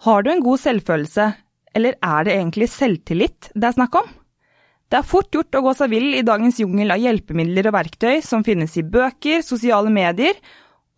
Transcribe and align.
Har 0.00 0.22
du 0.22 0.30
en 0.32 0.40
god 0.40 0.60
selvfølelse, 0.62 1.26
eller 1.76 1.96
er 2.00 2.24
det 2.24 2.32
egentlig 2.32 2.70
selvtillit 2.72 3.50
det 3.52 3.66
er 3.68 3.74
snakk 3.76 3.98
om? 4.00 4.06
Det 4.90 4.96
er 4.96 5.06
fort 5.06 5.28
gjort 5.34 5.58
å 5.58 5.60
gå 5.66 5.74
seg 5.76 5.90
vill 5.92 6.14
i 6.16 6.24
dagens 6.24 6.56
jungel 6.62 6.94
av 6.94 7.02
hjelpemidler 7.02 7.68
og 7.68 7.74
verktøy 7.76 8.22
som 8.24 8.42
finnes 8.46 8.72
i 8.80 8.82
bøker, 8.82 9.44
sosiale 9.44 9.92
medier 9.92 10.40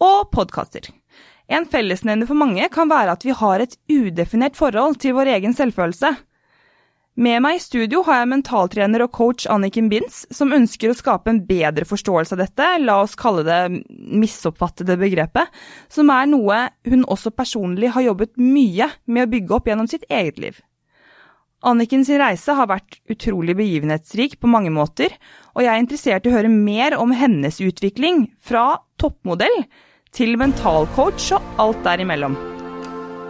og 0.00 0.30
podkaster. 0.32 0.86
En 1.50 1.66
fellesnevner 1.66 2.30
for 2.30 2.38
mange 2.38 2.68
kan 2.72 2.88
være 2.92 3.16
at 3.18 3.26
vi 3.26 3.34
har 3.36 3.64
et 3.64 3.74
udefinert 3.90 4.54
forhold 4.56 5.00
til 5.02 5.18
vår 5.18 5.32
egen 5.34 5.58
selvfølelse. 5.58 6.14
Med 7.14 7.42
meg 7.44 7.58
i 7.58 7.60
studio 7.60 8.00
har 8.06 8.22
jeg 8.22 8.30
mentaltrener 8.30 9.02
og 9.04 9.10
coach 9.12 9.44
Anniken 9.52 9.90
Binds, 9.92 10.22
som 10.32 10.54
ønsker 10.56 10.88
å 10.88 10.96
skape 10.96 11.28
en 11.28 11.42
bedre 11.44 11.84
forståelse 11.84 12.32
av 12.32 12.40
dette, 12.40 12.68
la 12.80 13.02
oss 13.02 13.18
kalle 13.20 13.44
det 13.44 13.58
misoppfattede 13.92 14.96
begrepet, 14.96 15.50
som 15.92 16.08
er 16.14 16.30
noe 16.30 16.62
hun 16.88 17.04
også 17.04 17.34
personlig 17.36 17.90
har 17.92 18.06
jobbet 18.06 18.32
mye 18.40 18.88
med 19.04 19.26
å 19.26 19.32
bygge 19.34 19.56
opp 19.58 19.68
gjennom 19.68 19.90
sitt 19.92 20.06
eget 20.08 20.40
liv. 20.40 20.62
Anniken 21.68 22.06
sin 22.08 22.18
reise 22.18 22.56
har 22.56 22.70
vært 22.70 22.96
utrolig 23.12 23.58
begivenhetsrik 23.60 24.38
på 24.40 24.50
mange 24.50 24.72
måter, 24.72 25.12
og 25.52 25.66
jeg 25.66 25.70
er 25.74 25.84
interessert 25.84 26.24
i 26.24 26.32
å 26.32 26.38
høre 26.38 26.50
mer 26.50 26.96
om 26.96 27.12
hennes 27.12 27.60
utvikling 27.60 28.24
fra 28.40 28.80
toppmodell 28.96 29.60
til 30.16 30.40
mentalcoach 30.40 31.28
og 31.36 31.60
alt 31.60 31.84
derimellom. 31.84 32.51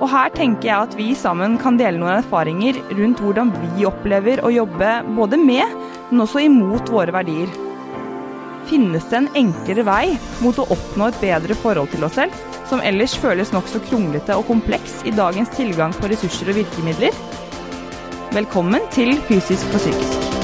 Og 0.02 0.10
her 0.10 0.32
tenker 0.34 0.66
jeg 0.66 0.88
at 0.88 0.94
vi 0.98 1.12
sammen 1.14 1.54
kan 1.62 1.76
dele 1.78 2.00
noen 2.00 2.16
erfaringer 2.16 2.80
rundt 2.98 3.20
hvordan 3.22 3.52
vi 3.54 3.86
opplever 3.86 4.42
å 4.42 4.50
jobbe 4.50 4.96
både 5.14 5.38
med, 5.38 5.76
men 6.10 6.24
også 6.24 6.42
imot 6.42 6.90
våre 6.90 7.14
verdier. 7.14 7.52
Finnes 8.66 9.06
det 9.10 9.20
en 9.20 9.30
enklere 9.38 9.86
vei 9.86 10.16
mot 10.42 10.58
å 10.58 10.66
oppnå 10.74 11.06
et 11.10 11.22
bedre 11.22 11.54
forhold 11.62 11.94
til 11.94 12.06
oss 12.08 12.18
selv, 12.18 12.34
som 12.66 12.82
ellers 12.82 13.14
føles 13.18 13.54
nokså 13.54 13.82
kronglete 13.86 14.34
og 14.38 14.48
kompleks 14.50 15.02
i 15.06 15.14
dagens 15.14 15.54
tilgang 15.54 15.94
på 15.94 16.10
ressurser 16.10 16.50
og 16.50 16.62
virkemidler? 16.62 17.22
Velkommen 18.34 18.90
til 18.94 19.14
Fysisk 19.28 19.70
og 19.70 19.84
psykisk. 19.84 20.41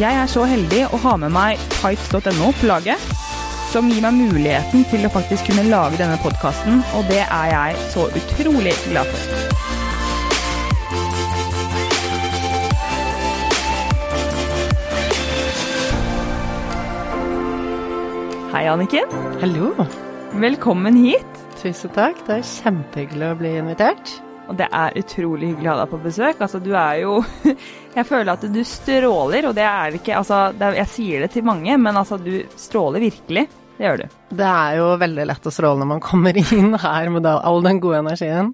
Jeg 0.00 0.16
er 0.16 0.28
så 0.32 0.46
heldig 0.48 0.86
å 0.94 0.98
ha 1.02 1.10
med 1.20 1.28
meg 1.34 1.60
tights.no 1.74 2.46
på 2.56 2.68
laget, 2.70 3.02
som 3.68 3.90
gir 3.92 4.00
meg 4.00 4.14
muligheten 4.16 4.86
til 4.88 5.02
å 5.04 5.10
faktisk 5.12 5.50
kunne 5.50 5.66
lage 5.66 5.98
denne 6.00 6.16
podkasten, 6.22 6.78
og 6.96 7.04
det 7.10 7.18
er 7.26 7.50
jeg 7.50 7.82
så 7.92 8.06
utrolig 8.08 8.72
glad 8.86 9.10
for. 9.12 9.58
Hei, 18.54 18.64
Anniken. 18.72 19.12
Hallo. 19.44 19.74
Velkommen 20.32 20.96
hit. 21.04 21.44
Tusen 21.60 21.92
takk. 21.92 22.24
Det 22.24 22.40
er 22.40 22.50
kjempehyggelig 22.54 23.32
å 23.34 23.38
bli 23.44 23.54
invitert. 23.60 24.16
Og 24.50 24.58
det 24.58 24.66
er 24.74 24.96
utrolig 24.98 25.52
hyggelig 25.52 25.68
å 25.70 25.74
ha 25.76 25.84
deg 25.84 25.92
på 25.92 26.00
besøk. 26.02 26.40
Altså, 26.42 26.58
du 26.62 26.72
er 26.74 27.04
jo 27.04 27.20
Jeg 27.96 28.06
føler 28.06 28.32
at 28.34 28.44
du 28.50 28.60
stråler, 28.66 29.46
og 29.48 29.56
det 29.58 29.66
er 29.66 29.96
ikke 29.98 30.16
Altså, 30.18 30.42
er, 30.58 30.78
jeg 30.82 30.90
sier 30.90 31.24
det 31.24 31.32
til 31.36 31.46
mange, 31.46 31.76
men 31.78 31.98
altså, 32.00 32.18
du 32.18 32.42
stråler 32.58 33.06
virkelig. 33.06 33.46
Det 33.78 33.86
gjør 33.86 34.02
du. 34.02 34.16
Det 34.36 34.48
er 34.50 34.74
jo 34.76 34.88
veldig 35.00 35.24
lett 35.30 35.46
å 35.48 35.52
stråle 35.54 35.80
når 35.80 35.88
man 35.94 36.02
kommer 36.04 36.36
inn 36.36 36.74
her 36.82 37.12
med 37.14 37.28
all 37.30 37.62
den 37.64 37.78
gode 37.80 38.02
energien. 38.02 38.50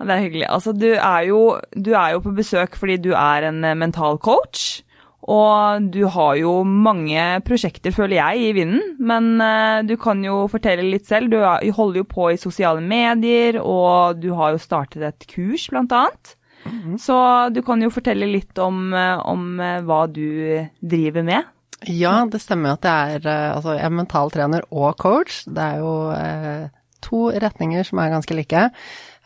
Det 0.00 0.14
er 0.14 0.22
hyggelig. 0.22 0.46
Altså, 0.48 0.72
du 0.72 0.88
er 0.94 1.26
jo, 1.28 1.40
du 1.76 1.90
er 1.92 2.14
jo 2.14 2.22
på 2.24 2.32
besøk 2.38 2.78
fordi 2.80 2.96
du 3.04 3.10
er 3.12 3.50
en 3.50 3.60
mental 3.76 4.16
coach. 4.22 4.80
Og 5.28 5.90
du 5.92 6.04
har 6.08 6.36
jo 6.40 6.52
mange 6.64 7.20
prosjekter, 7.44 7.92
føler 7.92 8.16
jeg, 8.16 8.40
i 8.40 8.52
vinden. 8.56 8.96
Men 8.98 9.34
uh, 9.42 9.80
du 9.84 9.96
kan 10.00 10.22
jo 10.24 10.46
fortelle 10.50 10.86
litt 10.86 11.08
selv. 11.10 11.32
Du 11.32 11.40
holder 11.76 12.00
jo 12.00 12.08
på 12.08 12.30
i 12.32 12.40
sosiale 12.40 12.80
medier, 12.80 13.60
og 13.60 14.20
du 14.22 14.30
har 14.38 14.54
jo 14.54 14.62
startet 14.62 15.04
et 15.04 15.28
kurs, 15.30 15.68
blant 15.68 15.92
annet. 15.92 16.36
Mm 16.64 16.80
-hmm. 16.80 16.98
Så 16.98 17.48
du 17.54 17.62
kan 17.62 17.82
jo 17.82 17.90
fortelle 17.90 18.26
litt 18.26 18.58
om, 18.58 18.92
uh, 18.92 19.26
om 19.26 19.60
uh, 19.60 19.80
hva 19.80 20.06
du 20.06 20.68
driver 20.80 21.22
med. 21.22 21.42
Ja, 21.86 22.26
det 22.26 22.40
stemmer 22.40 22.72
at 22.72 22.84
jeg 22.84 23.14
er, 23.24 23.54
altså, 23.54 23.72
jeg 23.72 23.84
er 23.84 23.88
mentaltrener 23.88 24.60
og 24.70 24.96
coach. 24.96 25.44
Det 25.46 25.62
er 25.62 25.76
jo 25.78 26.68
to 27.00 27.30
retninger 27.30 27.82
som 27.82 27.98
er 27.98 28.10
ganske 28.10 28.34
like. 28.34 28.70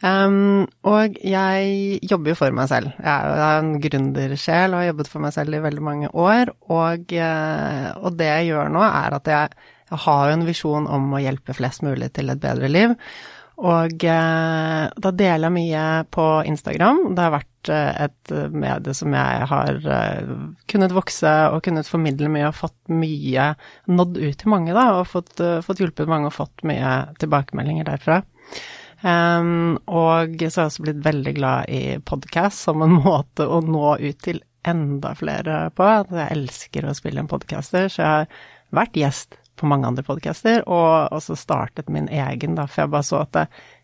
Um, 0.02 0.66
og 0.84 1.14
jeg 1.22 2.00
jobber 2.04 2.32
jo 2.32 2.38
for 2.38 2.56
meg 2.56 2.66
selv. 2.72 2.90
Jeg 2.98 3.36
er 3.36 3.60
en 3.60 3.76
gründersjel 3.82 4.74
og 4.74 4.82
har 4.82 4.90
jobbet 4.90 5.12
for 5.12 5.24
meg 5.24 5.36
selv 5.36 5.54
i 5.54 5.62
veldig 5.64 5.84
mange 5.86 6.10
år. 6.10 6.50
Og, 6.66 7.14
uh, 7.14 7.86
og 8.02 8.18
det 8.18 8.28
jeg 8.28 8.50
gjør 8.50 8.74
nå, 8.74 8.82
er 8.82 9.16
at 9.20 9.30
jeg, 9.30 9.70
jeg 9.92 10.02
har 10.08 10.34
en 10.34 10.44
visjon 10.48 10.90
om 10.90 11.14
å 11.14 11.22
hjelpe 11.22 11.56
flest 11.56 11.86
mulig 11.86 12.10
til 12.16 12.34
et 12.34 12.42
bedre 12.42 12.68
liv. 12.72 12.98
Og 13.54 14.04
uh, 14.10 14.84
da 14.90 15.14
deler 15.14 15.46
jeg 15.46 15.56
mye 15.60 15.86
på 16.12 16.28
Instagram. 16.50 17.02
Det 17.14 17.24
har 17.24 17.34
vært 17.38 17.72
uh, 17.72 18.04
et 18.08 18.36
medie 18.50 18.98
som 18.98 19.14
jeg 19.14 19.50
har 19.54 19.82
kunnet 20.68 20.98
vokse 20.98 21.34
og 21.54 21.62
kunnet 21.64 21.88
formidle 21.88 22.28
mye 22.34 22.50
og 22.50 22.58
fått 22.58 22.80
mye 22.92 23.52
nådd 23.88 24.20
ut 24.20 24.40
til 24.42 24.52
mange, 24.52 24.74
da. 24.76 24.88
Og 24.98 25.08
fått, 25.14 25.38
fått 25.64 25.80
hjulpet 25.86 26.10
mange 26.10 26.28
og 26.28 26.40
fått 26.42 26.66
mye 26.66 27.04
tilbakemeldinger 27.22 27.94
derfra. 27.94 28.24
Um, 29.04 29.76
og 29.84 30.38
så 30.40 30.48
har 30.48 30.64
jeg 30.64 30.70
også 30.70 30.84
blitt 30.86 31.04
veldig 31.04 31.34
glad 31.36 31.68
i 31.68 31.82
podkast 32.08 32.64
som 32.70 32.84
en 32.84 32.96
måte 33.04 33.44
å 33.44 33.60
nå 33.64 33.96
ut 34.00 34.20
til 34.24 34.40
enda 34.64 35.12
flere 35.18 35.68
på. 35.76 35.88
Jeg 36.08 36.32
elsker 36.32 36.88
å 36.88 36.96
spille 36.96 37.20
en 37.20 37.28
podcaster, 37.28 37.90
så 37.92 38.00
jeg 38.00 38.12
har 38.12 38.44
vært 38.74 38.96
gjest 38.96 39.38
på 39.60 39.68
mange 39.70 39.86
andre 39.86 40.02
podcaster, 40.02 40.64
og 40.66 41.12
også 41.14 41.36
startet 41.38 41.92
min 41.92 42.08
egen, 42.10 42.56
da, 42.58 42.64
for 42.66 42.84
jeg 42.84 42.94
bare 42.94 43.06
så 43.06 43.20
at 43.22 43.38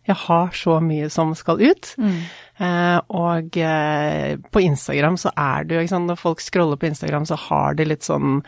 jeg 0.08 0.16
har 0.25 0.50
så 0.56 0.78
mye 0.82 1.10
som 1.12 1.34
skal 1.38 1.60
ut. 1.62 1.92
Mm. 2.00 2.16
Uh, 2.60 2.98
og 3.20 3.60
uh, 3.60 4.32
på 4.50 4.64
Instagram 4.64 5.20
så 5.20 5.31
er 5.37 5.69
det 5.69 5.76
jo, 5.76 5.84
ikke 5.84 5.94
sant, 5.94 6.10
når 6.10 6.20
folk 6.20 6.42
scroller 6.42 6.81
på 6.81 6.91
Instagram, 6.91 7.28
så 7.28 7.38
har 7.48 7.78
de 7.78 7.87
litt 7.92 8.08
sånn 8.08 8.41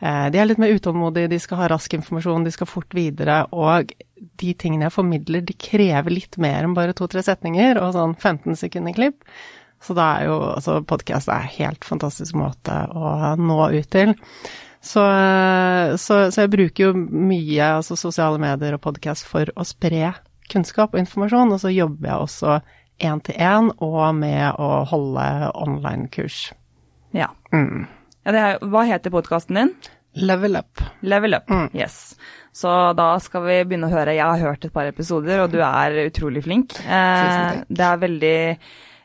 De 0.00 0.36
er 0.36 0.44
litt 0.44 0.58
mer 0.60 0.74
utålmodige, 0.76 1.30
de 1.32 1.38
skal 1.40 1.62
ha 1.62 1.70
rask 1.72 1.94
informasjon, 1.96 2.44
de 2.44 2.50
skal 2.52 2.68
fort 2.68 2.92
videre, 2.92 3.38
og 3.48 3.94
de 4.36 4.50
tingene 4.60 4.84
jeg 4.84 4.92
formidler, 4.92 5.44
de 5.46 5.56
krever 5.56 6.12
litt 6.12 6.36
mer 6.42 6.66
enn 6.66 6.74
bare 6.76 6.92
to-tre 6.96 7.22
setninger 7.24 7.80
og 7.80 7.94
sånn 7.96 8.12
15 8.18 8.58
sekunder 8.60 8.96
klipp. 8.96 9.24
Så 9.80 9.96
da 9.96 10.06
er 10.18 10.28
jo 10.28 10.36
altså 10.50 10.78
podkast 10.88 11.30
en 11.32 11.48
helt 11.56 11.84
fantastisk 11.84 12.36
måte 12.36 12.76
å 12.92 13.34
nå 13.40 13.58
ut 13.72 13.90
til. 13.92 14.14
Så, 14.80 15.02
så, 15.98 16.18
så 16.30 16.44
jeg 16.44 16.52
bruker 16.52 16.88
jo 16.88 16.92
mye 16.96 17.72
altså 17.80 17.96
sosiale 17.98 18.40
medier 18.40 18.76
og 18.76 18.84
podkast 18.84 19.26
for 19.26 19.50
å 19.56 19.66
spre 19.66 20.12
kunnskap 20.52 20.94
og 20.94 21.02
informasjon, 21.02 21.56
og 21.56 21.62
så 21.62 21.72
jobber 21.74 22.12
jeg 22.12 22.26
også 22.28 22.58
én 23.06 23.20
til 23.26 23.40
én 23.42 23.72
og 23.82 24.14
med 24.16 24.60
å 24.62 24.84
holde 24.88 25.26
online-kurs. 25.52 26.52
Ja. 27.16 27.32
Mm. 27.52 27.88
Ja 28.26 28.32
er, 28.34 28.64
hva 28.66 28.82
heter 28.88 29.14
podkasten 29.14 29.60
din? 29.60 29.76
Level 30.16 30.56
Up. 30.56 30.80
Level 31.00 31.36
Up, 31.38 31.50
mm. 31.50 31.68
yes. 31.76 32.16
Så 32.56 32.72
da 32.96 33.10
skal 33.20 33.44
vi 33.44 33.60
begynne 33.68 33.90
å 33.90 33.92
høre. 33.92 34.16
Jeg 34.16 34.24
har 34.24 34.42
hørt 34.48 34.64
et 34.64 34.72
par 34.72 34.88
episoder, 34.88 35.42
og 35.44 35.52
du 35.52 35.60
er 35.60 36.06
utrolig 36.06 36.42
flink. 36.46 36.78
Eh, 36.80 37.62
det 37.68 37.84
er 37.84 38.00
veldig, 38.00 38.38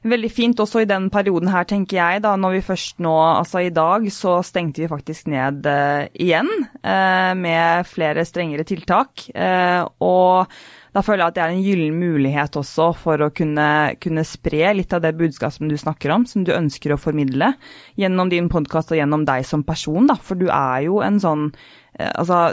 veldig 0.07 0.31
fint 0.31 0.63
også 0.63 0.85
i 0.85 0.89
den 0.89 1.09
perioden 1.11 1.51
her, 1.51 1.67
tenker 1.67 1.99
jeg. 1.99 2.23
da, 2.23 2.37
Når 2.39 2.55
vi 2.55 2.63
først 2.69 3.03
nå, 3.03 3.11
altså 3.11 3.65
i 3.65 3.73
dag, 3.75 4.07
så 4.15 4.37
stengte 4.47 4.85
vi 4.85 4.91
faktisk 4.91 5.27
ned 5.33 5.67
eh, 5.67 6.07
igjen 6.23 6.47
eh, 6.79 7.33
med 7.35 7.91
flere 7.91 8.23
strengere 8.25 8.65
tiltak. 8.67 9.27
Eh, 9.35 9.83
og 9.99 10.55
da 10.91 11.03
føler 11.05 11.23
jeg 11.23 11.31
at 11.31 11.37
det 11.37 11.43
er 11.43 11.53
en 11.53 11.63
gyllen 11.63 11.99
mulighet 12.01 12.57
også 12.59 12.89
for 12.99 13.23
å 13.23 13.29
kunne, 13.35 13.67
kunne 14.03 14.25
spre 14.27 14.73
litt 14.75 14.91
av 14.95 15.03
det 15.05 15.13
budskapet 15.19 15.71
du 15.71 15.77
snakker 15.79 16.11
om, 16.11 16.25
som 16.27 16.43
du 16.47 16.51
ønsker 16.55 16.91
å 16.91 16.99
formidle 16.99 17.53
gjennom 17.99 18.31
din 18.31 18.49
podkast 18.51 18.91
og 18.91 18.99
gjennom 18.99 19.23
deg 19.27 19.47
som 19.47 19.63
person, 19.67 20.09
da. 20.11 20.17
For 20.19 20.39
du 20.39 20.49
er 20.51 20.87
jo 20.89 20.99
en 21.05 21.21
sånn 21.23 21.47
eh, 21.95 22.11
Altså 22.11 22.51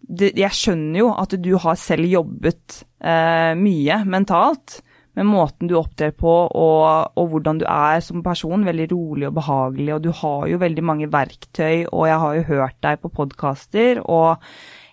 det, 0.00 0.30
jeg 0.38 0.56
skjønner 0.56 1.02
jo 1.02 1.10
at 1.18 1.34
du 1.42 1.50
har 1.60 1.76
selv 1.78 2.08
jobbet 2.08 2.80
eh, 3.02 3.52
mye 3.58 4.00
mentalt 4.08 4.80
med 5.18 5.26
måten 5.26 5.68
du 5.68 5.74
opptrer 5.78 6.12
på 6.16 6.30
og, 6.30 6.84
og, 7.18 7.24
hvordan 7.32 7.60
du 7.60 7.66
er 7.68 7.98
som 8.04 8.22
person. 8.24 8.66
Veldig 8.66 8.86
rolig 8.92 9.28
og 9.28 9.34
behagelig, 9.40 9.94
og 9.96 10.04
du 10.06 10.12
har 10.22 10.46
jo 10.50 10.60
veldig 10.62 10.84
mange 10.86 11.10
verktøy, 11.12 11.88
og 11.90 12.06
jeg 12.08 12.20
har 12.24 12.36
jo 12.38 12.46
hørt 12.52 12.78
deg 12.86 13.02
på 13.02 13.10
podkaster, 13.18 14.00
og 14.06 14.38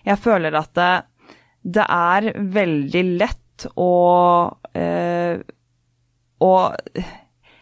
jeg 0.08 0.20
føler 0.20 0.58
at 0.58 0.74
det, 0.78 0.90
det 1.62 1.84
er 1.84 2.32
veldig 2.58 3.04
lett 3.18 3.68
å 3.74 3.92
eh, 4.78 5.40
å 6.38 6.52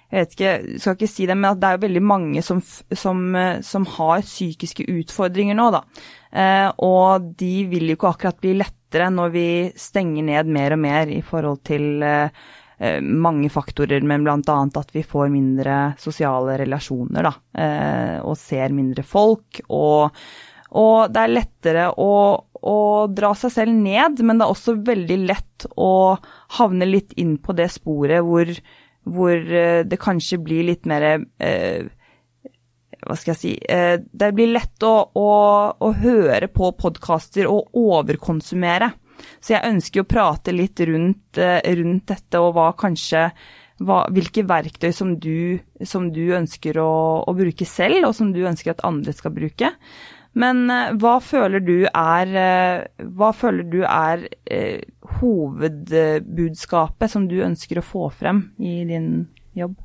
jeg 0.06 0.22
vet 0.22 0.34
ikke, 0.36 0.50
skal 0.78 0.94
ikke 0.94 1.08
si 1.10 1.24
det, 1.26 1.34
men 1.34 1.48
at 1.50 1.62
det 1.62 1.70
er 1.70 1.80
veldig 1.82 2.02
mange 2.06 2.42
som, 2.46 2.60
som, 2.62 3.24
eh, 3.34 3.58
som 3.66 3.86
har 3.96 4.22
psykiske 4.22 4.86
utfordringer 5.00 5.58
nå, 5.58 5.66
da. 5.74 5.82
Eh, 6.30 6.68
og 6.86 7.32
de 7.40 7.54
vil 7.70 7.90
jo 7.90 7.96
ikke 7.98 8.12
akkurat 8.12 8.38
bli 8.44 8.54
lettere 8.60 9.08
når 9.10 9.34
vi 9.34 9.48
stenger 9.80 10.28
ned 10.28 10.52
mer 10.54 10.76
og 10.76 10.80
mer 10.84 11.10
i 11.10 11.18
forhold 11.26 11.64
til 11.66 12.04
eh, 12.06 12.46
eh, 12.78 13.00
mange 13.02 13.50
faktorer, 13.50 14.06
men 14.06 14.24
bl.a. 14.24 14.56
at 14.78 14.94
vi 14.94 15.02
får 15.02 15.32
mindre 15.34 15.80
sosiale 15.98 16.54
relasjoner, 16.62 17.26
da. 17.26 17.34
Eh, 17.66 18.16
og 18.22 18.38
ser 18.38 18.76
mindre 18.76 19.02
folk. 19.06 19.64
Og, 19.66 20.22
og 20.74 21.12
det 21.14 21.22
er 21.22 21.34
lettere 21.34 21.84
å, 22.02 22.14
å, 22.58 22.78
dra 23.12 23.32
seg 23.38 23.52
selv 23.54 23.76
ned, 23.76 24.22
men 24.26 24.38
det 24.38 24.46
er 24.46 24.54
også 24.54 24.76
veldig 24.86 25.18
lett 25.28 25.68
å 25.78 26.16
havne 26.58 26.88
litt 26.88 27.14
inn 27.20 27.36
på 27.38 27.54
det 27.56 27.68
sporet 27.74 28.24
hvor, 28.26 28.50
hvor 29.06 29.36
eh, 29.36 29.84
det 29.86 30.00
kanskje 30.02 30.40
blir 30.42 30.66
litt 30.72 30.88
mer 30.90 31.06
eh, 31.14 31.86
hva 33.06 33.16
skal 33.18 33.34
jeg 33.34 33.38
si 33.38 33.52
eh, 33.70 34.00
Det 34.02 34.32
blir 34.34 34.50
lett 34.50 34.82
å, 34.86 34.94
å, 35.14 35.28
å 35.78 35.90
høre 36.00 36.48
på 36.50 36.72
podkaster 36.80 37.46
og 37.50 37.76
overkonsumere. 37.78 38.90
Så 39.40 39.54
jeg 39.54 39.68
ønsker 39.68 40.02
å 40.02 40.08
prate 40.08 40.54
litt 40.54 40.80
rundt, 40.88 41.38
eh, 41.38 41.60
rundt 41.78 42.10
dette, 42.10 42.40
og 42.40 42.56
hva 42.56 42.72
kanskje 42.78 43.28
hva, 43.84 44.04
hvilke 44.12 44.44
verktøy 44.48 44.90
som 44.94 45.14
du, 45.20 45.58
som 45.84 46.08
du 46.12 46.24
ønsker 46.36 46.78
å, 46.80 46.90
å, 47.28 47.34
bruke 47.36 47.66
selv, 47.68 48.08
og 48.08 48.14
som 48.16 48.32
du 48.32 48.42
ønsker 48.48 48.72
at 48.72 48.84
andre 48.88 49.12
skal 49.16 49.34
bruke. 49.36 49.72
Men 50.36 50.70
eh, 50.72 50.92
hva 51.00 51.16
føler 51.24 51.60
du 51.64 51.86
er, 51.88 52.26
hva 53.16 53.32
føler 53.36 53.64
du 53.72 53.80
er 53.88 54.28
eh, 54.44 54.80
hovedbudskapet 55.20 57.10
som 57.12 57.28
du 57.30 57.40
ønsker 57.46 57.80
å 57.80 57.86
få 57.86 58.10
frem 58.12 58.50
i 58.60 58.84
din 58.88 59.26
jobb? 59.56 59.76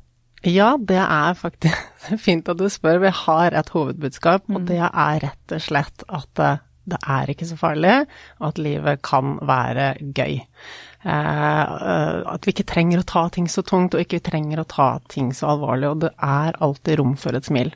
Ja, 0.42 0.74
det 0.76 0.98
er 0.98 1.34
faktisk 1.38 2.18
fint 2.26 2.48
at 2.50 2.58
du 2.58 2.66
spør. 2.70 3.00
Vi 3.04 3.12
har 3.14 3.54
et 3.54 3.72
hovedbudskap, 3.72 4.48
og 4.50 4.62
mm. 4.64 4.68
det 4.70 4.82
er 4.82 5.20
rett 5.28 5.54
og 5.54 5.62
slett 5.62 6.06
at 6.10 6.42
eh, 6.42 6.62
det 6.90 6.98
er 7.06 7.30
ikke 7.30 7.46
så 7.46 7.56
farlig, 7.60 7.92
og 8.40 8.48
at 8.48 8.58
livet 8.58 9.04
kan 9.06 9.36
være 9.46 9.92
gøy. 10.02 10.40
Eh, 10.42 11.12
eh, 11.12 12.16
at 12.34 12.46
vi 12.46 12.54
ikke 12.54 12.66
trenger 12.72 13.02
å 13.02 13.06
ta 13.06 13.28
ting 13.30 13.46
så 13.50 13.62
tungt, 13.66 13.94
og 13.94 14.02
ikke 14.02 14.18
vi 14.18 14.26
trenger 14.32 14.62
å 14.62 14.66
ta 14.66 14.88
ting 15.12 15.30
så 15.36 15.52
alvorlig. 15.54 15.92
Og 15.92 16.02
det 16.08 16.12
er 16.18 16.58
alltid 16.58 16.98
rom 16.98 17.14
for 17.20 17.38
et 17.38 17.46
smil. 17.46 17.70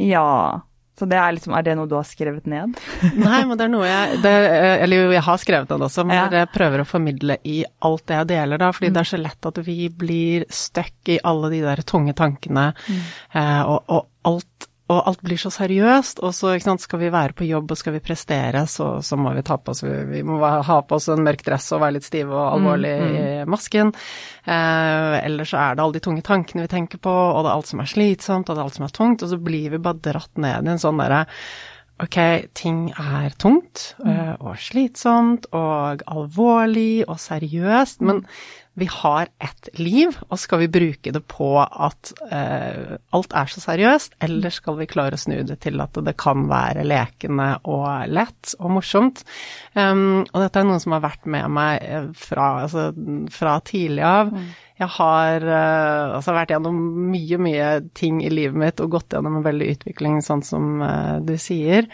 Ja, 0.00 0.60
så 0.98 1.08
det 1.10 1.18
er 1.18 1.34
liksom, 1.34 1.54
er 1.58 1.64
det 1.66 1.74
noe 1.78 1.90
du 1.90 1.96
har 1.98 2.06
skrevet 2.06 2.46
ned? 2.50 2.76
Nei, 3.18 3.40
men 3.48 3.58
det 3.58 3.66
er 3.66 3.72
noe 3.72 3.86
jeg 3.88 4.20
det, 4.22 4.34
Eller 4.84 5.00
jo, 5.00 5.08
jeg 5.16 5.24
har 5.26 5.40
skrevet 5.42 5.70
det 5.70 5.78
også, 5.88 6.04
men 6.06 6.20
ja. 6.20 6.26
jeg 6.42 6.52
prøver 6.54 6.84
å 6.84 6.86
formidle 6.88 7.38
i 7.50 7.56
alt 7.86 8.04
det 8.10 8.20
jeg 8.20 8.30
deler, 8.34 8.62
da. 8.62 8.70
Fordi 8.76 8.92
mm. 8.92 8.94
det 8.94 9.02
er 9.02 9.10
så 9.10 9.20
lett 9.20 9.50
at 9.50 9.58
vi 9.66 9.78
blir 10.04 10.46
stuck 10.54 11.10
i 11.10 11.18
alle 11.26 11.50
de 11.54 11.64
der 11.64 11.82
tunge 11.88 12.14
tankene, 12.18 12.70
mm. 12.78 13.02
eh, 13.34 13.62
og, 13.66 13.90
og, 13.90 14.10
alt 14.24 14.70
og 14.92 14.98
alt 15.08 15.22
blir 15.24 15.40
så 15.40 15.48
seriøst, 15.48 16.18
og 16.20 16.34
så 16.36 16.50
sant, 16.60 16.82
skal 16.84 17.00
vi 17.00 17.08
være 17.12 17.32
på 17.36 17.46
jobb 17.48 17.70
og 17.72 17.78
skal 17.80 17.94
vi 17.94 18.02
prestere, 18.04 18.66
så, 18.68 18.98
så 19.00 19.16
må 19.16 19.32
vi 19.32 19.44
ta 19.46 19.56
på 19.56 19.72
oss 19.72 19.80
Vi 19.84 20.20
må 20.26 20.36
ha 20.44 20.76
på 20.84 20.98
oss 20.98 21.08
en 21.08 21.24
mørk 21.24 21.40
dress 21.46 21.70
og 21.72 21.80
være 21.80 21.96
litt 21.96 22.08
stive 22.08 22.34
og 22.36 22.58
alvorlig 22.58 22.92
mm, 23.00 23.04
mm. 23.06 23.14
i 23.16 23.46
masken. 23.48 23.94
Eh, 24.44 25.14
eller 25.22 25.48
så 25.48 25.62
er 25.62 25.76
det 25.76 25.86
alle 25.86 25.96
de 25.96 26.04
tunge 26.04 26.24
tankene 26.26 26.66
vi 26.66 26.72
tenker 26.74 27.00
på, 27.00 27.12
og 27.12 27.40
det 27.40 27.52
er 27.52 27.54
alt 27.54 27.70
som 27.72 27.80
er 27.80 27.92
slitsomt, 27.94 28.50
og 28.50 28.52
det 28.52 28.60
er 28.60 28.66
alt 28.66 28.76
som 28.76 28.88
er 28.88 28.98
tungt, 29.00 29.24
og 29.24 29.32
så 29.32 29.40
blir 29.40 29.72
vi 29.72 29.80
bare 29.86 30.04
dratt 30.04 30.44
ned 30.44 30.68
i 30.68 30.74
en 30.74 30.84
sånn 30.84 31.00
derre 31.00 31.24
Ok, 32.02 32.16
ting 32.58 32.88
er 32.90 33.30
tungt 33.38 33.92
mm. 34.02 34.42
og 34.42 34.56
slitsomt 34.58 35.46
og 35.54 36.02
alvorlig 36.10 37.04
og 37.06 37.20
seriøst, 37.22 38.02
men 38.02 38.24
vi 38.74 38.88
har 38.90 39.28
ett 39.38 39.68
liv, 39.78 40.16
og 40.28 40.38
skal 40.42 40.64
vi 40.64 40.70
bruke 40.72 41.12
det 41.14 41.22
på 41.30 41.48
at 41.62 42.10
uh, 42.26 42.96
alt 43.14 43.36
er 43.38 43.52
så 43.52 43.62
seriøst, 43.62 44.16
eller 44.26 44.50
skal 44.54 44.80
vi 44.80 44.88
klare 44.90 45.14
å 45.14 45.20
snu 45.20 45.36
det 45.46 45.60
til 45.62 45.78
at 45.82 45.94
det 46.02 46.16
kan 46.18 46.48
være 46.50 46.82
lekende 46.86 47.52
og 47.70 47.86
lett 48.10 48.56
og 48.58 48.74
morsomt? 48.74 49.22
Um, 49.78 50.24
og 50.26 50.42
dette 50.42 50.58
er 50.58 50.66
noe 50.66 50.82
som 50.82 50.96
har 50.96 51.04
vært 51.06 51.30
med 51.30 51.54
meg 51.54 51.86
eh, 51.86 52.10
fra, 52.18 52.50
altså, 52.66 52.90
fra 53.30 53.60
tidlig 53.62 54.02
av. 54.08 54.34
Mm. 54.34 54.50
Jeg 54.82 54.90
har 54.96 55.46
uh, 55.46 56.18
altså 56.18 56.34
vært 56.34 56.56
gjennom 56.56 56.84
mye, 57.14 57.38
mye 57.46 57.72
ting 57.94 58.24
i 58.26 58.32
livet 58.32 58.58
mitt 58.58 58.82
og 58.82 58.96
gått 58.96 59.14
gjennom 59.14 59.38
en 59.38 59.46
veldig 59.46 59.70
utvikling, 59.76 60.18
sånn 60.26 60.42
som 60.42 60.82
uh, 60.82 61.20
du 61.22 61.36
sier. 61.38 61.86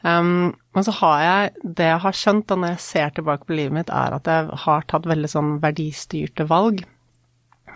Um, 0.00 0.54
men 0.72 0.86
så 0.86 0.94
har 0.96 1.18
jeg 1.20 1.74
Det 1.76 1.84
jeg 1.84 2.00
har 2.00 2.14
skjønt 2.16 2.46
da 2.48 2.56
når 2.56 2.70
jeg 2.72 2.84
ser 2.86 3.10
tilbake 3.18 3.44
på 3.44 3.56
livet 3.58 3.76
mitt, 3.76 3.92
er 3.92 4.16
at 4.16 4.30
jeg 4.30 4.62
har 4.64 4.88
tatt 4.88 5.08
veldig 5.10 5.28
sånn 5.28 5.52
verdistyrte 5.60 6.46
valg. 6.48 6.80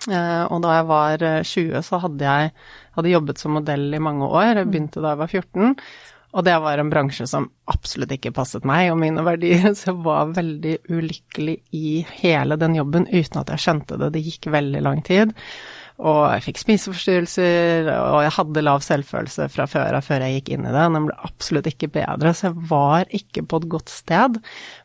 Uh, 0.09 0.45
og 0.49 0.65
da 0.65 0.79
jeg 0.79 0.89
var 0.89 1.27
20, 1.45 1.85
så 1.85 2.01
hadde 2.03 2.25
jeg 2.25 2.51
hadde 2.97 3.13
jobbet 3.13 3.41
som 3.41 3.57
modell 3.59 3.87
i 3.95 4.03
mange 4.03 4.27
år. 4.27 4.61
Jeg 4.61 4.71
begynte 4.71 5.05
da 5.05 5.15
jeg 5.15 5.23
var 5.23 5.33
14. 5.33 5.77
Og 6.35 6.43
det 6.43 6.55
var 6.65 6.81
en 6.83 6.91
bransje 6.91 7.27
som 7.31 7.47
absolutt 7.71 8.17
ikke 8.17 8.35
passet 8.35 8.67
meg 8.67 8.89
og 8.91 8.99
mine 9.03 9.23
verdier, 9.27 9.71
så 9.79 9.93
jeg 9.93 10.01
var 10.07 10.35
veldig 10.35 10.75
ulykkelig 10.91 11.59
i 11.79 12.03
hele 12.19 12.59
den 12.61 12.77
jobben 12.79 13.09
uten 13.13 13.43
at 13.43 13.55
jeg 13.55 13.67
skjønte 13.67 14.01
det. 14.01 14.13
Det 14.17 14.25
gikk 14.27 14.51
veldig 14.55 14.83
lang 14.85 15.03
tid. 15.07 15.35
Og 16.03 16.25
jeg 16.27 16.43
fikk 16.49 16.59
spiseforstyrrelser, 16.59 17.87
og 17.87 18.25
jeg 18.25 18.33
hadde 18.35 18.63
lav 18.65 18.81
selvfølelse 18.83 19.47
fra 19.53 19.67
før 19.71 19.95
av 20.01 20.03
før 20.03 20.25
jeg 20.25 20.41
gikk 20.41 20.49
inn 20.57 20.65
i 20.67 20.73
det. 20.75 20.87
Den 20.91 21.07
ble 21.07 21.15
absolutt 21.29 21.69
ikke 21.71 21.89
bedre, 21.95 22.33
så 22.35 22.49
jeg 22.49 22.65
var 22.73 23.13
ikke 23.15 23.45
på 23.47 23.61
et 23.61 23.69
godt 23.71 23.93
sted. 23.95 24.41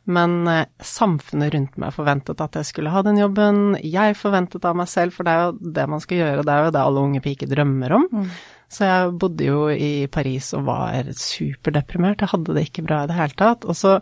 Men 0.05 0.43
eh, 0.51 0.67
samfunnet 0.85 1.55
rundt 1.55 1.79
meg 1.81 1.95
forventet 1.95 2.43
at 2.45 2.59
jeg 2.59 2.69
skulle 2.69 2.93
ha 2.93 3.01
den 3.07 3.17
jobben. 3.17 3.73
Jeg 3.81 4.19
forventet 4.19 4.67
av 4.69 4.77
meg 4.77 4.91
selv, 4.91 5.17
for 5.17 5.25
det 5.25 5.33
er 5.33 5.47
jo 5.47 5.71
det 5.79 5.87
man 5.95 6.03
skal 6.03 6.21
gjøre, 6.21 6.45
det 6.45 6.53
er 6.53 6.67
jo 6.67 6.75
det 6.77 6.83
alle 6.83 7.07
unge 7.09 7.23
piker 7.25 7.49
drømmer 7.55 7.97
om. 7.97 8.05
Mm. 8.13 8.29
Så 8.69 8.85
jeg 8.85 9.17
bodde 9.23 9.49
jo 9.49 9.65
i 9.73 10.05
Paris 10.13 10.51
og 10.53 10.69
var 10.69 11.09
superdeprimert. 11.17 12.21
Jeg 12.21 12.35
hadde 12.35 12.53
det 12.53 12.67
ikke 12.67 12.85
bra 12.85 13.01
i 13.01 13.09
det 13.09 13.17
hele 13.17 13.37
tatt. 13.39 13.65
Og 13.65 13.73
så 13.81 13.95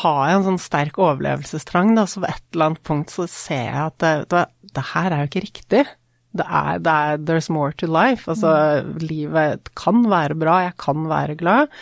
har 0.00 0.22
jeg 0.30 0.40
en 0.40 0.48
sånn 0.48 0.64
sterk 0.64 0.96
overlevelsestrang, 0.96 1.92
da, 1.94 2.08
så 2.08 2.24
ved 2.24 2.32
et 2.32 2.42
eller 2.56 2.70
annet 2.72 2.84
punkt 2.88 3.12
så 3.12 3.28
ser 3.30 3.68
jeg 3.68 3.84
at 3.84 4.00
det, 4.00 4.14
det, 4.32 4.44
det 4.80 4.88
her 4.94 5.12
er 5.12 5.22
jo 5.22 5.28
ikke 5.28 5.44
riktig 5.44 5.84
det 6.38 6.46
er, 6.48 6.82
det 6.82 6.92
er 6.92 7.22
There's 7.28 7.48
more 7.52 7.72
to 7.80 7.88
life. 7.90 8.28
Altså, 8.30 8.82
mm. 8.84 8.98
livet 9.04 9.72
kan 9.78 10.04
være 10.10 10.38
bra, 10.38 10.60
jeg 10.68 10.76
kan 10.82 11.08
være 11.10 11.38
glad. 11.40 11.72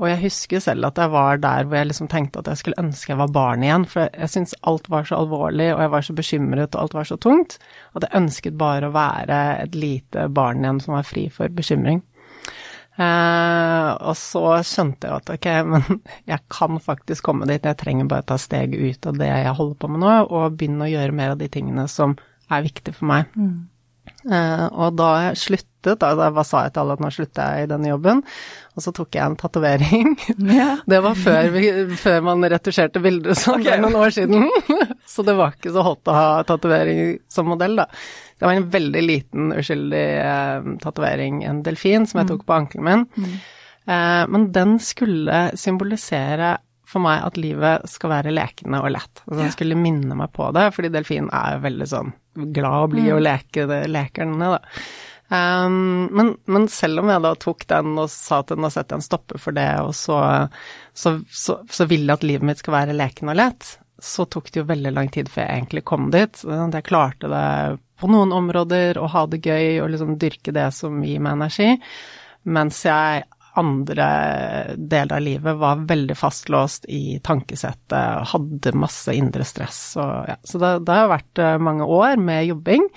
Og 0.00 0.06
jeg 0.08 0.22
husker 0.22 0.62
selv 0.64 0.86
at 0.88 0.98
jeg 0.98 1.12
var 1.12 1.40
der 1.42 1.66
hvor 1.68 1.76
jeg 1.76 1.90
liksom 1.90 2.08
tenkte 2.10 2.40
at 2.40 2.48
jeg 2.48 2.62
skulle 2.62 2.80
ønske 2.80 3.12
jeg 3.12 3.20
var 3.20 3.34
barn 3.34 3.62
igjen, 3.62 3.84
for 3.86 4.08
jeg 4.08 4.32
syntes 4.32 4.54
alt 4.66 4.88
var 4.90 5.04
så 5.08 5.18
alvorlig, 5.20 5.68
og 5.74 5.82
jeg 5.84 5.92
var 5.92 6.06
så 6.06 6.16
bekymret, 6.16 6.74
og 6.74 6.80
alt 6.82 6.96
var 6.96 7.10
så 7.10 7.18
tungt, 7.20 7.58
at 7.92 8.06
jeg 8.06 8.22
ønsket 8.22 8.56
bare 8.58 8.88
å 8.88 8.94
være 8.94 9.42
et 9.66 9.76
lite 9.76 10.26
barn 10.32 10.64
igjen 10.64 10.80
som 10.82 10.96
var 10.96 11.06
fri 11.06 11.28
for 11.32 11.52
bekymring. 11.52 12.00
Eh, 13.00 13.90
og 14.04 14.16
så 14.20 14.58
skjønte 14.68 15.08
jeg 15.08 15.22
at 15.22 15.30
ok, 15.36 15.48
men 15.74 16.00
jeg 16.28 16.40
kan 16.52 16.80
faktisk 16.82 17.28
komme 17.28 17.48
dit, 17.50 17.64
jeg 17.64 17.80
trenger 17.80 18.08
bare 18.10 18.26
ta 18.32 18.40
steget 18.40 18.80
ut 18.80 19.12
av 19.12 19.20
det 19.20 19.28
jeg 19.30 19.58
holder 19.60 19.78
på 19.80 19.92
med 19.92 20.04
nå, 20.04 20.16
og 20.28 20.56
begynne 20.56 20.88
å 20.88 20.92
gjøre 20.92 21.18
mer 21.20 21.36
av 21.36 21.40
de 21.40 21.50
tingene 21.52 21.86
som 21.88 22.16
er 22.52 22.64
viktige 22.64 22.96
for 22.96 23.08
meg. 23.12 23.30
Mm. 23.36 23.68
Uh, 24.22 24.66
og 24.70 24.94
da 24.98 25.08
jeg 25.24 25.38
sluttet, 25.40 25.98
da, 25.98 26.12
da 26.14 26.44
sa 26.46 26.64
jeg 26.66 26.74
til 26.74 26.82
alle 26.82 26.94
at 26.94 27.00
nå 27.02 27.08
slutter 27.10 27.56
jeg 27.56 27.66
i 27.66 27.70
denne 27.72 27.88
jobben, 27.90 28.20
og 28.72 28.84
så 28.84 28.92
tok 28.94 29.16
jeg 29.18 29.24
en 29.24 29.38
tatovering. 29.38 30.12
Ja. 30.52 30.68
Det 30.86 31.00
var 31.02 31.16
før, 31.18 31.48
vi, 31.54 31.70
før, 31.98 32.20
man 32.26 32.44
retusjerte 32.50 33.02
bilder 33.02 33.34
og 33.34 33.40
sånn, 33.40 33.62
okay. 33.62 33.80
noen 33.82 33.98
år 33.98 34.14
siden. 34.14 34.46
så 35.14 35.24
det 35.26 35.34
var 35.38 35.56
ikke 35.56 35.72
så 35.74 35.84
hot 35.86 36.10
å 36.10 36.16
ha 36.16 36.28
tatovering 36.46 37.16
som 37.30 37.50
modell, 37.50 37.78
da. 37.82 37.88
Det 38.38 38.46
var 38.46 38.58
en 38.58 38.68
veldig 38.74 39.02
liten, 39.06 39.50
uskyldig 39.58 40.06
uh, 40.22 40.70
tatovering, 40.82 41.42
en 41.46 41.62
delfin, 41.66 42.06
som 42.10 42.22
jeg 42.22 42.28
mm. 42.28 42.32
tok 42.34 42.46
på 42.46 42.58
ankelen 42.58 42.88
min. 42.88 43.06
Mm. 43.14 43.36
Uh, 43.86 44.22
men 44.34 44.50
den 44.54 44.76
skulle 44.82 45.48
symbolisere 45.58 46.56
for 46.92 47.04
meg 47.04 47.22
at 47.24 47.38
livet 47.40 47.88
skal 47.90 48.12
være 48.12 48.34
lekende 48.34 48.82
og 48.82 48.92
lett. 48.94 49.24
Altså, 49.24 49.40
han 49.40 49.54
skulle 49.54 49.80
minne 49.80 50.18
meg 50.18 50.32
på 50.36 50.50
det, 50.56 50.68
fordi 50.76 50.92
delfin 50.92 51.30
er 51.32 51.56
jo 51.56 51.64
veldig 51.64 51.88
sånn 51.88 52.12
glad 52.52 52.86
og 52.86 52.92
blid 52.94 53.08
mm. 53.08 53.14
og 53.16 53.24
leke, 53.26 53.66
det, 53.70 53.80
lekerne, 53.92 54.52
da. 54.56 54.60
Um, 55.32 56.10
men, 56.12 56.34
men, 56.44 56.66
selv 56.68 57.00
om 57.00 57.08
jeg 57.08 57.22
da 57.24 57.30
tok 57.40 57.64
den 57.70 57.94
og 57.96 58.10
sa 58.12 58.42
til 58.44 58.58
den 58.58 58.66
setter 58.66 58.82
sette 58.82 58.98
en 58.98 59.04
stopper 59.06 59.40
for 59.40 59.56
det, 59.56 59.70
og 59.80 59.94
så, 59.96 60.18
så, 60.92 61.14
så, 61.32 61.62
så 61.72 61.86
ville 61.88 62.10
jeg 62.10 62.20
at 62.20 62.26
livet 62.28 62.48
mitt 62.50 62.60
skal 62.60 62.76
være 62.76 62.96
lekende 62.96 63.32
og 63.32 63.40
lett, 63.40 63.70
så 64.02 64.26
tok 64.28 64.50
det 64.50 64.60
jo 64.60 64.68
veldig 64.68 64.92
lang 64.92 65.08
tid 65.14 65.30
før 65.32 65.46
jeg 65.46 65.62
egentlig 65.62 65.84
kom 65.88 66.10
dit. 66.12 66.42
Jeg 66.44 66.84
klarte 66.84 67.30
det 67.32 67.46
på 68.02 68.10
noen 68.10 68.34
områder 68.34 68.98
å 68.98 69.06
ha 69.12 69.24
det 69.30 69.40
gøy 69.46 69.78
og 69.80 69.92
liksom 69.94 70.18
dyrke 70.20 70.52
det 70.52 70.68
som 70.74 71.00
gir 71.06 71.22
meg 71.22 71.38
energi, 71.38 71.70
mens 72.42 72.82
jeg 72.84 73.22
andre 73.58 74.06
deler 74.76 75.16
av 75.16 75.22
livet 75.22 75.56
var 75.60 75.84
veldig 75.88 76.16
fastlåst 76.16 76.86
i 76.88 77.18
tankesettet, 77.24 78.32
hadde 78.32 78.72
masse 78.78 79.12
indre 79.12 79.44
stress 79.44 79.82
og 80.00 80.30
ja. 80.30 80.38
Så 80.44 80.60
det, 80.62 80.72
det 80.88 80.96
har 80.96 81.12
vært 81.12 81.42
eh, 81.42 81.58
mange 81.60 81.84
år 81.84 82.16
med 82.16 82.46
jobbing. 82.48 82.88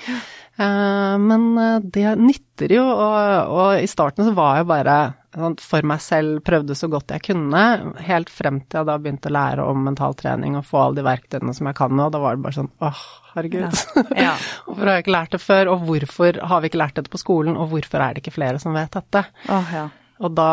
Eh, 0.56 1.18
men 1.20 1.58
eh, 1.58 1.80
det 1.84 2.16
nytter 2.16 2.72
jo, 2.78 2.86
og, 2.88 3.52
og, 3.52 3.70
i 3.84 3.88
starten 3.92 4.28
så 4.28 4.32
var 4.38 4.62
jeg 4.62 4.70
bare 4.70 4.98
sånn, 5.36 5.58
for 5.60 5.88
meg 5.92 6.00
selv, 6.04 6.40
prøvde 6.48 6.78
så 6.80 6.88
godt 6.92 7.12
jeg 7.12 7.26
kunne, 7.28 7.64
helt 8.08 8.32
frem 8.32 8.62
til 8.64 8.80
jeg 8.80 8.88
da 8.88 8.96
begynte 9.02 9.28
å 9.28 9.36
lære 9.36 9.66
om 9.68 9.84
mentaltrening 9.90 10.56
og 10.56 10.64
få 10.70 10.86
alle 10.86 11.02
de 11.02 11.06
verktøyene 11.10 11.58
som 11.58 11.68
jeg 11.68 11.76
kan 11.82 11.92
nå. 12.00 12.08
Da 12.14 12.24
var 12.24 12.38
det 12.38 12.46
bare 12.48 12.60
sånn 12.62 12.72
åh, 12.80 13.04
herregud. 13.34 13.68
Ja. 13.68 14.08
Ja. 14.30 14.32
hvorfor 14.64 14.88
har 14.88 14.96
jeg 14.96 15.06
ikke 15.06 15.18
lært 15.18 15.36
det 15.36 15.44
før, 15.44 15.74
og 15.74 15.86
hvorfor 15.90 16.42
har 16.48 16.64
vi 16.64 16.72
ikke 16.72 16.84
lært 16.86 16.98
dette 17.02 17.12
på 17.12 17.20
skolen, 17.20 17.60
og 17.60 17.74
hvorfor 17.74 18.00
er 18.00 18.16
det 18.16 18.24
ikke 18.24 18.38
flere 18.38 18.64
som 18.64 18.78
vet 18.78 18.96
dette? 18.96 19.28
Åh, 19.52 19.76
ja. 19.76 19.86
Og 20.24 20.32
da, 20.32 20.52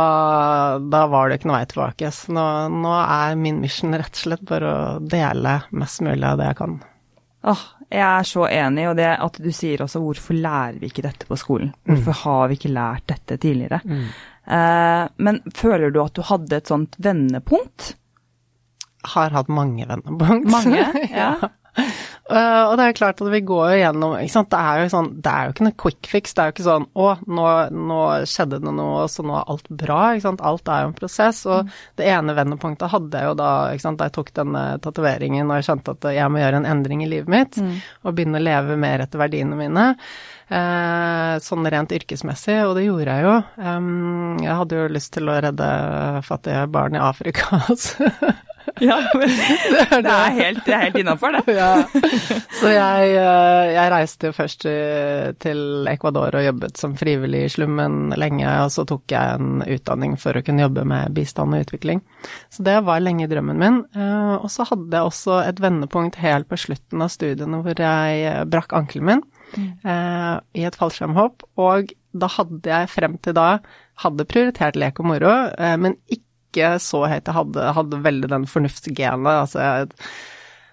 da, 0.91 1.05
var 1.07 1.29
det 1.29 1.39
ikke 1.39 1.51
noe 1.51 1.61
vei 1.61 1.69
tilbake. 1.71 2.11
Så 2.15 2.35
nå, 2.35 2.47
nå, 2.83 2.95
er 2.99 3.37
min 3.39 3.61
mission 3.63 3.95
rett 3.95 4.17
og 4.17 4.25
slett 4.25 4.43
bare 4.49 4.73
å 4.73 4.81
dele 4.99 5.61
mest 5.79 6.03
mulig 6.03 6.27
av 6.27 6.41
det 6.41 6.51
jeg 6.51 6.59
kan. 6.59 6.75
Åh, 7.53 7.63
jeg 7.93 8.03
er 8.09 8.27
så 8.27 8.45
enig, 8.49 8.89
og 8.91 8.99
det 8.99 9.09
at 9.13 9.39
du 9.43 9.49
sier 9.55 9.83
også 9.85 10.03
hvorfor 10.03 10.39
lærer 10.39 10.79
vi 10.81 10.91
ikke 10.91 11.05
dette 11.07 11.29
på 11.29 11.39
skolen? 11.39 11.73
Hvorfor 11.87 12.19
har 12.25 12.51
vi 12.51 12.59
ikke 12.59 12.75
lært 12.75 13.07
dette 13.11 13.39
tidligere? 13.43 13.83
Eh, 13.83 15.03
men 15.23 15.43
føler 15.55 15.95
du 15.95 16.01
at 16.03 16.15
du 16.19 16.23
hadde 16.27 16.59
et 16.59 16.71
sånt 16.71 16.99
vendepunkt? 17.03 17.93
Har 19.15 19.35
hatt 19.35 19.51
mange 19.51 19.87
vendepunkt. 19.91 20.51
Mange? 20.51 20.87
ja. 21.11 21.35
Ja. 21.43 21.53
Uh, 22.33 22.71
og 22.71 22.79
det 22.81 22.87
er 22.87 22.97
klart 22.97 23.21
at 23.21 23.29
vi 23.29 23.43
går 23.45 23.75
jo 23.75 23.81
gjennom 23.83 24.15
ikke 24.17 24.33
sant? 24.33 24.51
Det 24.53 24.61
er 24.61 24.81
jo 24.81 24.91
sånn, 24.93 25.09
det 25.25 25.33
er 25.33 25.45
jo 25.45 25.55
ikke 25.55 25.67
noe 25.67 25.79
quick 25.85 26.09
fix. 26.09 26.33
Det 26.33 26.43
er 26.43 26.49
jo 26.49 26.55
ikke 26.55 26.67
sånn 26.67 26.87
å, 26.97 27.09
nå, 27.29 27.47
nå 27.93 28.01
skjedde 28.31 28.61
det 28.63 28.75
noe, 28.79 29.07
så 29.13 29.25
nå 29.27 29.37
er 29.37 29.51
alt 29.53 29.73
bra. 29.83 30.01
ikke 30.15 30.27
sant? 30.27 30.45
Alt 30.53 30.73
er 30.73 30.85
jo 30.85 30.91
en 30.93 30.97
prosess. 30.97 31.43
Og 31.49 31.67
mm. 31.69 31.73
det 32.01 32.11
ene 32.15 32.37
vendepunktet 32.39 32.95
hadde 32.95 33.23
jeg 33.23 33.31
jo 33.31 33.39
da 33.43 33.51
ikke 33.73 33.87
sant? 33.87 34.01
da 34.01 34.09
jeg 34.09 34.17
tok 34.17 34.31
denne 34.37 34.63
tatoveringen 34.83 35.51
og 35.51 35.59
jeg 35.59 35.69
skjønte 35.69 35.97
at 35.97 36.07
jeg 36.17 36.33
må 36.33 36.41
gjøre 36.41 36.63
en 36.63 36.71
endring 36.73 37.03
i 37.05 37.11
livet 37.11 37.33
mitt 37.33 37.59
mm. 37.61 37.75
og 38.07 38.17
begynne 38.17 38.41
å 38.41 38.47
leve 38.47 38.79
mer 38.81 39.05
etter 39.05 39.21
verdiene 39.21 39.59
mine. 39.59 39.91
Uh, 40.53 41.39
sånn 41.41 41.65
rent 41.73 41.93
yrkesmessig, 41.97 42.59
og 42.67 42.75
det 42.77 42.85
gjorde 42.85 43.15
jeg 43.15 43.25
jo. 43.25 43.37
Um, 43.57 44.41
jeg 44.43 44.57
hadde 44.59 44.81
jo 44.81 44.89
lyst 44.93 45.13
til 45.15 45.31
å 45.33 45.37
redde 45.41 45.69
fattige 46.27 46.67
barn 46.73 46.99
i 46.99 47.05
Afrika. 47.05 47.63
Ja, 48.83 48.97
det 49.15 49.27
er, 49.29 50.03
det 50.03 50.13
er 50.13 50.37
helt, 50.37 50.69
helt 50.69 50.99
innafor, 50.99 51.37
det. 51.37 51.55
Ja. 51.63 51.85
Så 52.59 52.71
jeg, 52.73 53.13
eh, 53.19 53.73
jeg, 53.75 53.91
reiste 53.93 54.31
jo 54.31 54.37
først 54.37 54.67
til 55.43 55.89
Ecuador 55.91 56.39
og 56.39 56.47
jobbet 56.47 56.81
som 56.81 56.97
frivillig 56.99 57.45
i 57.47 57.53
slummen 57.53 58.15
lenge, 58.19 58.47
og 58.65 58.73
så 58.75 58.87
tok 58.89 59.13
jeg 59.13 59.39
en 59.39 59.63
utdanning 59.67 60.17
for 60.21 60.39
å 60.39 60.45
kunne 60.45 60.65
jobbe 60.65 60.87
med 60.89 61.15
bistand 61.17 61.57
og 61.57 61.67
utvikling. 61.67 62.03
Så 62.53 62.65
det 62.67 62.79
var 62.87 63.03
lenge 63.03 63.29
drømmen 63.31 63.61
min. 63.61 63.83
Eh, 63.97 64.35
og 64.39 64.49
så 64.53 64.67
hadde 64.71 64.91
jeg 64.91 65.13
også 65.13 65.43
et 65.45 65.63
vendepunkt 65.63 66.19
helt 66.23 66.51
på 66.51 66.61
slutten 66.67 67.05
av 67.05 67.13
studiene 67.13 67.63
hvor 67.63 67.79
jeg 67.79 68.49
brakk 68.53 68.75
ankelen 68.77 69.09
min 69.09 69.25
mm. 69.55 69.71
Eh, 69.85 70.35
i 70.63 70.67
et 70.69 70.77
fallskjermhopp, 70.79 71.47
og 71.61 71.93
da 72.13 72.29
hadde 72.29 72.69
jeg 72.69 72.93
frem 72.93 73.17
til 73.25 73.37
da 73.37 73.57
hadde 74.03 74.29
prioritert 74.29 74.77
lek 74.81 75.01
og 75.01 75.09
moro, 75.09 75.33
men 75.81 75.95
ikke 76.13 76.32
ikke 76.53 76.77
så 76.85 77.03
høyt. 77.09 77.27
Jeg 77.27 77.39
hadde, 77.41 77.73
hadde 77.81 78.05
veldig 78.05 78.31
den 78.31 78.47
fornuftsgenet. 78.51 79.33
Altså 79.33 79.65
jeg, 79.65 79.91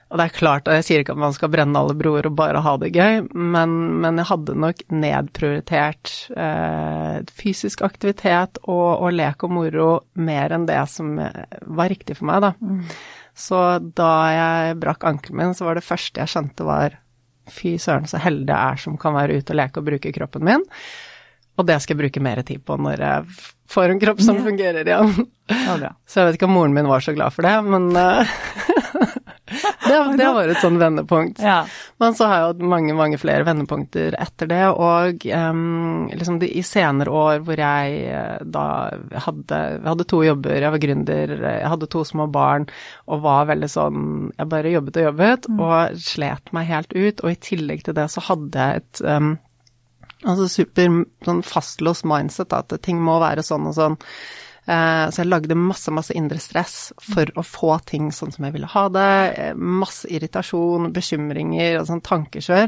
og 0.10 0.18
det 0.18 0.26
er 0.26 0.34
klart, 0.34 0.70
jeg 0.74 0.86
sier 0.88 1.04
ikke 1.04 1.14
at 1.14 1.22
man 1.22 1.36
skal 1.36 1.52
brenne 1.54 1.78
alle 1.78 1.94
broer 1.98 2.26
og 2.26 2.38
bare 2.38 2.64
ha 2.66 2.72
det 2.82 2.90
gøy, 2.96 3.28
men, 3.30 3.76
men 4.02 4.18
jeg 4.18 4.30
hadde 4.32 4.56
nok 4.58 4.82
nedprioritert 4.90 6.14
eh, 6.34 7.20
fysisk 7.30 7.84
aktivitet 7.86 8.58
og, 8.64 8.88
og, 8.96 9.12
lek 9.14 9.46
og 9.46 9.54
moro 9.54 9.90
mer 10.18 10.56
enn 10.58 10.66
det 10.66 10.80
som 10.90 11.14
var 11.20 11.94
riktig 11.94 12.18
for 12.18 12.30
meg, 12.32 12.42
da. 12.48 12.56
Mm. 12.58 12.82
Så 13.38 13.62
da 13.96 14.10
jeg 14.34 14.80
brakk 14.82 15.06
ankelen 15.08 15.38
min, 15.44 15.54
så 15.56 15.70
var 15.70 15.78
det 15.78 15.86
første 15.86 16.26
jeg 16.26 16.34
skjønte 16.34 16.66
var 16.66 16.98
fy 17.50 17.78
søren, 17.82 18.10
så 18.10 18.22
heldig 18.22 18.50
jeg 18.50 18.74
er 18.74 18.82
som 18.82 18.98
kan 19.00 19.14
være 19.14 19.38
ute 19.38 19.54
og 19.54 19.62
leke 19.62 19.82
og 19.82 19.88
bruke 19.94 20.16
kroppen 20.16 20.46
min. 20.50 20.66
Og 21.60 21.70
det 21.70 21.78
skal 21.84 21.96
jeg 21.96 22.02
bruke 22.02 22.24
mer 22.24 22.42
tid 22.48 22.66
på 22.66 22.82
når 22.82 23.06
jeg 23.06 23.38
får 23.70 23.90
en 23.90 24.00
kropp 24.00 24.22
som 24.22 24.44
fungerer 24.44 24.88
igjen. 24.88 25.14
Ja, 25.50 25.94
så 26.06 26.22
jeg 26.22 26.30
vet 26.30 26.40
ikke 26.40 26.50
om 26.50 26.58
moren 26.58 26.76
min 26.76 26.90
var 26.90 27.02
så 27.02 27.14
glad 27.16 27.34
for 27.34 27.46
det, 27.46 27.56
men 27.66 27.90
uh, 27.94 28.30
det, 29.88 29.98
det, 30.18 30.28
var 30.34 30.50
et 30.50 30.62
sånn 30.62 30.78
vendepunkt. 30.82 31.42
Ja. 31.42 31.64
Men 32.02 32.16
så 32.18 32.28
har 32.30 32.40
jeg 32.40 32.48
hatt 32.52 32.64
mange, 32.74 32.94
mange 32.98 33.20
flere 33.22 33.46
vendepunkter 33.48 34.18
etter 34.22 34.50
det, 34.50 34.62
og 34.70 35.26
um, 35.26 36.06
liksom 36.14 36.40
de, 36.42 36.52
i 36.54 36.64
senere 36.66 37.14
år 37.14 37.44
hvor 37.48 37.62
jeg 37.62 38.00
uh, 38.14 38.38
da 38.46 38.66
hadde, 39.26 39.62
hadde 39.86 40.08
to 40.10 40.22
jobber, 40.26 40.58
jeg 40.62 40.76
var 40.76 40.86
gründer, 40.86 41.36
jeg 41.50 41.74
hadde 41.74 41.92
to 41.94 42.06
små 42.08 42.30
barn 42.30 42.70
og 43.10 43.24
var 43.26 43.50
veldig 43.50 43.68
sånn 43.70 44.02
Jeg 44.38 44.50
bare 44.52 44.72
jobbet 44.72 44.98
og 45.00 45.06
jobbet 45.10 45.48
mm. 45.50 45.62
og 45.66 46.02
slet 46.04 46.54
meg 46.56 46.70
helt 46.70 46.94
ut, 46.96 47.22
og 47.24 47.30
i 47.34 47.40
tillegg 47.50 47.86
til 47.86 47.98
det 47.98 48.10
så 48.14 48.24
hadde 48.30 48.66
jeg 48.66 48.84
et 48.84 49.06
um, 49.06 49.38
Altså 50.28 50.50
super 50.52 51.02
sånn 51.24 51.42
fastlåst 51.48 52.06
mindset, 52.10 52.54
at 52.54 52.74
ting 52.84 53.00
må 53.04 53.20
være 53.22 53.46
sånn 53.46 53.70
og 53.70 53.76
sånn. 53.78 53.98
Eh, 54.70 55.06
så 55.10 55.24
jeg 55.24 55.30
lagde 55.30 55.58
masse, 55.58 55.90
masse 55.96 56.14
indre 56.18 56.42
stress 56.44 56.92
for 57.02 57.30
å 57.40 57.46
få 57.46 57.78
ting 57.90 58.12
sånn 58.14 58.34
som 58.36 58.46
jeg 58.46 58.58
ville 58.58 58.70
ha 58.70 58.86
det. 58.94 59.12
Eh, 59.40 59.54
masse 59.56 60.10
irritasjon, 60.12 60.92
bekymringer 60.96 61.80
og 61.80 61.88
sånn 61.90 62.04
tankekjør. 62.06 62.68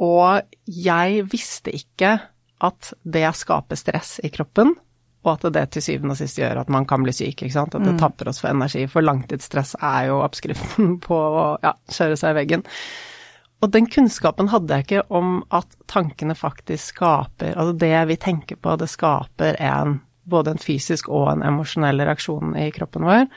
Og 0.00 0.54
jeg 0.64 1.26
visste 1.30 1.74
ikke 1.76 2.16
at 2.64 2.92
det 3.04 3.28
skaper 3.36 3.78
stress 3.78 4.18
i 4.24 4.32
kroppen, 4.32 4.74
og 5.20 5.30
at 5.34 5.46
det 5.52 5.66
til 5.74 5.84
syvende 5.84 6.16
og 6.16 6.20
sist 6.20 6.38
gjør 6.40 6.62
at 6.62 6.72
man 6.72 6.86
kan 6.88 7.04
bli 7.04 7.12
syk, 7.12 7.42
ikke 7.44 7.52
sant. 7.52 7.76
At 7.76 7.84
det 7.84 7.94
mm. 7.98 8.00
tapper 8.00 8.32
oss 8.32 8.40
for 8.40 8.52
energi. 8.52 8.86
For 8.88 9.04
langtidsstress 9.04 9.76
er 9.76 10.08
jo 10.08 10.22
oppskriften 10.24 10.96
på 11.06 11.20
å 11.20 11.46
ja, 11.62 11.74
kjøre 11.92 12.16
seg 12.20 12.32
i 12.32 12.38
veggen. 12.40 12.64
Og 13.60 13.72
den 13.72 13.88
kunnskapen 13.92 14.48
hadde 14.52 14.76
jeg 14.76 14.86
ikke 14.86 15.02
om 15.12 15.40
at 15.52 15.74
tankene 15.90 16.36
faktisk 16.38 16.94
skaper 16.94 17.52
Altså 17.52 17.74
det 17.76 17.96
vi 18.08 18.16
tenker 18.20 18.56
på, 18.56 18.76
det 18.80 18.88
skaper 18.88 19.58
en, 19.60 19.98
både 20.24 20.54
en 20.54 20.62
fysisk 20.62 21.10
og 21.12 21.34
en 21.34 21.44
emosjonell 21.44 22.00
reaksjon 22.08 22.56
i 22.56 22.70
kroppen 22.74 23.04
vår. 23.08 23.28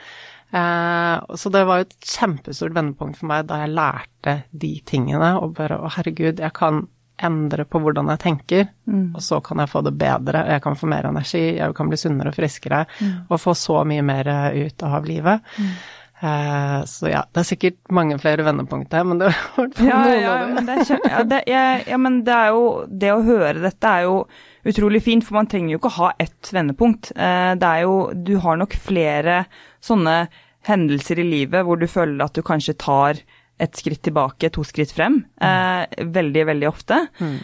Eh, 0.54 1.36
så 1.36 1.50
det 1.52 1.64
var 1.68 1.84
et 1.84 1.94
kjempestort 2.00 2.76
vendepunkt 2.76 3.20
for 3.20 3.30
meg 3.30 3.48
da 3.50 3.64
jeg 3.64 3.74
lærte 3.74 4.36
de 4.50 4.74
tingene, 4.86 5.34
og 5.40 5.56
bare 5.58 5.80
å 5.82 5.90
herregud, 5.96 6.40
jeg 6.40 6.56
kan 6.56 6.86
endre 7.24 7.64
på 7.70 7.78
hvordan 7.82 8.08
jeg 8.10 8.20
tenker, 8.24 8.64
mm. 8.90 9.12
og 9.14 9.22
så 9.22 9.38
kan 9.44 9.60
jeg 9.62 9.70
få 9.70 9.84
det 9.86 9.94
bedre, 9.98 10.40
og 10.44 10.54
jeg 10.54 10.62
kan 10.64 10.78
få 10.78 10.88
mer 10.90 11.08
energi, 11.10 11.42
jeg 11.58 11.76
kan 11.76 11.90
bli 11.90 11.98
sunnere 12.00 12.32
og 12.32 12.38
friskere, 12.38 12.84
mm. 12.98 13.12
og 13.28 13.40
få 13.40 13.54
så 13.58 13.82
mye 13.86 14.02
mer 14.06 14.30
ut 14.56 14.86
av 14.86 15.06
livet. 15.06 15.52
Mm. 15.58 15.76
Uh, 16.24 16.80
så 16.88 17.10
ja, 17.10 17.20
det 17.28 17.42
er 17.42 17.46
sikkert 17.50 17.76
mange 17.92 18.16
flere 18.22 18.46
vendepunkter, 18.46 19.04
men 19.04 19.18
det 19.20 19.28
var 19.28 19.66
ja, 19.76 19.98
noen 20.00 20.22
ja, 20.22 20.30
av 20.32 20.54
dem. 20.56 20.80
Ja, 21.10 21.20
det, 21.28 21.40
ja, 21.50 21.98
men 22.00 22.22
det 22.24 22.32
er 22.32 22.54
jo 22.54 22.62
Det 22.88 23.10
å 23.12 23.20
høre 23.26 23.60
dette 23.60 23.90
er 23.90 24.06
jo 24.06 24.22
utrolig 24.64 25.02
fint, 25.04 25.26
for 25.26 25.36
man 25.36 25.50
trenger 25.50 25.74
jo 25.74 25.82
ikke 25.82 25.92
ha 25.98 26.10
ett 26.24 26.48
vendepunkt. 26.54 27.12
Uh, 27.18 27.52
det 27.60 27.68
er 27.68 27.84
jo 27.84 27.96
Du 28.16 28.38
har 28.40 28.56
nok 28.60 28.76
flere 28.80 29.42
sånne 29.84 30.24
hendelser 30.64 31.20
i 31.20 31.28
livet 31.28 31.66
hvor 31.66 31.76
du 31.76 31.84
føler 31.90 32.24
at 32.24 32.32
du 32.32 32.40
kanskje 32.46 32.78
tar 32.80 33.20
et 33.60 33.76
skritt 33.76 34.00
tilbake, 34.02 34.48
to 34.50 34.64
skritt 34.66 34.90
frem. 34.90 35.20
Eh, 35.38 35.84
veldig, 36.10 36.40
veldig 36.48 36.66
ofte. 36.66 36.96
Mm. 37.20 37.36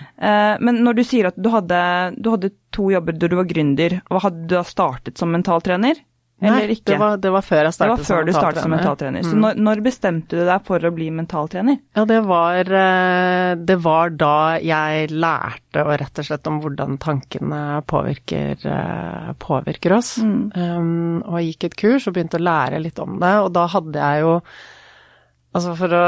men 0.66 0.80
når 0.82 0.96
du 0.98 1.02
sier 1.06 1.28
at 1.28 1.36
du 1.38 1.46
hadde, 1.52 1.78
du 2.18 2.32
hadde 2.32 2.50
to 2.74 2.88
jobber 2.90 3.14
da 3.14 3.28
du 3.30 3.36
var 3.38 3.46
gründer, 3.46 4.00
og 4.10 4.24
hadde 4.24 4.48
du 4.48 4.56
da 4.56 4.64
startet 4.66 5.20
som 5.20 5.30
mentaltrener? 5.30 6.00
Eller 6.40 6.64
Nei, 6.64 6.74
ikke? 6.74 6.86
Det 6.88 6.96
var, 7.00 7.18
det 7.20 7.30
var, 7.34 7.44
før 7.44 7.66
jeg 7.66 7.76
startet 7.76 8.06
som 8.08 8.16
mentaltrener. 8.16 8.24
Før 8.24 8.26
du 8.26 8.32
startet 8.38 8.64
som 8.64 8.72
mentaltrener. 8.72 9.24
Mm. 9.24 9.28
Så 9.28 9.40
når, 9.42 9.58
når, 9.66 9.82
bestemte 9.84 10.38
du 10.38 10.44
deg 10.48 10.64
for 10.64 10.88
å 10.88 10.92
bli 10.96 11.08
mentaltrener? 11.12 11.76
Ja, 11.98 12.04
det 12.08 12.20
var, 12.28 12.70
eh, 12.80 13.50
det 13.60 13.76
var 13.84 14.14
da 14.16 14.36
jeg 14.64 15.10
lærte 15.12 15.84
og 15.84 15.92
rett 16.00 16.22
og 16.22 16.28
slett 16.30 16.48
om 16.48 16.62
hvordan 16.64 16.96
tankene 17.02 17.62
påvirker, 17.92 18.64
eh, 18.64 19.30
påvirker 19.44 19.96
oss. 19.98 20.14
Mm. 20.24 20.40
Um, 20.56 21.20
og 21.26 21.36
jeg 21.40 21.52
gikk 21.52 21.68
et 21.68 21.80
kurs 21.84 22.08
og 22.08 22.16
begynte 22.16 22.40
å 22.40 22.46
lære 22.48 22.80
litt 22.80 23.00
om 23.04 23.20
det, 23.20 23.34
og 23.44 23.52
da 23.56 23.68
hadde 23.76 24.12
jeg 24.12 24.26
jo 24.26 24.38
Altså 25.50 25.72
for 25.74 25.90
å 25.90 26.02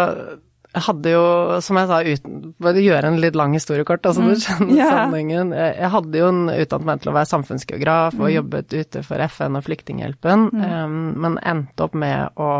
jeg 0.73 0.85
hadde 0.87 1.11
jo, 1.12 1.25
som 1.61 1.76
jeg 1.76 1.88
sa, 1.91 1.99
uten 2.00 2.55
Bare 2.62 2.81
gjøre 2.81 3.11
en 3.11 3.19
litt 3.21 3.37
lang 3.37 3.52
historiekort, 3.57 4.07
altså 4.09 4.23
mm. 4.25 4.29
du 4.31 4.41
skjønner 4.41 4.79
yeah. 4.79 4.93
sammenhengen. 4.95 5.52
Jeg 5.52 5.91
hadde 5.93 6.23
jo 6.23 6.31
en 6.33 6.43
utdannet 6.49 6.88
meg 6.88 7.02
til 7.02 7.12
å 7.12 7.17
være 7.17 7.31
samfunnsgeograf 7.33 8.17
og 8.17 8.25
mm. 8.25 8.33
jobbet 8.38 8.76
ute 8.79 9.02
for 9.05 9.25
FN 9.35 9.59
og 9.59 9.67
Flyktninghjelpen, 9.67 10.49
mm. 10.55 10.64
um, 10.64 10.97
men 11.26 11.38
endte 11.45 11.88
opp 11.88 11.99
med 11.99 12.41
å 12.41 12.50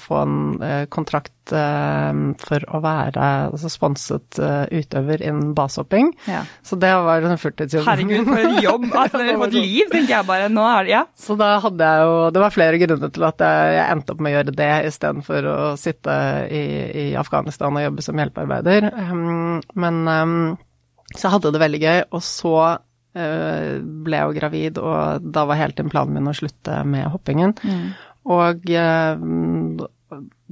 få 0.00 0.22
en 0.22 0.38
uh, 0.62 0.84
kontrakt 0.92 1.34
for 1.50 2.64
å 2.70 2.78
være 2.84 3.26
altså, 3.50 3.70
sponset 3.72 4.38
uh, 4.38 4.64
utøver 4.70 5.24
innen 5.24 5.54
basehopping. 5.56 6.12
Ja. 6.30 6.44
Så 6.62 6.78
det 6.80 6.92
var 7.02 7.24
en 7.26 7.40
fulltidsjobb. 7.40 7.86
Herregud, 7.88 8.28
for 8.28 8.42
en 8.44 8.58
jobb! 8.62 8.88
Altså, 9.02 9.18
for 9.18 9.48
et 9.48 9.56
liv, 9.56 9.88
tenker 9.90 10.12
jeg 10.14 10.26
bare. 10.28 10.48
Nå 10.52 10.64
er 10.68 10.86
det 10.86 10.92
Ja. 10.92 11.02
Så 11.18 11.34
da 11.40 11.56
hadde 11.64 11.88
jeg 11.88 12.06
jo 12.06 12.18
Det 12.34 12.42
var 12.42 12.54
flere 12.54 12.78
grunner 12.78 13.10
til 13.14 13.24
at 13.26 13.42
jeg, 13.42 13.72
jeg 13.76 13.96
endte 13.96 14.14
opp 14.14 14.22
med 14.22 14.30
å 14.30 14.34
gjøre 14.36 14.54
det 14.60 14.70
istedenfor 14.90 15.48
å 15.48 15.56
sitte 15.80 16.16
i, 16.46 16.62
i, 17.02 17.06
Afghanistan 17.18 17.74
og 17.74 17.84
jobbe 17.86 18.04
som 18.04 18.20
hjelpearbeider. 18.22 18.88
Um, 18.92 19.58
men 19.78 20.00
um, 20.06 20.36
så 21.12 21.26
jeg 21.26 21.34
hadde 21.36 21.52
det 21.54 21.62
veldig 21.62 21.80
gøy, 21.82 22.00
og 22.14 22.24
så 22.24 22.54
uh, 22.72 23.72
ble 23.82 24.20
jeg 24.20 24.28
jo 24.28 24.36
gravid, 24.38 24.80
og 24.80 25.26
da 25.34 25.44
var 25.48 25.60
hele 25.60 25.76
tiden 25.76 25.92
planen 25.92 26.16
min 26.16 26.30
å 26.30 26.36
slutte 26.36 26.78
med 26.88 27.10
hoppingen. 27.12 27.56
Mm. 27.62 27.88
Og 28.32 28.70
uh, 28.70 29.86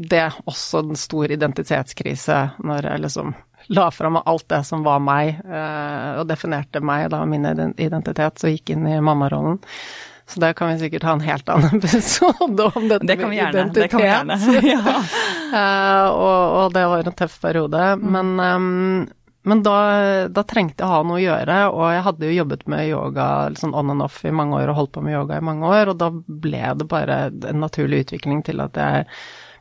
det 0.00 0.20
er 0.24 0.36
også 0.48 0.80
en 0.84 0.98
stor 0.98 1.32
identitetskrise 1.32 2.36
når 2.64 2.88
jeg 2.88 3.04
liksom 3.04 3.34
la 3.70 3.90
fram 3.92 4.16
alt 4.16 4.46
det 4.48 4.62
som 4.64 4.84
var 4.86 5.02
meg, 5.04 5.42
eh, 5.44 6.20
og 6.20 6.24
definerte 6.30 6.80
meg, 6.82 7.10
da, 7.12 7.20
min 7.28 7.44
identitet, 7.76 8.40
så 8.40 8.50
gikk 8.50 8.72
inn 8.74 8.86
i 8.88 8.96
mammarollen. 9.04 9.60
Så 10.30 10.40
det 10.40 10.54
kan 10.58 10.70
vi 10.70 10.78
sikkert 10.78 11.04
ha 11.04 11.12
en 11.12 11.24
helt 11.26 11.48
annen 11.52 11.76
episode 11.82 12.70
om 12.74 12.88
dette 12.88 13.06
det 13.06 13.16
med 13.20 13.36
gjerne, 13.36 13.50
identitet. 13.50 13.82
Det 13.82 13.88
kan 13.92 14.00
vi 14.00 14.08
gjerne. 14.08 14.36
ja. 14.74 14.96
uh, 15.52 16.08
og, 16.14 16.42
og, 16.60 16.66
det 16.74 16.84
var 16.92 17.04
en 17.04 17.18
tøff 17.18 17.40
periode. 17.42 17.80
Mm. 18.00 18.06
Men, 18.16 18.30
um, 18.40 19.08
men 19.50 19.62
da, 19.66 19.76
da, 20.30 20.44
trengte 20.46 20.84
jeg 20.84 20.92
ha 20.92 21.02
noe 21.04 21.18
å 21.18 21.22
gjøre, 21.22 21.60
og 21.74 21.84
jeg 21.94 22.06
hadde 22.06 22.30
jo 22.30 22.38
jobbet 22.38 22.66
med 22.70 22.88
yoga 22.92 23.28
liksom 23.52 23.74
on 23.74 23.92
and 23.94 24.06
off 24.06 24.20
i 24.24 24.34
mange 24.34 24.58
år 24.60 24.70
og 24.70 24.80
holdt 24.80 24.94
på 24.96 25.04
med 25.04 25.16
yoga 25.18 25.38
i 25.40 25.46
mange 25.50 25.66
år, 25.66 25.92
og 25.92 26.00
da 26.00 26.10
ble 26.14 26.74
det 26.78 26.88
bare 26.90 27.22
en 27.30 27.62
naturlig 27.64 28.04
utvikling 28.06 28.44
til 28.46 28.62
at 28.62 28.78
jeg 28.78 29.06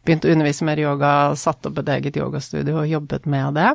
begynte 0.05 0.29
å 0.29 0.33
undervise 0.33 0.65
mer 0.67 0.81
yoga, 0.81 1.13
satte 1.39 1.71
opp 1.71 1.81
et 1.81 1.93
eget 1.97 2.19
yogastudio 2.19 2.81
og 2.81 2.91
jobbet 2.91 3.29
med 3.29 3.59
det. 3.59 3.71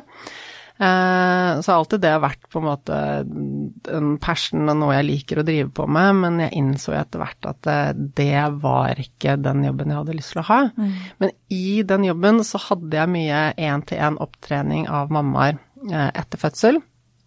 Eh, 0.77 1.61
så 1.61 1.71
alltid 1.71 2.01
det 2.03 2.09
har 2.11 2.23
vært 2.23 2.49
på 2.51 2.59
en 2.59 2.65
måte 2.67 2.95
en 3.95 4.15
passion 4.19 4.67
og 4.67 4.75
noe 4.75 4.97
jeg 4.97 5.07
liker 5.07 5.39
å 5.39 5.45
drive 5.47 5.69
på 5.77 5.85
med, 5.87 6.17
men 6.19 6.41
jeg 6.43 6.59
innså 6.59 6.97
etter 6.99 7.21
hvert 7.21 7.47
at 7.47 7.61
det, 7.63 8.09
det 8.17 8.41
var 8.63 8.99
ikke 8.99 9.37
den 9.39 9.63
jobben 9.69 9.93
jeg 9.93 10.01
hadde 10.01 10.17
lyst 10.17 10.35
til 10.35 10.43
å 10.43 10.49
ha. 10.49 10.59
Mm. 10.75 10.97
Men 11.23 11.31
i 11.55 11.69
den 11.87 12.09
jobben 12.09 12.43
så 12.47 12.59
hadde 12.65 12.99
jeg 12.99 13.13
mye 13.13 13.45
én-til-én 13.55 14.19
opptrening 14.25 14.89
av 14.91 15.15
mammaer 15.15 15.55
eh, 15.87 16.11
etter 16.11 16.43
fødsel, 16.43 16.81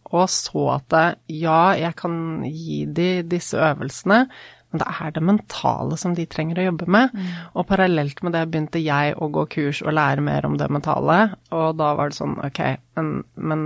og 0.08 0.28
så 0.32 0.68
at 0.78 0.94
ja, 1.32 1.62
jeg 1.76 1.96
kan 2.00 2.14
gi 2.48 2.82
de 2.96 3.10
disse 3.28 3.56
øvelsene, 3.60 4.26
men 4.70 4.82
det 4.82 4.88
er 5.00 5.12
det 5.16 5.22
mentale 5.24 5.96
som 6.00 6.14
de 6.16 6.26
trenger 6.28 6.60
å 6.60 6.66
jobbe 6.66 6.88
med. 6.92 7.12
Mm. 7.14 7.28
Og 7.56 7.66
parallelt 7.70 8.20
med 8.24 8.34
det 8.36 8.44
begynte 8.50 8.82
jeg 8.82 9.14
å 9.16 9.30
gå 9.32 9.46
kurs 9.54 9.80
og 9.84 9.94
lære 9.96 10.24
mer 10.24 10.48
om 10.48 10.58
det 10.60 10.68
mentale, 10.72 11.20
og 11.56 11.78
da 11.80 11.92
var 11.96 12.10
det 12.10 12.18
sånn 12.18 12.36
ok, 12.44 12.60
men, 12.98 13.12
men 13.34 13.62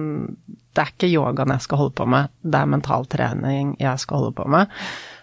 det 0.72 0.84
er 0.84 0.92
ikke 0.94 1.10
yogaen 1.10 1.54
jeg 1.56 1.66
skal 1.66 1.82
holde 1.82 1.96
på 1.98 2.06
med, 2.14 2.30
det 2.46 2.60
er 2.60 2.70
mental 2.76 3.08
trening 3.10 3.74
jeg 3.82 4.04
skal 4.04 4.22
holde 4.22 4.36
på 4.38 4.46
med. 4.54 4.70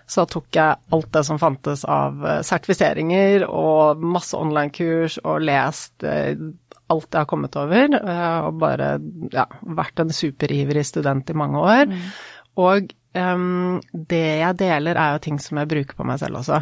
Så 0.09 0.25
tok 0.25 0.49
jeg 0.57 0.79
alt 0.95 1.11
det 1.13 1.21
som 1.27 1.37
fantes 1.41 1.83
av 1.85 2.23
eh, 2.25 2.41
sertifiseringer 2.45 3.45
og 3.45 4.01
masse 4.01 4.37
online-kurs 4.37 5.19
og 5.21 5.45
lest 5.45 6.05
eh, 6.07 6.33
alt 6.89 7.13
jeg 7.13 7.21
har 7.21 7.29
kommet 7.29 7.57
over, 7.61 7.93
eh, 7.99 8.39
og 8.47 8.57
bare 8.61 8.95
ja, 9.33 9.45
vært 9.61 10.01
en 10.01 10.13
superivrig 10.13 10.85
student 10.89 11.29
i 11.29 11.37
mange 11.37 11.61
år. 11.61 11.85
Mm. 11.91 12.07
Og 12.59 12.89
um, 13.17 13.79
det 13.93 14.25
jeg 14.41 14.59
deler, 14.59 14.99
er 14.99 15.15
jo 15.15 15.23
ting 15.23 15.39
som 15.41 15.61
jeg 15.61 15.71
bruker 15.71 15.97
på 15.97 16.07
meg 16.07 16.21
selv 16.21 16.41
også. 16.41 16.61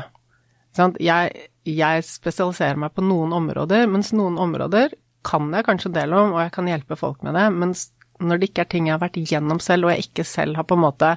Jeg, 1.02 1.48
jeg, 1.66 2.06
spesialiserer 2.06 2.78
meg 2.78 2.94
på 2.94 3.06
noen 3.06 3.34
områder, 3.34 3.88
mens 3.90 4.14
noen 4.14 4.38
områder 4.42 4.94
kan 5.28 5.50
jeg 5.52 5.66
kanskje 5.68 5.94
dele 5.96 6.20
om, 6.22 6.36
og 6.36 6.44
jeg 6.44 6.54
kan 6.56 6.70
hjelpe 6.70 6.98
folk 7.00 7.24
med 7.26 7.36
det. 7.36 7.48
Mens 7.56 7.88
når 8.22 8.40
det 8.40 8.52
ikke 8.52 8.66
er 8.66 8.72
ting 8.72 8.90
jeg 8.90 8.96
har 8.96 9.04
vært 9.04 9.18
igjennom 9.20 9.62
selv, 9.64 9.88
og 9.88 9.96
jeg 9.96 10.08
ikke 10.08 10.26
selv 10.28 10.60
har 10.60 10.68
på 10.70 10.78
en 10.78 10.86
måte 10.86 11.14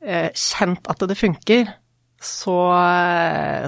eh, 0.00 0.30
kjent 0.32 0.88
at 0.90 1.04
det 1.08 1.18
funker, 1.18 1.74
så, 2.20 2.56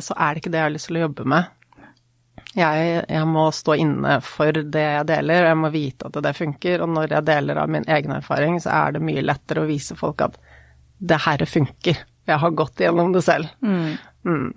så, 0.05 0.15
er 0.17 0.33
det 0.33 0.43
ikke 0.43 0.53
det 0.53 0.61
jeg 0.61 0.69
har 0.69 0.75
lyst 0.75 0.91
til 0.91 0.99
å 0.99 1.05
jobbe 1.07 1.25
med. 1.33 1.59
Jeg, 2.53 2.89
jeg, 3.09 3.29
må 3.33 3.47
stå 3.57 3.79
inne 3.81 4.19
for 4.25 4.53
det 4.53 4.83
jeg 4.83 5.09
deler, 5.09 5.47
og 5.47 5.49
jeg 5.49 5.61
må 5.62 5.71
vite 5.73 6.09
at 6.11 6.19
det 6.27 6.35
funker. 6.37 6.85
Og 6.85 6.93
når 6.93 7.15
jeg 7.17 7.29
deler 7.31 7.62
av 7.62 7.73
min 7.73 7.87
egen 7.89 8.12
erfaring, 8.12 8.59
så 8.61 8.75
er 8.77 8.97
det 8.97 9.05
mye 9.09 9.25
lettere 9.25 9.65
å 9.65 9.71
vise 9.71 9.97
folk 9.97 10.21
at 10.27 10.37
det 11.03 11.21
her 11.27 11.45
funker. 11.51 12.03
Jeg 12.29 12.39
har 12.39 12.55
gått 12.55 12.83
gjennom 12.83 13.13
det 13.15 13.25
selv. 13.27 13.51
Mm. 13.65 13.97
Mm. 14.27 14.51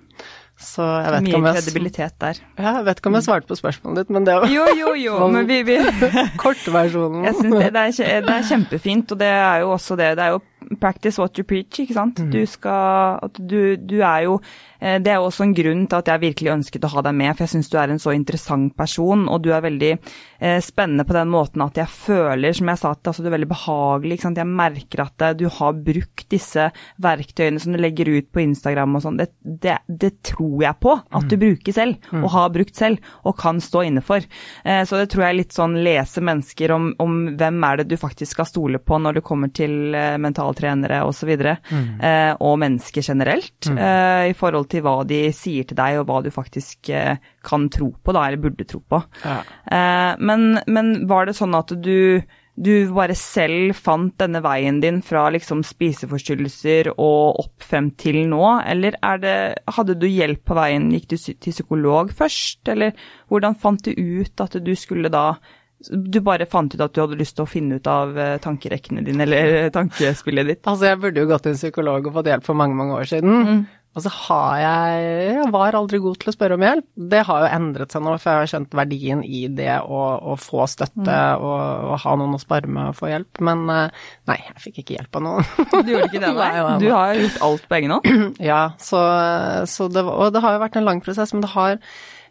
Så 0.56 0.86
jeg 1.04 1.12
vet 1.12 1.26
Mye 1.26 1.54
kredibilitet 1.58 2.14
der. 2.22 2.38
Ja, 2.56 2.78
jeg 2.78 2.86
vet 2.88 3.00
ikke 3.02 3.12
om 3.12 3.18
jeg 3.18 3.26
svarte 3.26 3.50
på 3.50 3.58
spørsmålet 3.60 4.06
ditt, 4.06 4.14
men 4.16 4.28
det 4.28 4.38
var 4.40 4.52
Jo, 4.52 4.68
jo, 4.78 4.94
jo, 4.96 5.18
men 5.34 5.50
vi, 5.50 5.60
vi... 5.68 5.80
Kortversjonen. 6.44 7.26
Jeg 7.28 7.36
syns 7.42 7.58
det, 7.58 7.72
det, 7.76 7.86
det, 8.30 8.36
er 8.38 8.48
kjempefint, 8.48 9.12
og 9.12 9.20
det 9.20 9.32
er 9.34 9.66
jo 9.66 9.74
også 9.76 9.98
det. 10.00 10.14
Det 10.20 10.28
er 10.28 10.38
jo 10.38 10.42
practice 10.80 11.22
what 11.22 11.38
you 11.38 11.46
preach, 11.48 11.80
ikke 11.80 11.98
sant. 11.98 12.20
Mm. 12.20 12.32
Du 12.32 12.46
skal 12.50 13.20
At 13.26 13.38
du, 13.40 13.76
du 13.78 14.00
er 14.02 14.26
jo 14.26 14.40
Eh, 14.86 15.00
det 15.02 15.12
er 15.12 15.24
også 15.24 15.46
en 15.46 15.56
grunn 15.56 15.86
til 15.90 15.98
at 15.98 16.10
jeg 16.12 16.24
virkelig 16.24 16.54
ønsket 16.54 16.86
å 16.86 16.92
ha 16.96 17.04
deg 17.08 17.18
med, 17.18 17.34
for 17.34 17.46
jeg 17.46 17.54
syns 17.56 17.72
du 17.72 17.78
er 17.80 17.92
en 17.92 18.02
så 18.02 18.14
interessant 18.16 18.76
person, 18.78 19.26
og 19.32 19.42
du 19.46 19.52
er 19.56 19.64
veldig 19.66 19.92
eh, 19.96 20.60
spennende 20.64 21.08
på 21.08 21.16
den 21.16 21.32
måten 21.34 21.64
at 21.66 21.80
jeg 21.80 21.92
føler, 21.92 22.56
som 22.56 22.72
jeg 22.72 22.82
sa, 22.82 22.94
at 22.94 23.12
altså, 23.12 23.24
du 23.24 23.30
er 23.30 23.38
veldig 23.38 23.52
behagelig. 23.52 24.18
ikke 24.18 24.28
sant? 24.28 24.42
Jeg 24.42 24.52
merker 24.52 25.06
at 25.06 25.26
eh, 25.26 25.38
du 25.40 25.46
har 25.58 25.80
brukt 25.88 26.26
disse 26.32 26.70
verktøyene 27.02 27.62
som 27.62 27.76
du 27.76 27.82
legger 27.82 28.12
ut 28.14 28.30
på 28.34 28.44
Instagram 28.44 29.00
og 29.00 29.06
sånn. 29.06 29.20
Det, 29.22 29.30
det, 29.42 29.80
det, 29.88 30.12
tror 30.26 30.64
jeg 30.64 30.80
på 30.82 30.94
at 30.96 31.28
du 31.30 31.36
mm. 31.36 31.42
bruker 31.42 31.76
selv, 31.76 32.12
mm. 32.12 32.24
og 32.24 32.34
har 32.36 32.54
brukt 32.54 32.78
selv, 32.78 33.14
og 33.26 33.38
kan 33.40 33.62
stå 33.64 33.86
inne 33.90 34.04
for. 34.06 34.26
Eh, 34.64 34.84
så 34.86 35.02
det 35.02 35.10
tror 35.14 35.26
jeg 35.26 35.34
er 35.34 35.40
litt 35.42 35.56
sånn 35.56 35.80
lese 35.86 36.24
mennesker 36.26 36.76
om, 36.76 36.92
om, 37.02 37.18
hvem 37.40 37.68
er 37.68 37.82
det 37.82 37.90
du 37.90 37.98
faktisk 38.00 38.36
skal 38.36 38.50
stole 38.50 38.82
på 38.82 39.00
når 39.02 39.20
det 39.20 39.26
kommer 39.26 39.52
til 39.56 39.96
eh, 39.96 40.18
mentaltrenere 40.56 41.04
osv., 41.06 41.34
mm. 41.36 42.02
eh, 42.02 42.34
og 42.40 42.60
mennesker 42.62 43.02
generelt, 43.06 43.70
mm. 43.70 43.78
eh, 43.78 44.30
i 44.32 44.38
forhold 44.38 44.70
til 44.70 44.76
til 44.76 44.86
hva 44.86 45.04
de 45.08 45.20
sier 45.36 45.68
til 45.68 45.78
deg, 45.80 46.00
og 46.00 46.10
hva 46.10 46.22
du 46.24 46.32
faktisk 46.34 46.90
eh, 46.94 47.20
kan 47.46 47.70
tro 47.70 47.94
på, 47.96 48.16
da, 48.16 48.28
eller 48.28 48.42
burde 48.44 48.68
tro 48.68 48.82
på. 48.82 49.02
Ja. 49.24 49.42
Eh, 49.72 50.16
men, 50.20 50.60
men, 50.68 50.96
var 51.10 51.28
det 51.28 51.38
sånn 51.38 51.56
at 51.58 51.72
du, 51.80 52.22
du 52.56 52.74
bare 52.96 53.16
selv 53.18 53.76
fant 53.78 54.16
denne 54.20 54.42
veien 54.44 54.82
din 54.84 55.02
fra 55.06 55.28
liksom 55.34 55.64
spiseforstyrrelser 55.66 56.94
og 56.96 57.42
opp 57.46 57.66
frem 57.66 57.92
til 58.00 58.24
nå, 58.32 58.44
eller 58.66 58.98
det, 59.24 59.36
hadde 59.78 60.00
du 60.00 60.08
hjelp 60.10 60.44
på 60.46 60.58
veien, 60.58 60.90
gikk 60.96 61.12
du 61.14 61.18
til 61.20 61.52
psykolog 61.52 62.14
først, 62.16 62.66
eller 62.72 62.96
hvordan 63.32 63.60
fant 63.60 63.86
du 63.86 63.94
ut 63.96 64.44
at 64.44 64.60
du 64.64 64.74
skulle 64.78 65.14
da 65.14 65.32
du 65.90 66.20
bare 66.24 66.48
fant 66.50 66.72
ut 66.74 66.82
at 66.82 66.94
du 66.96 67.02
hadde 67.04 67.18
lyst 67.20 67.36
til 67.38 67.46
å 67.46 67.50
finne 67.50 67.80
ut 67.80 67.88
av 67.92 68.18
eh, 68.18 68.36
tankerekkene 68.44 69.04
dine, 69.06 69.26
eller 69.28 69.72
tankespillet 69.76 70.52
ditt? 70.52 70.62
Altså, 70.64 70.90
jeg 70.92 71.02
burde 71.04 71.24
jo 71.24 71.30
gått 71.30 71.46
til 71.46 71.56
en 71.56 71.60
psykolog 71.60 72.08
og 72.08 72.16
fått 72.20 72.30
hjelp 72.32 72.46
for 72.48 72.58
mange, 72.58 72.78
mange 72.80 72.96
år 73.02 73.10
siden. 73.12 73.36
Mm. 73.36 73.66
Og 73.96 74.04
så 74.04 74.12
har 74.12 74.56
jeg 74.60 75.04
Jeg 75.38 75.52
var 75.54 75.76
aldri 75.80 76.02
god 76.04 76.18
til 76.20 76.32
å 76.32 76.34
spørre 76.36 76.58
om 76.58 76.64
hjelp. 76.66 76.88
Det 77.14 77.22
har 77.28 77.44
jo 77.44 77.52
endret 77.58 77.94
seg 77.94 78.04
nå, 78.04 78.16
for 78.20 78.32
jeg 78.32 78.42
har 78.42 78.52
skjønt 78.52 78.76
verdien 78.76 79.22
i 79.24 79.46
det 79.48 79.72
å, 79.88 80.02
å 80.20 80.36
få 80.40 80.66
støtte 80.68 81.06
mm. 81.06 81.46
og, 81.46 81.62
og, 81.92 81.94
ha 82.04 82.16
noen 82.20 82.36
å 82.36 82.42
spare 82.42 82.72
med 82.72 82.92
og 82.92 82.98
få 83.00 83.12
hjelp. 83.14 83.44
Men 83.48 83.64
eh, 83.72 84.02
nei, 84.32 84.38
jeg 84.50 84.66
fikk 84.66 84.82
ikke 84.84 84.98
hjelp 84.98 85.20
av 85.20 85.26
noen. 85.30 85.54
Du 85.78 85.94
gjorde 85.94 86.10
ikke 86.10 86.24
det, 86.26 86.34
nei? 86.42 86.52
Du 86.84 86.90
har 86.92 87.22
gjort 87.22 87.40
alt 87.48 87.70
på 87.70 87.80
egen 87.80 87.96
hånd? 87.98 88.12
Ja, 88.52 88.62
så, 88.82 89.00
så 89.70 89.88
det, 89.92 90.04
og 90.04 90.36
det 90.36 90.44
har 90.44 90.58
jo 90.58 90.66
vært 90.66 90.76
en 90.80 90.88
lang 90.88 91.00
prosess, 91.04 91.32
men 91.36 91.46
det 91.46 91.54
har 91.56 91.78
eh, 91.78 91.80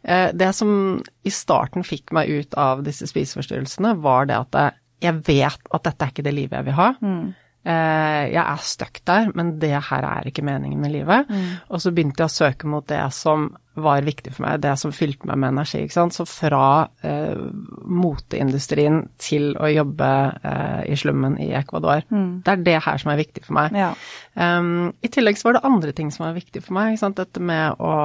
Det 0.05 0.51
som 0.53 1.01
i 1.25 1.31
starten 1.33 1.87
fikk 1.87 2.13
meg 2.13 2.29
ut 2.29 2.57
av 2.61 2.83
disse 2.85 3.07
spiseforstyrrelsene, 3.09 3.95
var 4.05 4.29
det 4.29 4.37
at 4.37 4.59
jeg 5.01 5.23
vet 5.25 5.71
at 5.73 5.87
dette 5.87 6.05
er 6.05 6.13
ikke 6.13 6.25
det 6.27 6.35
livet 6.37 6.59
jeg 6.59 6.67
vil 6.69 6.77
ha. 6.77 6.91
Mm. 7.01 7.33
Eh, 7.65 8.23
jeg 8.29 8.43
er 8.45 8.61
stuck 8.61 9.01
der, 9.09 9.31
men 9.33 9.55
det 9.61 9.73
her 9.89 10.05
er 10.05 10.29
ikke 10.29 10.45
meningen 10.45 10.81
med 10.81 10.93
livet. 10.93 11.31
Mm. 11.31 11.53
Og 11.73 11.81
så 11.81 11.93
begynte 11.97 12.21
jeg 12.21 12.29
å 12.29 12.35
søke 12.35 12.69
mot 12.69 12.85
det 12.91 13.01
som 13.17 13.55
var 13.75 14.05
viktig 14.07 14.31
for 14.37 14.45
meg, 14.45 14.61
det 14.63 14.75
som 14.79 14.93
fylte 14.95 15.27
meg 15.27 15.39
med 15.41 15.55
energi. 15.55 15.81
ikke 15.83 15.97
sant? 15.97 16.15
Så 16.15 16.27
fra 16.29 16.91
eh, 17.03 17.41
moteindustrien 17.91 19.01
til 19.19 19.51
å 19.57 19.71
jobbe 19.73 20.11
eh, 20.45 20.83
i 20.93 20.99
slummen 21.01 21.39
i 21.43 21.49
Ecuador. 21.59 22.05
Mm. 22.13 22.45
Det 22.45 22.53
er 22.53 22.63
det 22.69 22.77
her 22.85 23.03
som 23.03 23.11
er 23.15 23.23
viktig 23.25 23.43
for 23.49 23.57
meg. 23.59 23.75
Ja. 23.81 23.91
Um, 24.37 24.93
I 25.03 25.11
tillegg 25.11 25.41
så 25.41 25.49
var 25.49 25.59
det 25.59 25.67
andre 25.67 25.97
ting 25.97 26.13
som 26.15 26.29
var 26.29 26.37
viktig 26.37 26.63
for 26.63 26.77
meg. 26.77 26.93
ikke 26.93 27.07
sant? 27.07 27.19
Dette 27.19 27.43
med 27.43 27.81
å 27.83 27.97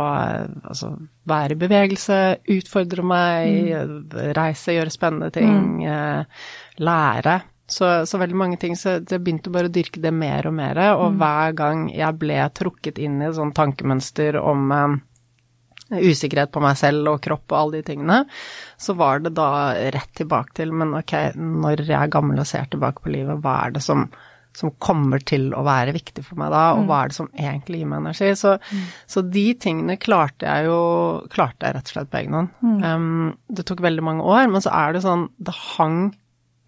altså, 0.72 0.96
være 1.30 1.54
i 1.54 1.62
bevegelse, 1.68 2.20
utfordre 2.56 3.06
meg, 3.06 3.70
mm. 3.70 4.20
reise, 4.40 4.74
gjøre 4.74 4.96
spennende 4.96 5.30
ting, 5.36 5.54
mm. 5.84 5.88
eh, 5.92 6.44
lære. 6.82 7.40
Så, 7.70 7.90
så, 8.10 8.18
veldig 8.18 8.38
mange 8.38 8.58
ting, 8.62 8.74
så 8.78 8.98
jeg 8.98 9.22
begynte 9.22 9.52
bare 9.54 9.70
å 9.70 9.74
dyrke 9.74 10.02
det 10.02 10.12
mer 10.16 10.48
og 10.50 10.56
mer. 10.58 10.80
Og 10.98 11.14
mm. 11.14 11.20
hver 11.22 11.54
gang 11.60 11.86
jeg 11.94 12.18
ble 12.22 12.40
trukket 12.58 13.02
inn 13.02 13.20
i 13.22 13.30
et 13.30 13.38
sånt 13.38 13.56
tankemønster 13.58 14.40
om 14.42 14.74
eh, 14.74 14.98
usikkerhet 15.90 16.52
på 16.54 16.64
meg 16.64 16.78
selv 16.80 17.14
og 17.14 17.22
kropp 17.26 17.50
og 17.52 17.60
alle 17.60 17.80
de 17.80 17.88
tingene, 17.92 18.24
så 18.78 18.96
var 18.98 19.24
det 19.24 19.36
da 19.38 19.52
rett 19.94 20.12
tilbake 20.18 20.58
til 20.60 20.74
Men 20.74 20.98
ok, 21.00 21.16
når 21.36 21.86
jeg 21.86 22.00
er 22.00 22.12
gammel 22.14 22.42
og 22.42 22.50
ser 22.50 22.70
tilbake 22.70 23.06
på 23.06 23.14
livet, 23.14 23.42
hva 23.44 23.56
er 23.66 23.78
det 23.78 23.84
som, 23.86 24.08
som 24.56 24.74
kommer 24.82 25.22
til 25.22 25.50
å 25.58 25.64
være 25.66 25.96
viktig 25.98 26.26
for 26.26 26.42
meg 26.42 26.54
da, 26.54 26.64
og 26.76 26.84
mm. 26.84 26.90
hva 26.90 27.02
er 27.02 27.12
det 27.12 27.20
som 27.20 27.32
egentlig 27.34 27.82
gir 27.82 27.92
meg 27.92 28.04
energi? 28.04 28.32
Så, 28.38 28.56
mm. 28.62 28.88
så 29.16 29.26
de 29.26 29.46
tingene 29.66 30.00
klarte 30.02 30.50
jeg 30.50 30.70
jo 30.70 30.80
klarte 31.34 31.70
jeg 31.70 31.78
rett 31.78 31.92
og 31.92 31.98
slett 31.98 32.14
på 32.14 32.22
egen 32.22 32.40
hånd. 32.40 32.56
Mm. 32.62 32.80
Um, 32.86 33.30
det 33.50 33.66
tok 33.70 33.86
veldig 33.86 34.06
mange 34.06 34.26
år, 34.30 34.50
men 34.52 34.66
så 34.66 34.74
er 34.74 34.96
det 34.96 35.06
sånn 35.06 35.30
Det 35.38 35.56
hang 35.78 36.10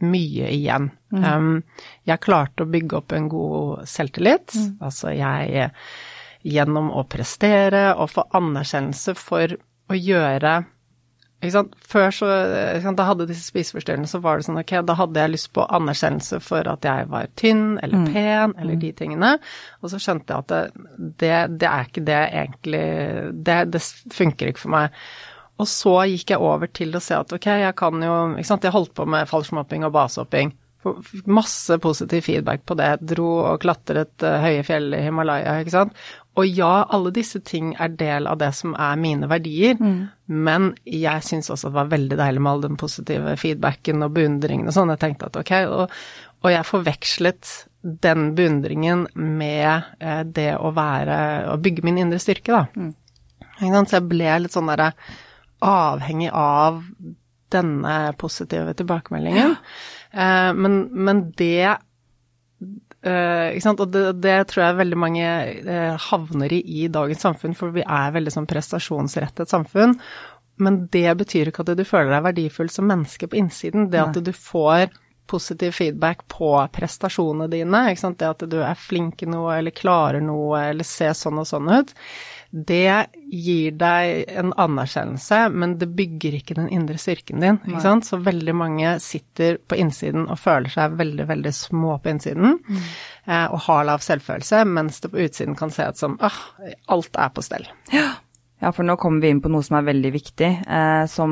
mye 0.05 0.51
igjen. 0.53 0.89
Mm. 1.13 1.25
Um, 1.25 1.89
jeg 2.07 2.23
klarte 2.23 2.65
å 2.65 2.71
bygge 2.71 2.99
opp 3.01 3.15
en 3.15 3.29
god 3.31 3.87
selvtillit. 3.89 4.55
Mm. 4.55 4.71
Altså 4.87 5.15
jeg 5.15 5.69
Gjennom 6.41 6.87
å 6.97 7.03
prestere 7.05 7.91
og 8.01 8.07
få 8.09 8.23
anerkjennelse 8.33 9.13
for 9.13 9.51
å 9.53 9.93
gjøre 9.93 10.55
ikke 11.41 11.55
sant? 11.55 11.71
Før 11.89 12.13
så 12.13 12.27
sant, 12.83 12.99
Da 12.99 13.07
hadde 13.07 13.25
disse 13.29 13.47
spiseforstyrrelsene, 13.49 14.09
så 14.09 14.21
var 14.21 14.37
det 14.37 14.45
sånn 14.45 14.61
ok, 14.61 14.75
da 14.85 14.95
hadde 14.99 15.23
jeg 15.23 15.33
lyst 15.33 15.49
på 15.55 15.65
anerkjennelse 15.65 16.37
for 16.45 16.69
at 16.69 16.85
jeg 16.85 17.07
var 17.09 17.31
tynn 17.39 17.79
eller 17.81 18.03
mm. 18.03 18.05
pen 18.13 18.53
eller 18.61 18.77
mm. 18.77 18.81
de 18.83 18.91
tingene. 18.99 19.31
Og 19.81 19.93
så 19.93 19.99
skjønte 20.01 20.35
jeg 20.35 20.45
at 20.45 20.51
det, 20.51 20.85
det, 21.23 21.33
det 21.63 21.69
er 21.71 21.89
ikke 21.89 22.05
det 22.11 22.21
egentlig 22.27 22.85
det, 23.49 23.59
det 23.73 23.81
funker 24.13 24.51
ikke 24.51 24.65
for 24.67 24.75
meg. 24.75 25.01
Og 25.59 25.67
så 25.69 25.93
gikk 26.09 26.33
jeg 26.33 26.41
over 26.41 26.71
til 26.73 26.95
å 26.95 27.03
se 27.03 27.17
at 27.17 27.33
ok, 27.35 27.47
jeg 27.61 27.77
kan 27.77 28.01
jo 28.01 28.15
Ikke 28.33 28.47
sant, 28.47 28.63
jeg 28.65 28.73
holdt 28.73 28.95
på 28.97 29.05
med 29.09 29.29
fallskjermhopping 29.29 29.85
og 29.87 29.95
basehopping. 29.95 30.55
Masse 31.29 31.77
positiv 31.77 32.23
feedback 32.25 32.63
på 32.65 32.73
det. 32.79 32.95
Dro 33.11 33.27
og 33.51 33.61
klatret 33.61 34.25
uh, 34.25 34.39
høye 34.41 34.63
fjell 34.65 34.95
i 34.97 35.03
Himalaya, 35.05 35.59
ikke 35.61 35.75
sant. 35.75 35.99
Og 36.39 36.47
ja, 36.47 36.87
alle 36.89 37.11
disse 37.13 37.41
ting 37.43 37.73
er 37.75 37.91
del 37.99 38.27
av 38.29 38.39
det 38.41 38.53
som 38.55 38.73
er 38.79 38.99
mine 38.99 39.27
verdier, 39.29 39.75
mm. 39.75 39.97
men 40.31 40.69
jeg 40.87 41.25
syns 41.27 41.51
også 41.51 41.69
det 41.69 41.75
var 41.75 41.89
veldig 41.91 42.17
deilig 42.21 42.41
med 42.41 42.51
all 42.53 42.63
den 42.63 42.77
positive 42.79 43.33
feedbacken 43.37 44.05
og 44.05 44.13
beundringen 44.15 44.71
og 44.71 44.77
sånn. 44.77 44.93
Jeg 44.95 45.01
tenkte 45.03 45.27
at 45.27 45.41
ok, 45.41 45.51
og, 45.67 45.97
og 46.41 46.53
jeg 46.53 46.69
forvekslet 46.69 47.51
den 47.81 48.31
beundringen 48.37 49.09
med 49.13 49.91
eh, 49.99 50.21
det 50.23 50.53
å 50.61 50.69
være 50.75 51.17
Å 51.49 51.57
bygge 51.61 51.83
min 51.85 51.97
indre 51.99 52.21
styrke, 52.21 52.53
da. 52.53 52.63
Mm. 52.77 52.93
Så 53.59 53.97
jeg 53.97 54.07
ble 54.09 54.39
litt 54.41 54.55
sånn 54.55 54.71
derre 54.71 54.93
avhengig 55.65 56.32
av 56.34 56.82
denne 57.52 57.95
positive 58.19 58.74
tilbakemeldingen. 58.80 59.56
Ja. 59.56 60.54
Men, 60.56 60.86
men, 60.91 61.26
det 61.39 61.78
ikke 63.02 63.63
sant? 63.63 63.82
Og 63.84 63.91
det, 63.91 64.04
det, 64.24 64.36
tror 64.52 64.63
jeg 64.63 64.78
veldig 64.80 65.00
mange 65.00 65.30
havner 66.06 66.54
i 66.54 66.62
i 66.84 66.88
dagens 66.91 67.24
samfunn, 67.26 67.56
for 67.58 67.74
vi 67.76 67.84
er 67.84 68.13
veldig 68.15 68.34
sånn 68.36 68.47
prestasjonsrettet 68.47 69.52
samfunn. 69.52 69.97
Men 70.62 70.86
det 70.93 71.10
betyr 71.17 71.50
ikke 71.50 71.65
at 71.65 71.74
du 71.78 71.86
føler 71.88 72.13
deg 72.13 72.28
verdifull 72.28 72.69
som 72.71 72.88
menneske 72.91 73.28
på 73.28 73.39
innsiden. 73.41 73.89
Det 73.91 74.04
at 74.04 74.19
du 74.21 74.32
får 74.36 74.91
positiv 75.32 75.71
feedback 75.71 76.28
på 76.28 76.52
prestasjonene 76.76 77.47
dine, 77.52 77.86
det 77.95 78.28
at 78.28 78.43
du 78.52 78.58
er 78.60 78.76
flink 78.76 79.24
i 79.24 79.30
noe 79.32 79.56
eller 79.58 79.71
klarer 79.71 80.24
noe 80.24 80.65
eller 80.74 80.88
ser 80.88 81.13
sånn 81.15 81.39
og 81.39 81.47
sånn 81.47 81.71
ut, 81.71 81.93
det 82.51 83.07
gir 83.31 83.75
deg 83.79 84.25
en 84.27 84.51
anerkjennelse, 84.59 85.45
men 85.55 85.77
det 85.79 85.87
bygger 85.95 86.35
ikke 86.35 86.57
den 86.57 86.67
indre 86.73 86.97
styrken 86.99 87.39
din. 87.39 87.59
ikke 87.63 87.83
sant? 87.83 88.07
Så 88.07 88.19
veldig 88.19 88.55
mange 88.59 88.97
sitter 88.99 89.55
på 89.55 89.79
innsiden 89.79 90.27
og 90.27 90.39
føler 90.39 90.73
seg 90.73 90.97
veldig, 90.99 91.27
veldig 91.29 91.53
små 91.55 91.95
på 92.03 92.11
innsiden, 92.11 92.57
mm. 92.59 92.81
eh, 93.27 93.45
og 93.47 93.63
har 93.69 93.87
lav 93.87 94.03
selvfølelse, 94.03 94.65
mens 94.67 94.99
det 94.99 95.13
på 95.13 95.23
utsiden 95.23 95.55
kan 95.59 95.71
se 95.71 95.87
ut 95.87 96.01
som 96.03 96.19
ah, 96.19 96.43
alt 96.91 97.15
er 97.15 97.31
på 97.31 97.45
stell. 97.45 97.71
Ja. 97.95 98.11
Ja, 98.61 98.69
for 98.69 98.85
nå 98.85 98.93
kommer 99.01 99.23
vi 99.23 99.31
inn 99.33 99.39
på 99.41 99.49
noe 99.49 99.65
som 99.65 99.79
er 99.79 99.87
veldig 99.87 100.11
viktig, 100.13 100.49
eh, 100.69 101.03
som, 101.09 101.31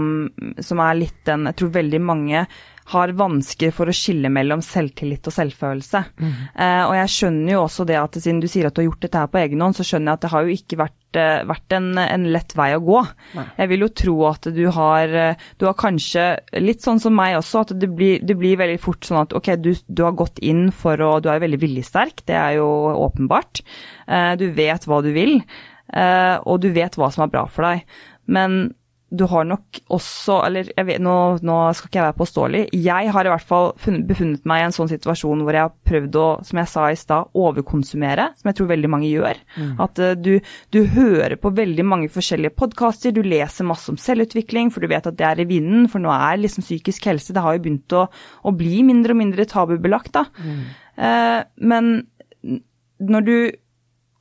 som, 0.65 0.79
er 0.81 0.97
litt 0.97 1.19
den 1.29 1.45
Jeg 1.51 1.59
tror 1.59 1.75
veldig 1.75 1.99
mange 2.01 2.47
har 2.89 3.13
vansker 3.17 3.73
for 3.75 3.89
å 3.89 3.95
skille 3.95 4.31
mellom 4.33 4.61
selvtillit 4.65 5.27
og 5.29 5.35
selvfølelse. 5.35 6.01
Mm. 6.17 6.31
Eh, 6.53 6.83
og 6.87 6.95
jeg 6.97 7.11
skjønner 7.15 7.53
jo 7.53 7.61
også 7.65 7.85
det 7.89 7.99
at 7.99 8.17
siden 8.17 8.41
du 8.41 8.47
sier 8.49 8.69
at 8.69 8.75
du 8.75 8.81
har 8.81 8.89
gjort 8.89 9.05
dette 9.05 9.21
her 9.21 9.29
på 9.31 9.41
egen 9.43 9.63
hånd, 9.63 9.77
så 9.77 9.85
skjønner 9.85 10.11
jeg 10.11 10.19
at 10.19 10.25
det 10.25 10.31
har 10.33 10.47
jo 10.47 10.55
ikke 10.55 10.79
vært, 10.81 11.19
eh, 11.21 11.43
vært 11.51 11.77
en, 11.77 11.89
en, 12.01 12.27
lett 12.33 12.55
vei 12.57 12.69
å 12.75 12.83
gå. 12.89 13.01
Nei. 13.37 13.47
Jeg 13.61 13.71
vil 13.73 13.85
jo 13.85 13.91
tro 14.03 14.17
at 14.31 14.51
du 14.57 14.61
har, 14.79 15.15
eh, 15.23 15.47
du 15.61 15.67
har 15.69 15.77
kanskje, 15.79 16.27
litt 16.65 16.85
sånn 16.85 17.01
som 17.03 17.17
meg 17.17 17.37
også, 17.39 17.65
at 17.67 17.73
det 17.79 17.91
blir, 17.93 18.25
det 18.25 18.37
blir 18.39 18.59
veldig 18.61 18.79
fort 18.81 19.05
sånn 19.05 19.23
at 19.23 19.35
ok, 19.37 19.53
du, 19.61 19.73
du, 19.87 20.05
har 20.07 20.17
gått 20.17 20.41
inn 20.41 20.69
for 20.75 20.97
å 20.97 21.17
Du 21.19 21.29
er 21.29 21.39
jo 21.39 21.45
veldig 21.47 21.61
viljesterk, 21.61 22.23
det 22.29 22.37
er 22.37 22.57
jo 22.59 22.69
åpenbart. 23.05 23.61
Eh, 24.07 24.33
du 24.39 24.49
vet 24.55 24.89
hva 24.89 25.03
du 25.05 25.13
vil. 25.15 25.41
Uh, 25.89 26.37
og 26.45 26.59
du 26.61 26.67
vet 26.69 26.93
hva 26.99 27.07
som 27.09 27.23
er 27.25 27.31
bra 27.33 27.47
for 27.49 27.65
deg. 27.65 27.81
Men 28.29 28.75
du 29.09 29.23
har 29.29 29.45
nok 29.47 29.79
også 29.89 30.35
Eller 30.45 30.69
vet, 30.85 31.01
nå, 31.01 31.13
nå, 31.45 31.57
skal 31.77 31.89
ikke 31.89 31.99
jeg 31.99 32.05
være 32.05 32.17
påståelig. 32.19 32.61
Jeg 32.77 33.13
har 33.13 33.25
i 33.25 33.31
hvert 33.31 33.47
fall 33.47 33.71
funnet, 33.81 34.05
befunnet 34.09 34.45
meg 34.49 34.61
i 34.61 34.65
en 34.67 34.75
sånn 34.75 34.91
situasjon 34.91 35.41
hvor 35.45 35.57
jeg 35.57 35.65
har 35.65 35.73
prøvd 35.89 36.17
å, 36.21 36.25
som 36.45 36.61
jeg 36.61 36.71
sa 36.71 36.85
i 36.89 36.97
stad, 36.99 37.31
overkonsumere, 37.37 38.29
som 38.39 38.51
jeg 38.51 38.59
tror 38.59 38.69
veldig 38.71 38.91
mange 38.93 39.09
gjør. 39.09 39.39
Mm. 39.57 39.71
At 39.85 40.01
uh, 40.03 40.11
du, 40.17 40.31
du, 40.75 40.79
hører 40.93 41.37
på 41.41 41.53
veldig 41.57 41.85
mange 41.85 42.09
forskjellige 42.13 42.55
podkaster, 42.59 43.13
du 43.15 43.23
leser 43.25 43.67
masse 43.67 43.89
om 43.91 43.97
selvutvikling, 43.99 44.69
for 44.73 44.85
du 44.85 44.91
vet 44.91 45.09
at 45.09 45.17
det 45.19 45.27
er 45.27 45.41
i 45.43 45.47
vinden, 45.49 45.87
for 45.91 46.03
nå 46.03 46.13
er 46.13 46.41
liksom 46.41 46.65
psykisk 46.65 47.09
helse 47.09 47.35
Det 47.35 47.43
har 47.45 47.57
jo 47.57 47.63
begynt 47.65 47.97
å, 47.97 48.05
å 48.45 48.53
bli 48.55 48.83
mindre 48.87 49.15
og 49.15 49.21
mindre 49.23 49.47
tabubelagt, 49.49 50.13
da. 50.19 50.27
Mm. 50.37 50.61
Uh, 50.99 51.41
men 51.71 51.91
når 52.99 53.25
du 53.25 53.35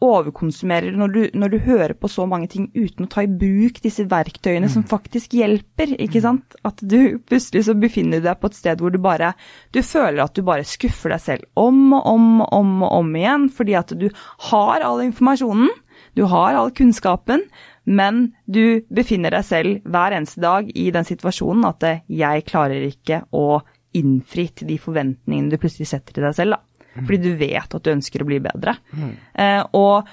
overkonsumerer 0.05 0.95
når 0.95 1.15
du, 1.15 1.21
når 1.35 1.51
du, 1.53 1.57
hører 1.65 1.95
på 1.99 2.11
så 2.11 2.27
mange 2.31 2.47
ting 2.51 2.69
uten 2.75 3.07
å 3.07 3.11
ta 3.11 3.25
i 3.25 3.31
bruk 3.31 3.81
disse 3.83 4.05
verktøyene 4.09 4.69
mm. 4.69 4.73
som 4.77 4.85
faktisk 4.87 5.35
hjelper, 5.35 5.97
ikke 5.99 6.23
sant. 6.23 6.59
At 6.67 6.79
du 6.83 7.19
plutselig 7.27 7.65
så 7.67 7.75
befinner 7.79 8.23
deg 8.23 8.39
på 8.39 8.51
et 8.51 8.59
sted 8.59 8.83
hvor 8.83 8.95
du 8.95 9.01
bare 9.03 9.33
Du 9.75 9.81
føler 9.83 10.23
at 10.23 10.37
du 10.37 10.45
bare 10.47 10.67
skuffer 10.67 11.15
deg 11.15 11.25
selv 11.25 11.49
om 11.59 11.97
og 11.97 12.07
om 12.13 12.29
og 12.45 12.55
om 12.61 12.77
og 12.87 12.95
om 13.01 13.17
igjen, 13.19 13.49
fordi 13.51 13.75
at 13.79 13.95
du 13.99 14.07
har 14.51 14.87
all 14.87 15.03
informasjonen, 15.03 15.73
du 16.15 16.25
har 16.31 16.55
all 16.59 16.71
kunnskapen, 16.75 17.49
men 17.89 18.29
du 18.47 18.85
befinner 18.95 19.35
deg 19.35 19.47
selv 19.49 19.89
hver 19.89 20.15
eneste 20.15 20.43
dag 20.45 20.71
i 20.77 20.91
den 20.95 21.07
situasjonen 21.09 21.67
at 21.69 21.91
jeg 22.07 22.47
klarer 22.47 22.87
ikke 22.87 23.25
å 23.35 23.61
innfri 23.97 24.49
til 24.55 24.69
de 24.71 24.79
forventningene 24.81 25.51
du 25.51 25.61
plutselig 25.61 25.89
setter 25.91 26.15
til 26.15 26.27
deg 26.29 26.37
selv, 26.37 26.59
da. 26.59 26.68
Fordi 27.05 27.19
du 27.23 27.37
vet 27.41 27.75
at 27.75 27.85
du 27.85 27.93
ønsker 27.93 28.25
å 28.25 28.29
bli 28.29 28.41
bedre. 28.45 28.77
Mm. 28.93 29.13
Eh, 29.45 29.61
og 29.79 30.09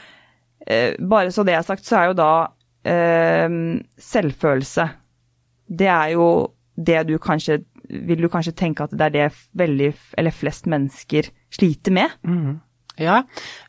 eh, 0.67 0.98
bare 1.00 1.34
så 1.34 1.45
det 1.48 1.56
er 1.58 1.65
sagt, 1.67 1.86
så 1.88 2.00
er 2.00 2.12
jo 2.12 2.17
da 2.19 2.32
eh, 2.88 3.58
selvfølelse 4.12 4.89
Det 5.65 5.89
er 5.89 6.13
jo 6.15 6.28
det 6.76 7.06
du 7.08 7.15
kanskje 7.21 7.63
Vil 7.89 8.21
du 8.21 8.30
kanskje 8.30 8.56
tenke 8.58 8.86
at 8.86 8.93
det 8.93 9.08
er 9.08 9.15
det 9.15 9.26
veldig, 9.58 9.91
eller 10.17 10.36
flest 10.36 10.69
mennesker 10.69 11.30
sliter 11.54 11.93
med? 11.95 12.15
Mm. 12.26 12.60
Ja, 13.00 13.21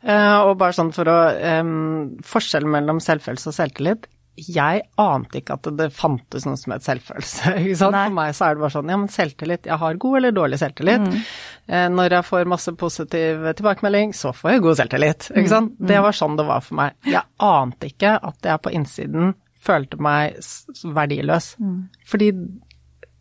eh, 0.07 0.37
og 0.47 0.57
bare 0.59 0.75
sånn 0.75 0.93
for 0.95 1.09
å 1.11 1.17
um, 1.61 2.15
Forskjellen 2.25 2.71
mellom 2.71 3.01
selvfølelse 3.03 3.51
og 3.51 3.57
selvtillit 3.57 4.07
jeg 4.37 4.83
ante 5.01 5.39
ikke 5.39 5.55
at 5.57 5.69
det 5.79 5.87
fantes 5.95 6.45
noe 6.45 6.59
som 6.59 6.75
het 6.75 6.85
selvfølelse. 6.85 7.53
For 7.79 8.13
meg 8.13 8.35
så 8.37 8.47
er 8.47 8.57
det 8.57 8.63
bare 8.63 8.75
sånn 8.75 8.91
ja, 8.91 8.99
men 9.01 9.11
selvtillit, 9.11 9.69
jeg 9.69 9.81
har 9.81 9.97
god 10.03 10.19
eller 10.19 10.35
dårlig 10.37 10.59
selvtillit. 10.61 11.07
Mm. 11.07 11.17
Eh, 11.67 11.87
når 11.93 12.17
jeg 12.19 12.27
får 12.29 12.51
masse 12.53 12.73
positiv 12.77 13.47
tilbakemelding, 13.57 14.13
så 14.17 14.33
får 14.35 14.53
jeg 14.53 14.63
god 14.67 14.79
selvtillit. 14.81 15.29
Ikke 15.33 15.53
sant. 15.53 15.73
Mm. 15.77 15.89
Det 15.89 16.05
var 16.05 16.19
sånn 16.19 16.37
det 16.39 16.47
var 16.47 16.63
for 16.65 16.79
meg. 16.83 16.95
Jeg 17.07 17.25
ante 17.49 17.91
ikke 17.91 18.13
at 18.29 18.49
jeg 18.51 18.63
på 18.63 18.73
innsiden 18.77 19.35
følte 19.67 19.99
meg 19.99 20.37
verdiløs. 20.95 21.55
Mm. 21.59 21.79
Fordi 22.07 22.31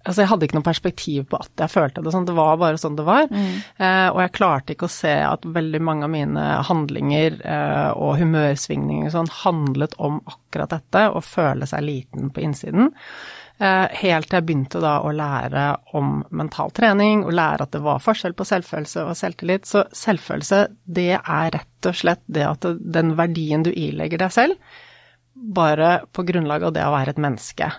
Altså, 0.06 0.22
jeg 0.22 0.30
hadde 0.30 0.46
ikke 0.46 0.58
noe 0.58 0.66
perspektiv 0.66 1.24
på 1.30 1.40
at 1.42 1.64
jeg 1.64 1.72
følte 1.72 2.04
det 2.04 2.12
sånn, 2.14 2.28
det 2.28 2.36
var 2.36 2.60
bare 2.60 2.78
sånn 2.80 2.98
det 2.98 3.06
var. 3.06 3.26
Mm. 3.30 3.48
Eh, 3.82 4.08
og 4.12 4.20
jeg 4.22 4.34
klarte 4.38 4.76
ikke 4.76 4.88
å 4.88 4.96
se 4.96 5.14
at 5.26 5.46
veldig 5.56 5.80
mange 5.82 6.06
av 6.06 6.12
mine 6.12 6.44
handlinger 6.68 7.40
eh, 7.42 7.88
og 7.94 8.20
humørsvingninger 8.20 9.10
sånn 9.14 9.32
handlet 9.42 9.96
om 9.98 10.20
akkurat 10.24 10.76
dette, 10.76 11.08
å 11.10 11.24
føle 11.24 11.66
seg 11.68 11.86
liten 11.86 12.30
på 12.30 12.46
innsiden. 12.46 12.92
Eh, 13.58 13.86
helt 14.02 14.28
til 14.28 14.36
jeg 14.36 14.44
begynte 14.44 14.80
da 14.84 14.98
å 15.00 15.12
lære 15.16 15.64
om 15.96 16.18
mental 16.36 16.72
trening, 16.76 17.24
og 17.24 17.34
lære 17.38 17.64
at 17.64 17.72
det 17.72 17.80
var 17.84 18.02
forskjell 18.04 18.36
på 18.36 18.44
selvfølelse 18.46 19.06
og 19.08 19.16
selvtillit. 19.16 19.68
Så 19.68 19.86
selvfølelse, 19.96 20.66
det 20.84 21.14
er 21.16 21.54
rett 21.54 21.88
og 21.88 21.96
slett 21.96 22.22
det 22.28 22.44
at 22.46 22.68
den 22.78 23.14
verdien 23.16 23.64
du 23.64 23.72
ilegger 23.72 24.26
deg 24.26 24.34
selv, 24.34 24.76
bare 25.34 25.98
på 26.12 26.24
grunnlag 26.28 26.68
av 26.68 26.76
det 26.76 26.84
å 26.84 26.92
være 26.94 27.16
et 27.16 27.22
menneske. 27.22 27.70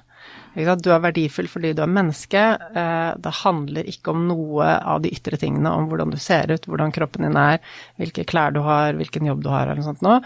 Du 0.58 0.90
er 0.90 1.04
verdifull 1.04 1.50
fordi 1.52 1.74
du 1.78 1.84
er 1.84 1.92
menneske. 1.92 2.44
Eh, 2.82 3.12
det 3.22 3.34
handler 3.44 3.90
ikke 3.92 4.14
om 4.16 4.26
noe 4.30 4.72
av 4.78 5.04
de 5.04 5.12
ytre 5.14 5.38
tingene, 5.38 5.70
om 5.70 5.86
hvordan 5.92 6.14
du 6.14 6.18
ser 6.22 6.50
ut, 6.50 6.66
hvordan 6.66 6.94
kroppen 6.96 7.28
din 7.28 7.38
er, 7.38 7.62
hvilke 8.02 8.26
klær 8.26 8.56
du 8.56 8.64
har, 8.66 8.98
hvilken 8.98 9.30
jobb 9.30 9.46
du 9.46 9.52
har, 9.54 9.68
eller 9.68 9.84
noe 9.84 9.92
sånt 9.92 10.06
noe. 10.06 10.18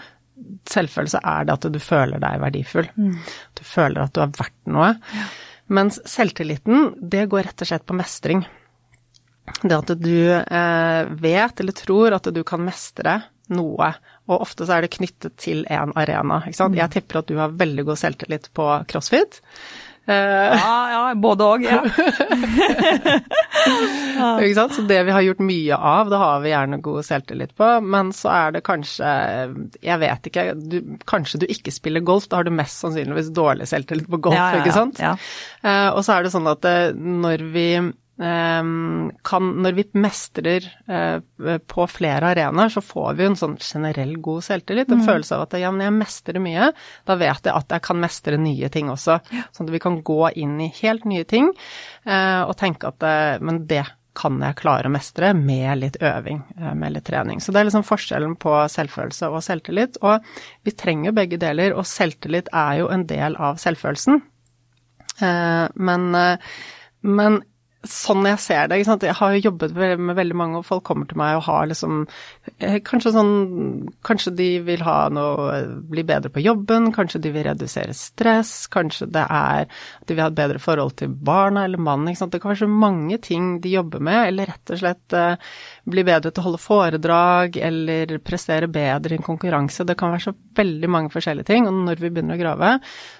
Selvfølelse 0.72 1.20
er 1.20 1.46
det 1.46 1.58
at 1.58 1.68
du 1.74 1.78
føler 1.82 2.22
deg 2.22 2.40
verdifull. 2.42 2.88
Mm. 2.96 3.18
Du 3.58 3.62
føler 3.66 4.06
at 4.06 4.16
du 4.16 4.22
er 4.24 4.32
verdt 4.40 4.72
noe. 4.72 4.94
Ja. 5.12 5.28
Mens 5.72 6.00
selvtilliten, 6.08 6.90
det 6.98 7.28
går 7.32 7.46
rett 7.48 7.62
og 7.64 7.68
slett 7.68 7.86
på 7.88 7.96
mestring. 7.96 8.42
Det 9.62 9.76
at 9.76 9.92
du 9.98 10.16
eh, 10.32 11.12
vet 11.22 11.60
eller 11.60 11.76
tror 11.76 12.16
at 12.16 12.28
du 12.34 12.42
kan 12.46 12.62
mestre 12.64 13.20
noe. 13.52 13.92
Og 14.30 14.44
ofte 14.44 14.66
så 14.66 14.76
er 14.76 14.84
det 14.84 14.94
knyttet 14.96 15.36
til 15.40 15.64
en 15.72 15.94
arena. 15.98 16.40
Ikke 16.46 16.58
sant? 16.58 16.76
Mm. 16.76 16.80
Jeg 16.82 16.94
tipper 16.96 17.20
at 17.20 17.30
du 17.30 17.38
har 17.40 17.56
veldig 17.62 17.86
god 17.88 18.00
selvtillit 18.00 18.50
på 18.56 18.68
crossfit. 18.90 19.42
Uh, 20.02 20.14
ja, 20.58 20.76
ja, 20.90 21.02
både 21.14 21.46
òg. 21.46 21.66
Ja. 24.22 24.36
Ikke 24.42 24.54
sant? 24.56 24.74
Så 24.74 24.82
det 24.86 24.98
vi 25.06 25.12
har 25.14 25.22
gjort 25.24 25.40
mye 25.42 25.76
av, 25.76 26.10
det 26.10 26.18
har 26.18 26.40
vi 26.42 26.50
gjerne 26.50 26.78
god 26.82 27.06
selvtillit 27.06 27.54
på. 27.58 27.68
Men 27.94 28.10
så 28.14 28.30
er 28.34 28.56
det 28.56 28.62
kanskje, 28.66 29.12
jeg 29.82 30.02
vet 30.02 30.28
ikke, 30.28 30.44
du, 30.58 30.76
kanskje 31.08 31.42
du 31.42 31.46
ikke 31.50 31.74
spiller 31.74 32.04
golf. 32.06 32.26
Da 32.30 32.40
har 32.40 32.46
du 32.46 32.52
mest 32.54 32.82
sannsynligvis 32.82 33.30
dårlig 33.34 33.68
selvtillit 33.70 34.10
på 34.10 34.20
golf, 34.28 34.38
ja, 34.38 34.60
ikke 34.60 34.74
sant. 34.74 35.00
Uh, 35.02 35.90
og 35.94 36.02
så 36.04 36.16
er 36.16 36.26
det 36.26 36.34
sånn 36.34 36.50
at 36.50 36.66
eh, 36.68 36.94
når 36.94 37.46
vi 37.54 37.66
kan, 38.22 39.48
når 39.64 39.72
vi 39.72 39.84
mestrer 39.98 40.66
eh, 40.86 41.56
på 41.58 41.86
flere 41.90 42.28
arenaer, 42.30 42.68
så 42.70 42.82
får 42.84 43.16
vi 43.18 43.24
en 43.26 43.38
sånn 43.38 43.56
generell 43.58 44.12
god 44.22 44.44
selvtillit. 44.46 44.90
En 44.92 45.00
mm. 45.00 45.06
følelse 45.08 45.34
av 45.36 45.46
at 45.46 45.56
ja, 45.58 45.72
men 45.74 45.86
jeg 45.88 45.96
mestrer 45.96 46.42
mye, 46.42 46.68
da 47.08 47.16
vet 47.18 47.48
jeg 47.48 47.56
at 47.56 47.74
jeg 47.74 47.84
kan 47.88 47.98
mestre 48.02 48.38
nye 48.38 48.70
ting 48.72 48.92
også. 48.92 49.18
Sånn 49.50 49.66
at 49.66 49.74
vi 49.74 49.82
kan 49.82 49.98
gå 50.06 50.20
inn 50.38 50.54
i 50.62 50.70
helt 50.82 51.08
nye 51.08 51.26
ting 51.26 51.50
eh, 52.04 52.42
og 52.44 52.54
tenke 52.60 52.92
at 52.92 53.08
eh, 53.08 53.42
men 53.42 53.64
det 53.70 53.84
kan 54.14 54.36
jeg 54.44 54.58
klare 54.60 54.90
å 54.90 54.92
mestre 54.92 55.30
med 55.34 55.78
litt 55.80 55.94
øving, 56.04 56.42
med 56.76 56.92
litt 56.92 57.06
trening. 57.08 57.38
Så 57.40 57.48
det 57.48 57.62
er 57.62 57.70
liksom 57.70 57.86
forskjellen 57.88 58.34
på 58.36 58.58
selvfølelse 58.68 59.30
og 59.32 59.40
selvtillit. 59.40 59.96
Og 60.04 60.20
vi 60.68 60.74
trenger 60.76 61.14
begge 61.16 61.38
deler, 61.40 61.72
og 61.72 61.88
selvtillit 61.88 62.50
er 62.52 62.82
jo 62.82 62.90
en 62.92 63.06
del 63.08 63.38
av 63.40 63.56
selvfølelsen. 63.62 64.20
Men, 65.22 66.04
men 67.00 67.40
sånn 67.88 68.26
jeg 68.28 68.38
ser 68.38 68.68
det. 68.70 68.78
Jeg 68.86 69.16
har 69.18 69.34
jo 69.34 69.42
jobbet 69.48 69.74
med 69.74 70.14
veldig 70.14 70.36
mange, 70.38 70.60
og 70.60 70.66
folk 70.66 70.84
kommer 70.86 71.08
til 71.10 71.18
meg 71.18 71.38
og 71.38 71.46
har 71.48 71.66
liksom 71.70 72.04
eh, 72.58 72.78
Kanskje 72.86 73.12
sånn 73.16 73.32
Kanskje 74.06 74.32
de 74.38 74.48
vil 74.66 74.84
ha 74.86 74.96
noe 75.12 75.58
Bli 75.90 76.04
bedre 76.06 76.30
på 76.32 76.42
jobben, 76.44 76.92
kanskje 76.94 77.20
de 77.24 77.32
vil 77.34 77.46
redusere 77.48 77.94
stress, 77.96 78.68
kanskje 78.72 79.08
det 79.12 79.24
er 79.26 79.66
de 80.06 80.14
vil 80.14 80.22
ha 80.22 80.30
et 80.30 80.38
bedre 80.38 80.62
forhold 80.62 80.94
til 81.00 81.10
barna 81.12 81.64
eller 81.66 81.80
mannen. 81.82 82.14
Det 82.14 82.40
kan 82.40 82.52
være 82.52 82.62
så 82.64 82.70
mange 82.70 83.18
ting 83.22 83.56
de 83.62 83.74
jobber 83.74 84.02
med, 84.04 84.20
eller 84.30 84.50
rett 84.52 84.72
og 84.74 84.80
slett 84.80 85.16
eh, 85.16 85.52
bli 85.90 86.04
bedre 86.06 86.30
til 86.30 86.42
å 86.42 86.46
holde 86.48 86.62
foredrag, 86.62 87.58
eller 87.58 88.16
prestere 88.24 88.70
bedre 88.72 89.16
i 89.16 89.20
en 89.20 89.26
konkurranse. 89.26 89.86
Det 89.88 89.96
kan 89.98 90.14
være 90.14 90.26
så 90.28 90.34
veldig 90.58 90.90
mange 90.90 91.12
forskjellige 91.14 91.50
ting, 91.50 91.68
og 91.68 91.82
når 91.88 92.02
vi 92.02 92.10
begynner 92.10 92.38
å 92.38 92.42
grave, 92.42 92.74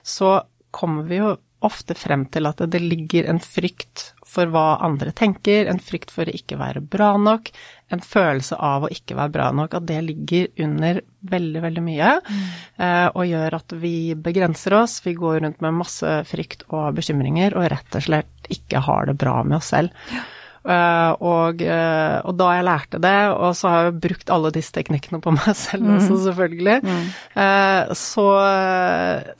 så 0.06 0.36
kommer 0.72 1.08
vi 1.08 1.20
jo 1.20 1.34
ofte 1.66 1.96
frem 1.98 2.26
til 2.32 2.48
at 2.48 2.60
det 2.70 2.80
ligger 2.82 3.28
en 3.30 3.40
frykt 3.42 4.10
for 4.32 4.48
hva 4.48 4.78
andre 4.84 5.12
tenker, 5.16 5.68
en 5.68 5.80
frykt 5.82 6.12
for 6.14 6.28
å 6.28 6.34
ikke 6.34 6.56
være 6.60 6.80
bra 6.80 7.10
nok, 7.20 7.50
en 7.92 8.00
følelse 8.00 8.56
av 8.56 8.86
å 8.86 8.92
ikke 8.92 9.16
være 9.18 9.34
bra 9.34 9.48
nok, 9.52 9.76
at 9.76 9.88
det 9.90 9.98
ligger 10.06 10.64
under 10.64 11.02
veldig, 11.32 11.62
veldig 11.66 11.84
mye, 11.84 12.12
mm. 12.24 12.44
eh, 12.86 13.08
og 13.12 13.28
gjør 13.28 13.58
at 13.58 13.76
vi 13.82 13.96
begrenser 14.16 14.78
oss, 14.80 15.00
vi 15.04 15.16
går 15.18 15.42
rundt 15.44 15.60
med 15.64 15.80
masse 15.82 16.14
frykt 16.28 16.64
og 16.70 16.96
bekymringer, 16.96 17.58
og 17.58 17.68
rett 17.74 17.98
og 17.98 18.06
slett 18.08 18.52
ikke 18.52 18.84
har 18.88 19.10
det 19.10 19.18
bra 19.20 19.42
med 19.44 19.60
oss 19.60 19.74
selv. 19.74 19.92
Ja. 20.12 20.24
Uh, 20.62 21.10
og, 21.18 21.62
uh, 21.66 22.20
og, 22.22 22.36
da 22.38 22.50
jeg 22.54 22.66
lærte 22.68 23.00
det, 23.02 23.16
og 23.34 23.56
så 23.58 23.70
har 23.72 23.86
jeg 23.88 23.96
brukt 24.04 24.30
alle 24.30 24.52
disse 24.54 24.70
teknikkene 24.76 25.18
på 25.22 25.32
meg 25.34 25.56
selv 25.58 25.88
mm. 25.88 25.94
også, 25.96 26.18
selvfølgelig, 26.28 26.76
mm. 26.86 27.08
uh, 27.34 27.94
så, 27.98 28.26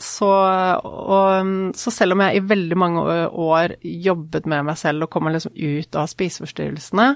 så, 0.03 0.31
og, 0.83 1.53
så 1.79 1.95
selv 1.95 2.17
om 2.17 2.25
jeg 2.27 2.41
i 2.41 2.45
veldig 2.51 2.81
mange 2.83 3.05
år 3.31 3.77
jobbet 3.87 4.51
med 4.51 4.67
meg 4.67 4.81
selv 4.81 5.07
og 5.07 5.13
kom 5.15 5.31
liksom 5.31 5.55
ut 5.55 6.01
av 6.01 6.11
spiseforstyrrelsene, 6.11 7.09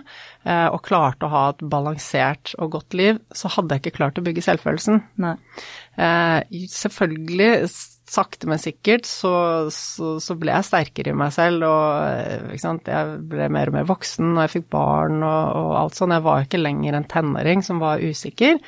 og 0.46 0.78
klarte 0.86 1.26
å 1.26 1.32
ha 1.32 1.40
et 1.50 1.62
balansert 1.66 2.52
og 2.62 2.76
godt 2.76 2.94
liv, 2.94 3.16
så 3.34 3.50
hadde 3.50 3.74
jeg 3.74 3.82
ikke 3.82 3.96
klart 3.96 4.20
å 4.20 4.22
bygge 4.22 4.44
selvfølelsen. 4.46 5.00
selvfølgelig 6.70 7.48
sakte, 8.10 8.46
men 8.50 8.60
sikkert 8.62 9.06
så, 9.08 9.32
så, 9.74 10.16
så, 10.22 10.36
ble 10.38 10.54
jeg 10.54 10.66
sterkere 10.68 11.10
i 11.10 11.16
meg 11.18 11.32
selv, 11.34 11.64
og 11.66 12.52
jeg 12.54 13.16
ble 13.30 13.48
mer 13.52 13.72
og 13.72 13.76
mer 13.78 13.88
voksen, 13.88 14.36
og 14.36 14.44
jeg 14.44 14.52
fikk 14.58 14.68
barn 14.74 15.18
og, 15.26 15.56
og, 15.58 15.72
alt 15.80 15.98
sånn. 15.98 16.14
Jeg 16.14 16.26
var 16.26 16.46
ikke 16.46 16.62
lenger 16.62 16.98
en 16.98 17.08
tenåring 17.10 17.64
som 17.66 17.82
var 17.82 18.04
usikker, 18.04 18.60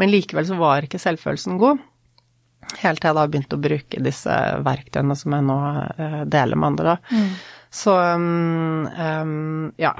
men 0.00 0.12
likevel 0.12 0.48
så 0.48 0.56
var 0.60 0.86
ikke 0.86 1.02
selvfølelsen 1.02 1.60
god. 1.60 1.84
Helt 2.80 3.02
til 3.02 3.12
jeg 3.12 3.18
da 3.18 3.26
begynte 3.30 3.58
å 3.58 3.62
bruke 3.62 4.02
disse 4.02 4.38
verktøyene 4.66 5.14
som 5.18 5.36
jeg 5.36 5.46
nå 5.46 5.58
uh, 6.00 6.22
deler 6.26 6.58
med 6.58 6.72
andre, 6.72 6.96
da. 6.96 7.14
Mm. 7.14 7.30
Så 7.76 7.92
um, 8.16 8.86
um, 8.96 9.72
ja, 9.80 9.92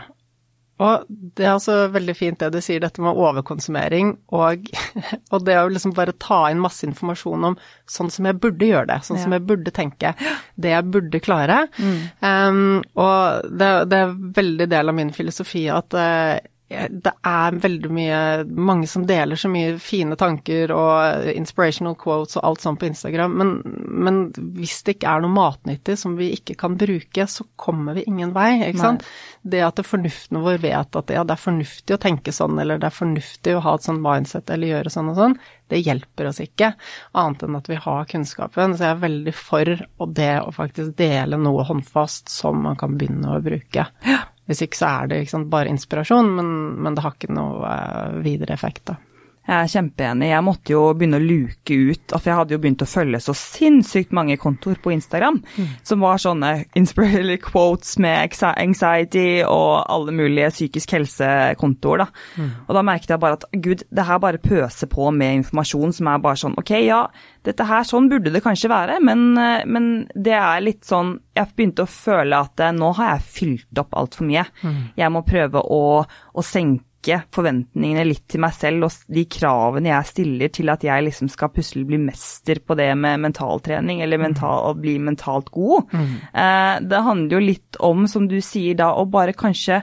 og 0.77 1.07
det 1.09 1.47
er 1.47 1.55
altså 1.55 1.77
veldig 1.93 2.15
fint 2.17 2.41
det 2.43 2.51
du 2.53 2.59
sier, 2.65 2.83
dette 2.83 3.01
med 3.01 3.17
overkonsumering 3.17 4.13
og, 4.37 4.67
og 5.33 5.47
det 5.47 5.57
å 5.61 5.71
liksom 5.73 5.95
bare 5.97 6.17
ta 6.21 6.43
inn 6.53 6.61
masse 6.61 6.85
informasjon 6.89 7.49
om 7.51 7.57
sånn 7.89 8.13
som 8.13 8.29
jeg 8.29 8.37
burde 8.43 8.69
gjøre 8.69 8.91
det, 8.91 8.99
sånn 9.07 9.21
ja. 9.21 9.25
som 9.25 9.37
jeg 9.37 9.47
burde 9.49 9.73
tenke, 9.75 10.13
det 10.61 10.75
jeg 10.75 10.91
burde 10.93 11.23
klare. 11.25 11.63
Mm. 11.81 11.97
Um, 12.21 12.61
og 12.99 13.49
det, 13.49 13.71
det, 13.93 14.03
er 14.03 14.19
veldig 14.37 14.69
del 14.75 14.93
av 14.93 14.99
min 14.99 15.15
filosofi 15.17 15.65
at 15.73 15.97
uh, 15.97 16.37
det 16.67 17.13
er 17.23 17.57
veldig 17.63 17.89
mye 17.95 18.21
Mange 18.51 18.89
som 18.91 19.05
deler 19.07 19.39
så 19.39 19.47
mye 19.51 19.77
fine 19.79 20.17
tanker 20.19 20.73
og 20.75 21.29
inspirational 21.31 21.95
quotes 21.99 22.41
og 22.41 22.49
alt 22.49 22.65
sånt 22.65 22.81
på 22.81 22.89
Instagram, 22.89 23.37
men, 23.39 23.53
men 23.87 24.19
hvis 24.57 24.81
det 24.87 24.97
ikke 24.97 25.13
er 25.13 25.23
noe 25.23 25.35
matnyttig 25.37 25.95
som 26.01 26.17
vi 26.19 26.33
ikke 26.35 26.57
kan 26.59 26.75
bruke, 26.79 27.29
så 27.31 27.47
kommer 27.61 27.95
vi 27.95 28.07
ingen 28.11 28.35
vei, 28.35 28.51
ikke 28.67 28.83
sant. 28.83 29.07
Det 29.47 29.63
at 29.63 29.79
det 29.79 29.87
fornuften 29.87 30.43
vår 30.43 30.59
vet 30.65 30.99
at 30.99 31.15
ja, 31.15 31.23
det 31.23 31.37
er 31.37 31.45
fornuftig 31.45 31.95
å 31.95 32.03
tenke 32.03 32.35
sånn, 32.35 32.59
eller 32.59 32.83
det 32.83 32.91
er 32.91 32.99
fornuftig 32.99 33.55
å 33.55 33.63
ha 33.63 33.79
et 33.79 33.87
sånn 33.87 34.03
mindset 34.03 34.51
eller 34.51 34.75
gjøre 34.75 34.97
sånn 34.97 35.15
og 35.15 35.21
sånn, 35.23 35.41
det 35.71 35.83
hjelper 35.87 36.31
oss 36.33 36.43
ikke, 36.43 36.75
annet 37.15 37.47
enn 37.47 37.59
at 37.59 37.71
vi 37.71 37.79
har 37.87 38.11
kunnskapen. 38.11 38.75
Så 38.75 38.89
jeg 38.89 38.97
er 38.97 39.05
veldig 39.07 39.35
for 39.39 39.87
det 40.19 40.33
å 40.43 40.55
faktisk 40.55 40.99
dele 40.99 41.39
noe 41.39 41.67
håndfast 41.67 42.31
som 42.33 42.67
man 42.67 42.79
kan 42.81 42.99
begynne 42.99 43.39
å 43.39 43.45
bruke. 43.45 43.87
Ja. 44.07 44.25
Hvis 44.47 44.63
ikke 44.63 44.79
så 44.79 44.91
er 45.03 45.11
det 45.11 45.21
sant, 45.31 45.49
bare 45.51 45.71
inspirasjon, 45.73 46.29
men, 46.39 46.51
men, 46.83 46.95
det 46.95 47.03
har 47.03 47.17
ikke 47.17 47.35
noe 47.35 47.67
uh, 47.67 48.19
videre 48.23 48.55
effekt, 48.55 48.85
da. 48.93 48.99
Jeg 49.47 49.55
er 49.57 49.71
kjempeenig. 49.71 50.31
Jeg 50.33 50.45
måtte 50.45 50.75
jo 50.75 50.83
begynne 50.99 51.21
å 51.21 51.23
luke 51.23 51.77
ut, 51.77 52.15
for 52.17 52.31
jeg 52.31 52.39
hadde 52.41 52.57
jo 52.57 52.61
begynt 52.63 52.83
å 52.83 52.89
følge 52.91 53.21
så 53.23 53.35
sinnssykt 53.39 54.15
mange 54.17 54.35
kontoer 54.43 54.81
på 54.83 54.91
Instagram 54.95 55.39
mm. 55.45 55.69
som 55.87 56.03
var 56.03 56.19
sånne 56.23 56.51
inspirational 56.79 57.39
quotes 57.43 57.95
med 58.03 58.35
anxiety 58.51 59.45
og 59.47 59.85
alle 59.93 60.15
mulige 60.17 60.51
psykisk 60.55 60.97
helse-kontoer, 60.97 62.03
da. 62.03 62.09
Mm. 62.37 62.51
Og 62.67 62.79
da 62.79 62.85
merket 62.87 63.15
jeg 63.15 63.23
bare 63.23 63.39
at 63.39 63.47
gud, 63.53 63.87
det 63.87 64.09
her 64.09 64.23
bare 64.23 64.43
pøser 64.43 64.91
på 64.91 65.13
med 65.15 65.43
informasjon 65.43 65.95
som 65.95 66.11
er 66.11 66.25
bare 66.25 66.43
sånn 66.43 66.59
ok, 66.59 66.75
ja, 66.83 67.05
dette 67.47 67.69
her, 67.69 67.87
sånn 67.87 68.11
burde 68.11 68.33
det 68.35 68.43
kanskje 68.43 68.73
være, 68.73 68.99
men, 69.05 69.29
men 69.71 69.89
det 70.15 70.35
er 70.35 70.65
litt 70.65 70.83
sånn 70.87 71.17
Jeg 71.37 71.53
begynte 71.55 71.85
å 71.85 71.91
føle 71.91 72.39
at 72.43 72.61
eh, 72.65 72.75
nå 72.75 72.89
har 72.97 73.13
jeg 73.13 73.27
fylt 73.37 73.81
opp 73.81 73.95
altfor 73.99 74.27
mye. 74.27 74.45
Mm. 74.65 74.79
Jeg 74.99 75.13
må 75.13 75.23
prøve 75.27 75.61
å, 75.63 75.81
å 76.03 76.45
senke 76.45 76.96
forventningene 77.35 78.05
litt 78.07 78.25
til 78.31 78.43
meg 78.43 78.55
selv 78.57 78.89
og 78.89 79.13
de 79.13 79.25
kravene 79.31 79.93
jeg 79.93 80.11
stiller 80.11 80.53
til 80.55 80.73
at 80.73 80.85
jeg 80.87 81.05
liksom 81.07 81.31
skal 81.33 81.53
plutselig 81.55 81.87
bli 81.89 82.01
mester 82.03 82.61
på 82.65 82.77
det 82.79 82.89
med 82.99 83.23
mentaltrening, 83.25 84.03
eller 84.05 84.21
mental, 84.23 84.71
å 84.71 84.75
bli 84.79 84.97
mentalt 85.03 85.53
god. 85.55 85.93
Mm. 85.93 86.13
Eh, 86.33 86.75
det 86.91 87.05
handler 87.09 87.39
jo 87.39 87.43
litt 87.45 87.81
om, 87.87 88.07
som 88.11 88.29
du 88.31 88.39
sier 88.45 88.79
da, 88.79 88.93
å 88.97 89.07
bare 89.11 89.37
kanskje 89.37 89.83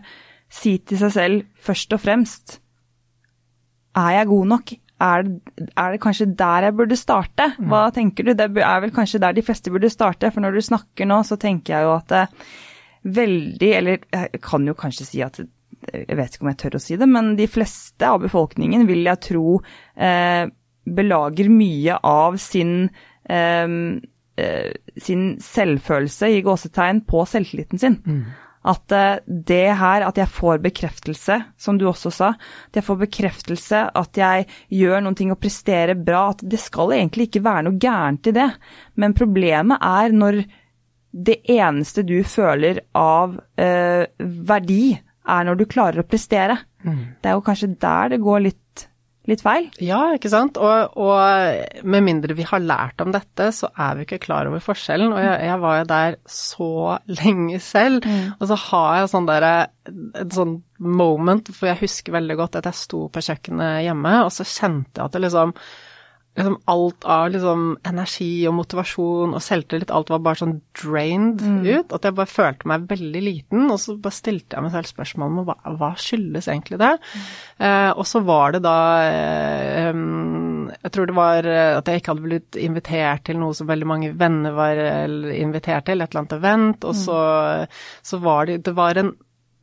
si 0.53 0.77
til 0.85 0.99
seg 1.01 1.13
selv 1.15 1.63
først 1.65 1.95
og 1.95 2.01
fremst 2.03 2.59
Er 3.97 4.11
jeg 4.19 4.27
god 4.29 4.49
nok? 4.51 4.75
Er, 5.03 5.23
er, 5.73 5.87
det 5.95 6.01
kanskje 6.01 6.29
der 6.37 6.67
jeg 6.67 6.75
burde 6.77 6.97
starte? 6.97 7.49
Hva 7.57 7.87
mm. 7.87 7.95
tenker 7.95 8.27
du? 8.27 8.35
Det 8.37 8.45
er 8.61 8.83
vel 8.85 8.93
kanskje 8.93 9.21
der 9.21 9.33
de 9.35 9.43
fleste 9.45 9.73
burde 9.73 9.89
starte, 9.91 10.29
for 10.31 10.45
når 10.45 10.55
du 10.57 10.61
snakker 10.65 11.09
nå, 11.09 11.19
så 11.27 11.37
tenker 11.41 11.75
jeg 11.75 11.87
jo 11.87 11.95
at 11.97 12.13
det 12.13 12.27
veldig, 13.03 13.71
eller 13.77 13.99
jeg 13.99 14.41
kan 14.43 14.65
jo 14.67 14.75
kanskje 14.77 15.07
si 15.07 15.21
at 15.25 15.41
jeg 15.91 16.17
vet 16.17 16.35
ikke 16.35 16.45
om 16.45 16.51
jeg 16.51 16.59
tør 16.63 16.77
å 16.77 16.83
si 16.83 16.97
det, 16.99 17.07
men 17.09 17.33
de 17.39 17.47
fleste 17.51 18.09
av 18.09 18.21
befolkningen 18.23 18.85
vil 18.89 19.03
jeg 19.07 19.23
tro 19.29 19.57
eh, 19.95 20.45
belager 20.83 21.51
mye 21.51 21.99
av 22.07 22.39
sin, 22.41 22.89
eh, 23.29 23.75
eh, 24.37 24.71
sin 24.97 25.27
selvfølelse 25.41 26.31
i 26.33 26.41
gåsetegn 26.45 27.03
på 27.07 27.27
selvtilliten 27.29 27.81
sin. 27.81 27.99
Mm. 28.05 28.25
At 28.63 28.91
eh, 28.95 29.19
det 29.27 29.75
her, 29.79 30.05
at 30.07 30.19
jeg 30.19 30.31
får 30.31 30.61
bekreftelse, 30.63 31.39
som 31.59 31.77
du 31.79 31.85
også 31.89 32.11
sa, 32.13 32.31
at 32.69 32.79
jeg 32.79 32.87
får 32.87 33.01
bekreftelse, 33.03 33.85
at 33.99 34.19
jeg 34.19 34.47
gjør 34.71 35.03
noen 35.03 35.17
ting 35.19 35.33
og 35.35 35.41
presterer 35.43 35.99
bra, 35.99 36.29
at 36.31 36.43
det 36.47 36.61
skal 36.63 36.95
egentlig 36.95 37.29
ikke 37.29 37.43
være 37.43 37.67
noe 37.67 37.79
gærent 37.81 38.31
i 38.31 38.35
det. 38.35 38.49
Men 38.95 39.17
problemet 39.17 39.83
er 39.83 40.15
når 40.15 40.43
det 41.13 41.41
eneste 41.51 42.05
du 42.07 42.17
føler 42.25 42.79
av 42.97 43.35
eh, 43.59 44.07
verdi, 44.19 44.95
er 45.29 45.47
når 45.47 45.59
du 45.59 45.69
klarer 45.69 46.03
å 46.03 46.07
prestere. 46.07 46.59
Mm. 46.83 47.05
Det 47.21 47.29
er 47.29 47.37
jo 47.37 47.45
kanskje 47.45 47.75
der 47.81 48.11
det 48.13 48.19
går 48.23 48.43
litt, 48.43 48.85
litt 49.29 49.43
feil. 49.43 49.69
Ja, 49.83 50.01
ikke 50.15 50.31
sant. 50.31 50.59
Og, 50.59 50.97
og, 50.99 51.85
med 51.87 52.05
mindre 52.05 52.35
vi 52.37 52.47
har 52.47 52.63
lært 52.63 53.03
om 53.03 53.13
dette, 53.15 53.49
så 53.55 53.69
er 53.71 53.95
vi 53.97 54.07
ikke 54.07 54.21
klar 54.25 54.49
over 54.49 54.63
forskjellen. 54.63 55.15
Og 55.15 55.23
jeg, 55.23 55.37
jeg 55.47 55.61
var 55.63 55.79
jo 55.79 55.87
der 55.93 56.19
så 56.39 56.73
lenge 57.21 57.61
selv. 57.63 58.03
Mm. 58.07 58.35
Og 58.37 58.51
så 58.51 58.59
har 58.67 58.99
jeg 58.99 59.13
sånn 59.13 59.31
derre 59.31 59.55
et 59.87 60.35
sånn 60.35 60.59
moment, 60.83 61.49
for 61.55 61.71
jeg 61.71 61.83
husker 61.85 62.15
veldig 62.17 62.39
godt 62.39 62.59
at 62.59 62.69
jeg 62.71 62.81
sto 62.83 63.07
på 63.11 63.23
kjøkkenet 63.23 63.83
hjemme, 63.87 64.19
og 64.25 64.31
så 64.35 64.47
kjente 64.47 64.99
jeg 64.99 65.05
at 65.07 65.15
det 65.15 65.25
liksom 65.27 65.57
liksom 66.35 66.55
alt 66.65 67.05
av 67.05 67.27
liksom 67.29 67.65
energi 67.85 68.47
og 68.49 68.55
motivasjon 68.57 69.35
og 69.37 69.43
selvtillit, 69.43 69.91
alt 69.93 70.09
var 70.09 70.21
bare 70.25 70.39
sånn 70.39 70.55
drained 70.79 71.43
mm. 71.45 71.59
ut. 71.67 71.93
At 71.93 72.07
jeg 72.07 72.17
bare 72.17 72.31
følte 72.31 72.69
meg 72.71 72.87
veldig 72.89 73.21
liten. 73.21 73.67
Og 73.69 73.77
så 73.81 73.95
bare 74.01 74.17
stilte 74.17 74.57
jeg 74.57 74.65
meg 74.65 74.73
selv 74.73 74.89
spørsmål 74.89 75.29
om 75.29 75.43
hva, 75.49 75.57
hva 75.77 75.91
skyldes 76.01 76.49
egentlig 76.49 76.81
det. 76.81 76.93
Mm. 76.97 77.27
Eh, 77.69 77.91
og 77.91 78.09
så 78.09 78.23
var 78.25 78.55
det 78.55 78.63
da 78.65 78.77
eh, 79.05 79.91
Jeg 80.73 80.93
tror 80.95 81.11
det 81.11 81.17
var 81.19 81.49
eh, 81.49 81.75
at 81.77 81.91
jeg 81.91 82.01
ikke 82.01 82.15
hadde 82.15 82.25
blitt 82.25 82.59
invitert 82.63 83.27
til 83.29 83.37
noe 83.41 83.53
som 83.57 83.69
veldig 83.69 83.89
mange 83.93 84.13
venner 84.17 84.57
var 84.57 84.81
invitert 85.37 85.85
til, 85.85 86.01
et 86.01 86.09
eller 86.09 86.23
annet 86.23 86.37
event, 86.39 86.89
og 86.89 86.97
mm. 86.97 87.03
så, 87.03 87.19
så 88.01 88.19
var 88.23 88.49
det 88.49 88.63
Det 88.65 88.73
var 88.77 88.97
en 88.97 89.13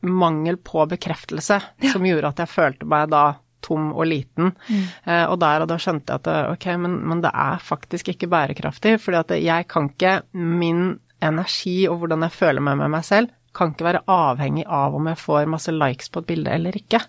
mangel 0.01 0.57
på 0.57 0.85
bekreftelse 0.89 1.59
ja. 1.61 1.91
som 1.91 2.05
gjorde 2.05 2.31
at 2.31 2.39
jeg 2.41 2.49
følte 2.49 2.87
meg 2.89 3.11
da 3.11 3.25
tom 3.65 3.91
og 3.93 4.07
liten. 4.09 4.53
Mm. 4.67 4.85
Eh, 5.05 5.25
og 5.25 5.37
der 5.43 5.65
og 5.65 5.71
da 5.71 5.77
skjønte 5.81 6.13
jeg 6.13 6.23
at 6.23 6.55
ok, 6.55 6.67
men, 6.81 6.97
men 7.11 7.23
det 7.23 7.33
er 7.33 7.61
faktisk 7.63 8.13
ikke 8.13 8.31
bærekraftig. 8.31 8.97
fordi 9.01 9.21
at 9.21 9.37
jeg 9.41 9.67
kan 9.71 9.91
ikke 9.91 10.21
Min 10.33 10.99
energi 11.21 11.87
og 11.89 12.01
hvordan 12.01 12.25
jeg 12.25 12.33
føler 12.33 12.63
meg 12.65 12.79
med 12.79 12.91
meg 12.95 13.05
selv, 13.05 13.29
kan 13.51 13.73
ikke 13.73 13.83
være 13.83 14.03
avhengig 14.07 14.63
av 14.71 14.93
om 14.95 15.07
jeg 15.09 15.19
får 15.19 15.49
masse 15.51 15.73
likes 15.75 16.07
på 16.11 16.21
et 16.21 16.27
bilde 16.29 16.53
eller 16.55 16.75
ikke. 16.77 17.01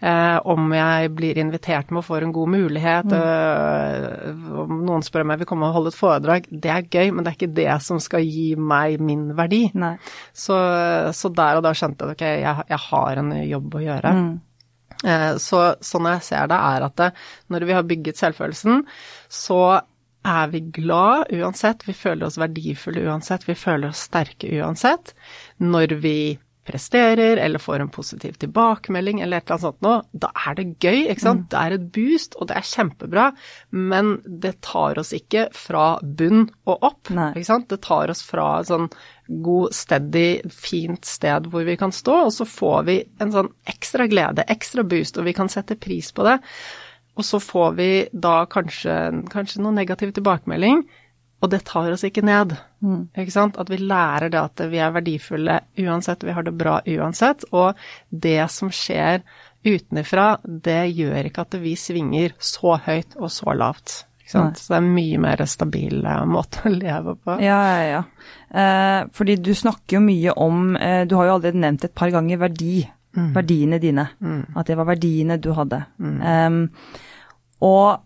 Eh, 0.00 0.38
om 0.48 0.72
jeg 0.72 1.10
blir 1.16 1.40
invitert 1.40 1.92
med 1.92 2.00
å 2.00 2.06
få 2.06 2.20
en 2.20 2.32
god 2.32 2.52
mulighet, 2.54 3.12
mm. 3.12 3.16
øh, 3.18 4.62
om 4.62 4.80
noen 4.88 5.04
spør 5.04 5.26
om 5.26 5.34
jeg 5.34 5.42
vil 5.42 5.50
komme 5.50 5.68
og 5.68 5.76
holde 5.76 5.92
et 5.92 5.98
foredrag, 5.98 6.48
det 6.50 6.72
er 6.72 6.88
gøy, 6.88 7.12
men 7.12 7.24
det 7.24 7.32
er 7.32 7.38
ikke 7.38 7.58
det 7.60 7.68
som 7.84 8.00
skal 8.00 8.24
gi 8.24 8.48
meg 8.56 9.04
min 9.04 9.28
verdi. 9.36 9.66
Så, 10.32 10.56
så, 11.16 11.32
der 11.36 11.60
og 11.60 11.66
da 11.66 11.74
skjønte 11.76 12.08
jeg 12.08 12.16
at 12.16 12.16
ok, 12.16 12.26
jeg, 12.46 12.68
jeg 12.72 12.82
har 12.88 13.22
en 13.22 13.32
jobb 13.44 13.76
å 13.76 13.86
gjøre. 13.90 14.16
Mm. 14.16 14.34
Eh, 15.04 15.34
så 15.42 15.66
sånn 15.84 16.08
jeg 16.14 16.24
ser 16.30 16.48
det, 16.52 16.56
er 16.56 16.86
at 16.86 16.96
det, 17.00 17.10
når 17.52 17.68
vi 17.68 17.76
har 17.76 17.86
bygget 17.90 18.22
selvfølelsen, 18.22 18.86
så 19.28 19.60
er 20.26 20.48
vi 20.50 20.62
glad 20.74 21.30
uansett, 21.36 21.84
vi 21.86 21.94
føler 21.94 22.26
oss 22.26 22.40
verdifulle 22.40 23.04
uansett, 23.06 23.46
vi 23.46 23.54
føler 23.58 23.92
oss 23.92 24.06
sterke 24.08 24.50
uansett. 24.58 25.14
Når 25.62 25.94
vi 26.02 26.18
presterer, 26.66 27.38
eller 27.38 27.62
får 27.62 27.80
en 27.80 27.92
positiv 27.94 28.38
tilbakemelding, 28.42 29.20
eller 29.22 29.38
et 29.38 29.46
eller 29.46 29.54
annet 29.54 29.66
sånt 29.68 29.84
noe, 29.86 30.00
da 30.10 30.32
er 30.48 30.56
det 30.58 30.64
gøy, 30.82 31.04
ikke 31.12 31.22
sant. 31.22 31.44
Mm. 31.44 31.50
Det 31.52 31.60
er 31.60 31.76
et 31.76 31.86
boost, 31.94 32.34
og 32.40 32.50
det 32.50 32.56
er 32.58 32.70
kjempebra, 32.72 33.26
men 33.70 34.16
det 34.26 34.56
tar 34.66 34.98
oss 34.98 35.14
ikke 35.16 35.46
fra 35.54 35.86
bunn 36.02 36.48
og 36.66 36.88
opp, 36.90 37.12
Nei. 37.14 37.30
ikke 37.36 37.50
sant. 37.52 37.68
Det 37.70 37.78
tar 37.86 38.10
oss 38.12 38.24
fra 38.26 38.48
sånn 38.66 38.90
god, 39.26 39.74
steady, 39.74 40.40
fint 40.52 41.06
sted 41.08 41.48
hvor 41.50 41.66
vi 41.66 41.76
kan 41.78 41.94
stå, 41.94 42.18
og 42.28 42.34
så 42.34 42.46
får 42.48 42.84
vi 42.88 42.98
en 43.22 43.32
sånn 43.34 43.50
ekstra 43.68 44.06
glede, 44.10 44.46
ekstra 44.52 44.84
boost, 44.86 45.18
og 45.18 45.26
vi 45.28 45.34
kan 45.36 45.50
sette 45.52 45.78
pris 45.80 46.12
på 46.14 46.26
det. 46.26 46.38
Og 47.16 47.24
så 47.24 47.40
får 47.40 47.74
vi 47.78 47.90
da 48.12 48.42
kanskje, 48.50 48.94
kanskje 49.32 49.64
noe 49.64 49.74
negativ 49.76 50.12
tilbakemelding, 50.16 50.84
og 51.44 51.52
det 51.52 51.62
tar 51.68 51.90
oss 51.92 52.04
ikke 52.06 52.24
ned. 52.24 52.54
Mm. 52.84 53.08
Ikke 53.16 53.34
sant? 53.34 53.58
At 53.60 53.68
vi 53.70 53.78
lærer 53.80 54.32
det 54.32 54.40
at 54.40 54.62
vi 54.72 54.80
er 54.80 54.94
verdifulle 54.94 55.58
uansett, 55.84 56.24
vi 56.24 56.34
har 56.36 56.46
det 56.46 56.54
bra 56.56 56.78
uansett. 56.88 57.44
Og 57.52 57.76
det 58.08 58.40
som 58.52 58.72
skjer 58.72 59.20
utenfra, 59.66 60.36
det 60.44 60.80
gjør 60.96 61.28
ikke 61.28 61.44
at 61.44 61.58
vi 61.60 61.74
svinger 61.78 62.36
så 62.40 62.78
høyt 62.86 63.18
og 63.20 63.28
så 63.32 63.56
lavt. 63.56 63.98
Så 64.26 64.42
det 64.56 64.74
er 64.74 64.84
mye 64.84 65.18
mer 65.22 65.42
stabil 65.46 66.00
eh, 66.02 66.22
måte 66.26 66.64
å 66.66 66.72
leve 66.72 67.14
på. 67.20 67.36
Ja, 67.44 67.58
ja, 67.70 67.82
ja. 67.92 68.02
Eh, 68.50 69.00
fordi 69.14 69.38
du 69.38 69.52
snakker 69.54 69.98
jo 69.98 70.02
mye 70.04 70.32
om 70.38 70.76
eh, 70.78 71.02
Du 71.06 71.16
har 71.18 71.28
jo 71.28 71.34
allerede 71.36 71.62
nevnt 71.62 71.86
et 71.86 71.94
par 71.94 72.10
ganger 72.14 72.40
verdi. 72.42 72.80
Mm. 73.16 73.30
Verdiene 73.32 73.78
dine. 73.80 74.08
Mm. 74.20 74.42
At 74.58 74.68
det 74.68 74.76
var 74.76 74.90
verdiene 74.90 75.38
du 75.40 75.52
hadde. 75.56 75.78
Mm. 76.02 76.16
Um, 76.20 76.58
og 77.64 78.02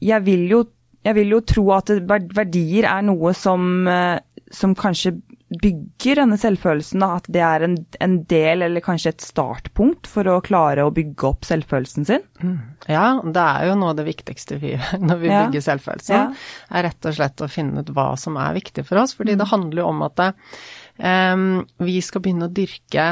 jeg 0.00 0.24
vil 0.24 0.46
jo 0.48 0.62
jeg 1.04 1.16
vil 1.16 1.32
jo 1.32 1.40
tro 1.48 1.64
at 1.76 1.90
verdier 2.36 2.84
er 2.88 3.04
noe 3.06 3.32
som, 3.36 3.86
eh, 3.88 4.18
som 4.52 4.74
kanskje 4.76 5.14
bygger 5.50 6.20
denne 6.20 6.36
selvfølelsen, 6.38 7.02
da, 7.02 7.08
at 7.18 7.26
det 7.32 7.42
er 7.42 7.64
en, 7.66 7.76
en, 8.04 8.16
del, 8.30 8.62
eller 8.66 8.84
kanskje 8.84 9.14
et 9.14 9.24
startpunkt 9.24 10.06
for 10.10 10.28
å 10.30 10.38
klare 10.46 10.84
å 10.86 10.92
bygge 10.94 11.26
opp 11.26 11.48
selvfølelsen 11.48 12.06
sin? 12.06 12.26
Mm. 12.38 12.58
Ja, 12.86 13.06
det 13.24 13.42
er 13.42 13.66
jo 13.70 13.78
noe 13.80 13.90
av 13.94 13.98
det 13.98 14.06
viktigste 14.06 14.60
vi 14.62 14.72
gjør 14.76 15.02
når 15.02 15.22
vi 15.22 15.32
ja. 15.32 15.40
bygger 15.42 15.66
selvfølelsen, 15.66 16.14
ja. 16.16 16.76
er 16.78 16.86
rett 16.86 17.10
og 17.10 17.18
slett 17.18 17.42
å 17.42 17.50
finne 17.50 17.82
ut 17.82 17.90
hva 17.96 18.12
som 18.20 18.38
er 18.38 18.54
viktig 18.60 18.86
for 18.86 19.02
oss. 19.02 19.16
Fordi 19.18 19.34
mm. 19.34 19.42
det 19.42 19.50
handler 19.50 19.82
jo 19.82 19.88
om 19.90 20.06
at 20.06 20.24
um, 20.28 21.48
vi 21.82 21.98
skal 22.04 22.24
begynne 22.24 22.46
å 22.46 22.54
dyrke 22.54 23.10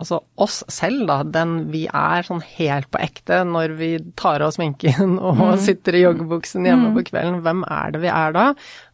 altså 0.00 0.20
oss 0.40 0.60
selv, 0.72 1.04
da, 1.08 1.20
den 1.24 1.54
vi 1.72 1.82
er 1.86 2.24
sånn 2.26 2.42
helt 2.56 2.88
på 2.92 3.00
ekte 3.02 3.42
når 3.46 3.74
vi 3.78 3.90
tar 4.18 4.42
av 4.44 4.54
sminken 4.56 5.18
og 5.18 5.38
mm. 5.38 5.60
sitter 5.66 5.98
i 5.98 6.04
joggebuksen 6.04 6.66
hjemme 6.68 6.90
mm. 6.90 6.96
på 6.96 7.04
kvelden, 7.10 7.40
hvem 7.44 7.64
er 7.68 7.94
det 7.94 8.02
vi 8.04 8.12
er 8.12 8.36
da? 8.36 8.46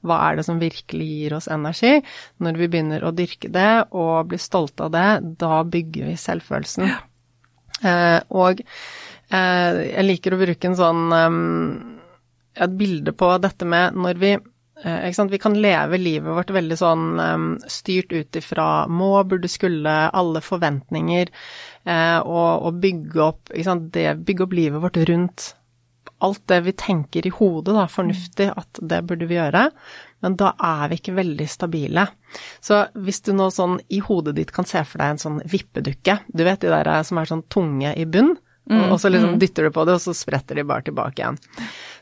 Hva 0.07 0.21
er 0.29 0.38
det 0.38 0.47
som 0.49 0.62
virkelig 0.62 1.09
gir 1.12 1.37
oss 1.38 1.49
energi? 1.53 2.01
Når 2.42 2.61
vi 2.61 2.71
begynner 2.73 3.07
å 3.07 3.14
dyrke 3.16 3.51
det 3.55 3.71
og 3.97 4.33
blir 4.33 4.42
stolte 4.42 4.88
av 4.88 4.97
det, 4.97 5.09
da 5.42 5.62
bygger 5.66 6.11
vi 6.11 6.19
selvfølelsen. 6.21 6.90
Ja. 6.90 6.99
Eh, 7.87 8.19
og 8.33 8.62
eh, 8.64 9.81
jeg 9.85 10.07
liker 10.07 10.35
å 10.35 10.42
bruke 10.42 10.71
en 10.71 10.79
sånn 10.79 11.07
um, 11.12 11.40
et 12.57 12.77
bilde 12.79 13.12
på 13.12 13.35
dette 13.45 13.69
med 13.69 13.99
når 14.01 14.23
vi 14.23 14.37
Eh, 14.37 14.56
vi 14.83 15.39
kan 15.41 15.55
leve 15.57 15.99
livet 15.99 16.37
vårt 16.37 16.51
veldig 16.53 16.77
sånn 16.77 17.07
styrt 17.67 18.12
ut 18.12 18.37
ifra 18.37 18.87
må, 18.89 19.12
burde, 19.25 19.49
skulle, 19.49 19.95
alle 20.12 20.43
forventninger, 20.45 21.33
uh, 21.89 22.21
og, 22.21 22.67
og, 22.67 22.83
bygge 22.83 23.23
opp 23.25 23.55
det, 23.95 24.09
bygge 24.27 24.45
opp 24.45 24.53
livet 24.53 24.85
vårt 24.85 25.01
rundt 25.09 25.55
alt 26.19 26.43
det 26.49 26.61
vi 26.61 26.73
tenker 26.73 27.27
i 27.27 27.33
hodet, 27.33 27.75
da, 27.77 27.87
fornuftig 27.91 28.49
at 28.57 28.81
det 28.81 29.03
burde 29.09 29.29
vi 29.29 29.37
gjøre, 29.37 29.67
men 30.25 30.37
da 30.41 30.55
er 30.65 30.89
vi 30.89 30.99
ikke 31.01 31.17
veldig 31.19 31.49
stabile. 31.51 32.07
Så 32.65 32.87
hvis 32.95 33.21
du 33.27 33.35
nå 33.37 33.51
sånn 33.53 33.79
i 33.93 34.01
hodet 34.05 34.37
ditt 34.39 34.53
kan 34.55 34.69
se 34.69 34.83
for 34.89 35.03
deg 35.03 35.15
en 35.15 35.23
sånn 35.23 35.43
vippedukke, 35.45 36.19
du 36.27 36.45
vet 36.47 36.65
de 36.65 36.73
der 36.73 36.91
som 37.07 37.21
er 37.21 37.29
sånn 37.29 37.45
tunge 37.53 37.93
i 37.93 38.07
bunn, 38.09 38.33
mm, 38.71 38.87
og 38.89 38.97
så 39.03 39.12
liksom 39.12 39.37
mm. 39.37 39.39
dytter 39.43 39.69
du 39.69 39.75
på 39.77 39.85
det, 39.85 39.99
og 39.99 40.05
så 40.07 40.17
spretter 40.17 40.59
de 40.59 40.67
bare 40.69 40.89
tilbake 40.89 41.21
igjen. 41.21 41.41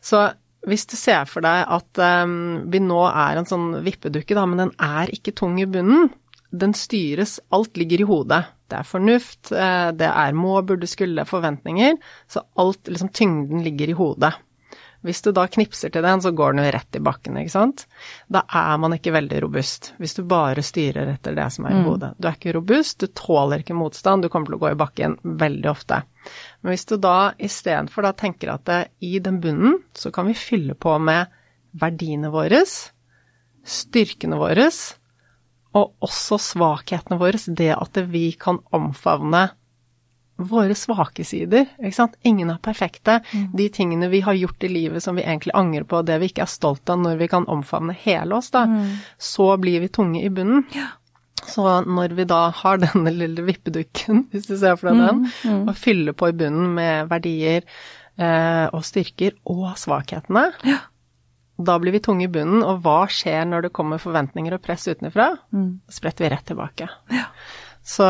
Så 0.05 0.29
hvis 0.69 0.87
du 0.91 0.97
ser 0.97 1.27
for 1.29 1.45
deg 1.45 1.65
at 1.77 2.03
um, 2.25 2.65
vi 2.73 2.81
nå 2.83 3.01
er 3.11 3.41
en 3.41 3.49
sånn 3.49 3.71
vippedukke, 3.85 4.37
da, 4.37 4.47
men 4.49 4.63
den 4.65 4.73
er 4.83 5.13
ikke 5.13 5.35
tung 5.37 5.59
i 5.61 5.69
bunnen. 5.69 6.11
Den 6.55 6.75
styres, 6.79 7.39
alt 7.55 7.77
ligger 7.81 8.05
i 8.05 8.09
hodet. 8.09 8.45
Det 8.71 8.79
er 8.79 8.87
fornuft, 8.87 9.51
eh, 9.53 9.91
det 9.97 10.07
er 10.07 10.37
må, 10.39 10.55
burde, 10.67 10.87
skulle, 10.89 11.27
forventninger. 11.29 11.99
Så 12.31 12.45
alt, 12.63 12.87
liksom 12.89 13.11
tyngden 13.15 13.65
ligger 13.67 13.91
i 13.91 13.97
hodet. 13.99 14.33
Hvis 15.05 15.21
du 15.21 15.31
da 15.37 15.45
knipser 15.53 15.93
til 15.93 16.05
den, 16.05 16.23
så 16.25 16.31
går 16.33 16.55
den 16.55 16.65
jo 16.65 16.71
rett 16.73 16.97
i 16.97 17.03
bakken, 17.05 17.37
ikke 17.37 17.53
sant. 17.53 17.83
Da 18.33 18.41
er 18.49 18.79
man 18.81 18.97
ikke 18.97 19.13
veldig 19.13 19.43
robust, 19.45 19.91
hvis 20.01 20.17
du 20.17 20.23
bare 20.29 20.65
styrer 20.65 21.11
etter 21.13 21.37
det 21.37 21.45
som 21.53 21.69
er 21.69 21.75
i 21.77 21.83
mm. 21.83 21.89
hodet. 21.91 22.11
Du 22.17 22.29
er 22.31 22.39
ikke 22.39 22.55
robust, 22.57 23.03
du 23.03 23.13
tåler 23.13 23.61
ikke 23.61 23.77
motstand, 23.77 24.25
du 24.25 24.31
kommer 24.33 24.49
til 24.49 24.57
å 24.57 24.63
gå 24.63 24.73
i 24.73 24.81
bakken 24.81 25.19
veldig 25.45 25.71
ofte. 25.75 26.01
Men 26.63 26.73
hvis 26.73 26.89
du 26.89 26.97
da 26.97 27.19
istedenfor 27.37 28.07
da 28.07 28.15
tenker 28.17 28.55
at 28.55 28.65
det, 28.71 28.81
i 29.05 29.19
den 29.21 29.43
bunnen 29.45 29.83
så 29.93 30.13
kan 30.15 30.31
vi 30.31 30.39
fylle 30.39 30.73
på 30.73 30.97
med 30.97 31.29
verdiene 31.77 32.31
våre, 32.33 32.63
styrkene 33.65 34.39
våre, 34.41 34.71
og 35.75 36.07
også 36.07 36.39
svakhetene 36.41 37.19
våre, 37.21 37.41
det 37.61 37.73
at 37.77 38.01
vi 38.09 38.31
kan 38.41 38.63
omfavne 38.73 39.51
våre 40.37 40.75
svake 40.75 41.25
sider. 41.25 41.69
Ikke 41.79 41.97
sant? 41.97 42.17
Ingen 42.27 42.51
er 42.51 42.59
perfekte. 42.63 43.21
Mm. 43.33 43.47
De 43.55 43.69
tingene 43.73 44.11
vi 44.11 44.21
har 44.27 44.35
gjort 44.35 44.65
i 44.67 44.71
livet 44.71 45.05
som 45.05 45.17
vi 45.17 45.23
egentlig 45.23 45.55
angrer 45.55 45.87
på, 45.89 46.03
det 46.03 46.19
vi 46.23 46.31
ikke 46.33 46.45
er 46.47 46.51
stolt 46.51 46.91
av 46.91 47.01
når 47.03 47.21
vi 47.23 47.31
kan 47.31 47.47
omfavne 47.51 47.95
hele 48.05 48.39
oss, 48.39 48.51
da, 48.55 48.65
mm. 48.71 48.95
så 49.19 49.55
blir 49.63 49.85
vi 49.85 49.93
tunge 49.95 50.23
i 50.25 50.31
bunnen. 50.35 50.65
Ja. 50.75 50.91
Så 51.45 51.67
når 51.85 52.17
vi 52.17 52.25
da 52.29 52.49
har 52.57 52.81
denne 52.87 53.13
lille 53.15 53.45
vippedukken, 53.47 54.27
hvis 54.33 54.49
du 54.49 54.57
ser 54.57 54.79
for 54.81 54.91
deg 54.91 55.03
den, 55.03 55.27
mm. 55.27 55.45
mm. 55.45 55.69
og 55.69 55.79
fyller 55.79 56.17
på 56.17 56.33
i 56.33 56.39
bunnen 56.41 56.73
med 56.79 57.13
verdier 57.13 57.63
eh, 57.63 58.67
og 58.73 58.83
styrker 58.87 59.37
og 59.51 59.77
svakhetene, 59.79 60.49
ja. 60.67 60.81
da 61.63 61.79
blir 61.83 61.95
vi 61.95 62.03
tunge 62.03 62.27
i 62.27 62.33
bunnen. 62.33 62.65
Og 62.67 62.83
hva 62.83 63.05
skjer 63.13 63.47
når 63.51 63.69
det 63.69 63.77
kommer 63.77 64.03
forventninger 64.03 64.57
og 64.57 64.65
press 64.65 64.89
utenfra? 64.91 65.35
Mm. 65.55 65.85
Spretter 65.93 66.27
vi 66.27 66.35
rett 66.35 66.51
tilbake. 66.51 66.91
Ja. 67.15 67.29
Så, 67.87 68.05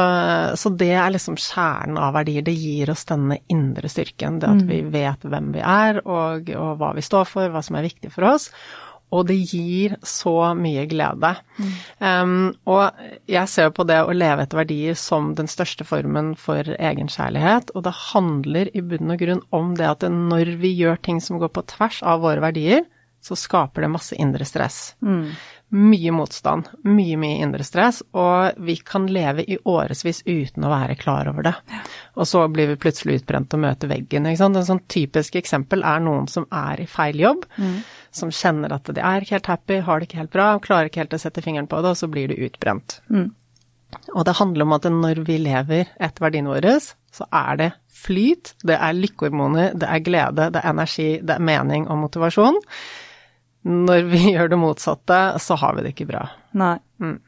så, 0.55 0.71
det 0.71 0.93
er 0.95 1.11
liksom 1.11 1.35
kjernen 1.41 1.99
av 1.99 2.15
verdier. 2.15 2.45
Det 2.47 2.55
gir 2.55 2.93
oss 2.93 3.03
denne 3.09 3.41
indre 3.51 3.91
styrken. 3.91 4.39
Det 4.39 4.47
at 4.47 4.63
mm. 4.63 4.71
vi 4.71 4.81
vet 4.95 5.27
hvem 5.27 5.51
vi 5.57 5.63
er, 5.67 5.99
og, 6.07 6.51
og, 6.55 6.77
hva 6.79 6.93
vi 6.95 7.03
står 7.03 7.27
for, 7.27 7.51
hva 7.51 7.63
som 7.65 7.81
er 7.81 7.89
viktig 7.89 8.13
for 8.15 8.29
oss. 8.31 8.53
Og 9.15 9.27
det 9.27 9.37
gir 9.51 9.97
så 10.07 10.55
mye 10.59 10.87
glede. 10.91 11.33
Mm. 11.59 11.75
Um, 11.99 12.37
og 12.71 13.03
jeg 13.31 13.51
ser 13.51 13.75
på 13.75 13.87
det 13.87 13.99
å 14.03 14.15
leve 14.15 14.47
etter 14.47 14.63
verdier 14.63 14.99
som 14.99 15.33
den 15.39 15.51
største 15.51 15.87
formen 15.87 16.33
for 16.39 16.71
egenkjærlighet. 16.79 17.75
Og 17.75 17.87
det 17.87 17.97
handler 18.13 18.71
i 18.75 18.83
bunn 18.83 19.11
og 19.15 19.21
grunn 19.27 19.43
om 19.55 19.75
det 19.79 19.91
at 19.91 20.07
når 20.07 20.55
vi 20.63 20.71
gjør 20.79 21.03
ting 21.03 21.19
som 21.23 21.43
går 21.43 21.51
på 21.55 21.67
tvers 21.75 21.99
av 22.07 22.23
våre 22.23 22.47
verdier, 22.47 22.87
så 23.25 23.35
skaper 23.39 23.87
det 23.87 23.95
masse 23.95 24.15
indre 24.21 24.47
stress. 24.47 24.93
Mm 25.03 25.35
mye 25.75 26.13
motstand, 26.15 26.69
mye, 26.87 27.17
mye 27.19 27.41
indre 27.43 27.65
stress, 27.67 28.01
og 28.15 28.61
vi 28.63 28.77
kan 28.87 29.09
leve 29.11 29.43
i 29.51 29.57
årevis 29.59 30.23
uten 30.23 30.67
å 30.67 30.71
være 30.71 30.95
klar 31.01 31.29
over 31.31 31.49
det. 31.49 31.55
Og 32.15 32.29
så 32.31 32.45
blir 32.53 32.71
vi 32.71 32.79
plutselig 32.81 33.21
utbrent 33.21 33.57
og 33.57 33.63
møter 33.65 33.91
veggen. 33.91 34.29
Ikke 34.31 34.43
sant? 34.45 34.59
En 34.61 34.69
sånn 34.69 34.85
typisk 34.91 35.39
eksempel 35.41 35.83
er 35.83 36.03
noen 36.05 36.29
som 36.31 36.47
er 36.55 36.85
i 36.85 36.89
feil 36.91 37.19
jobb, 37.19 37.47
mm. 37.59 37.79
som 38.15 38.31
kjenner 38.35 38.77
at 38.77 38.91
de 38.91 39.03
er 39.03 39.25
ikke 39.25 39.39
helt 39.41 39.51
happy, 39.51 39.81
har 39.87 39.99
det 39.99 40.11
ikke 40.11 40.23
helt 40.23 40.35
bra, 40.37 40.51
klarer 40.63 40.91
ikke 40.91 41.03
helt 41.03 41.17
å 41.19 41.25
sette 41.25 41.43
fingeren 41.45 41.71
på 41.71 41.83
det, 41.83 41.95
og 41.95 42.03
så 42.05 42.11
blir 42.13 42.31
de 42.31 42.39
utbrent. 42.47 43.01
Mm. 43.11 43.33
Og 44.15 44.25
det 44.27 44.37
handler 44.39 44.67
om 44.67 44.75
at 44.77 44.87
når 44.91 45.23
vi 45.27 45.39
lever 45.43 45.91
etter 46.03 46.23
verdiene 46.23 46.55
våre, 46.55 46.77
så 47.15 47.27
er 47.35 47.59
det 47.61 47.71
flyt, 47.95 48.55
det 48.67 48.79
er 48.79 48.95
lykkehormoner, 48.95 49.75
det 49.79 49.91
er 49.91 50.03
glede, 50.07 50.51
det 50.55 50.63
er 50.63 50.71
energi, 50.71 51.09
det 51.23 51.37
er 51.37 51.47
mening 51.51 51.87
og 51.91 52.01
motivasjon. 52.07 52.63
Når 53.65 54.09
vi 54.11 54.25
gjør 54.35 54.53
det 54.53 54.61
motsatte, 54.61 55.21
så 55.43 55.57
har 55.61 55.77
vi 55.77 55.87
det 55.87 55.95
ikke 55.95 56.11
bra. 56.11 56.27
Nei. 56.59 56.77
Mm. 57.03 57.19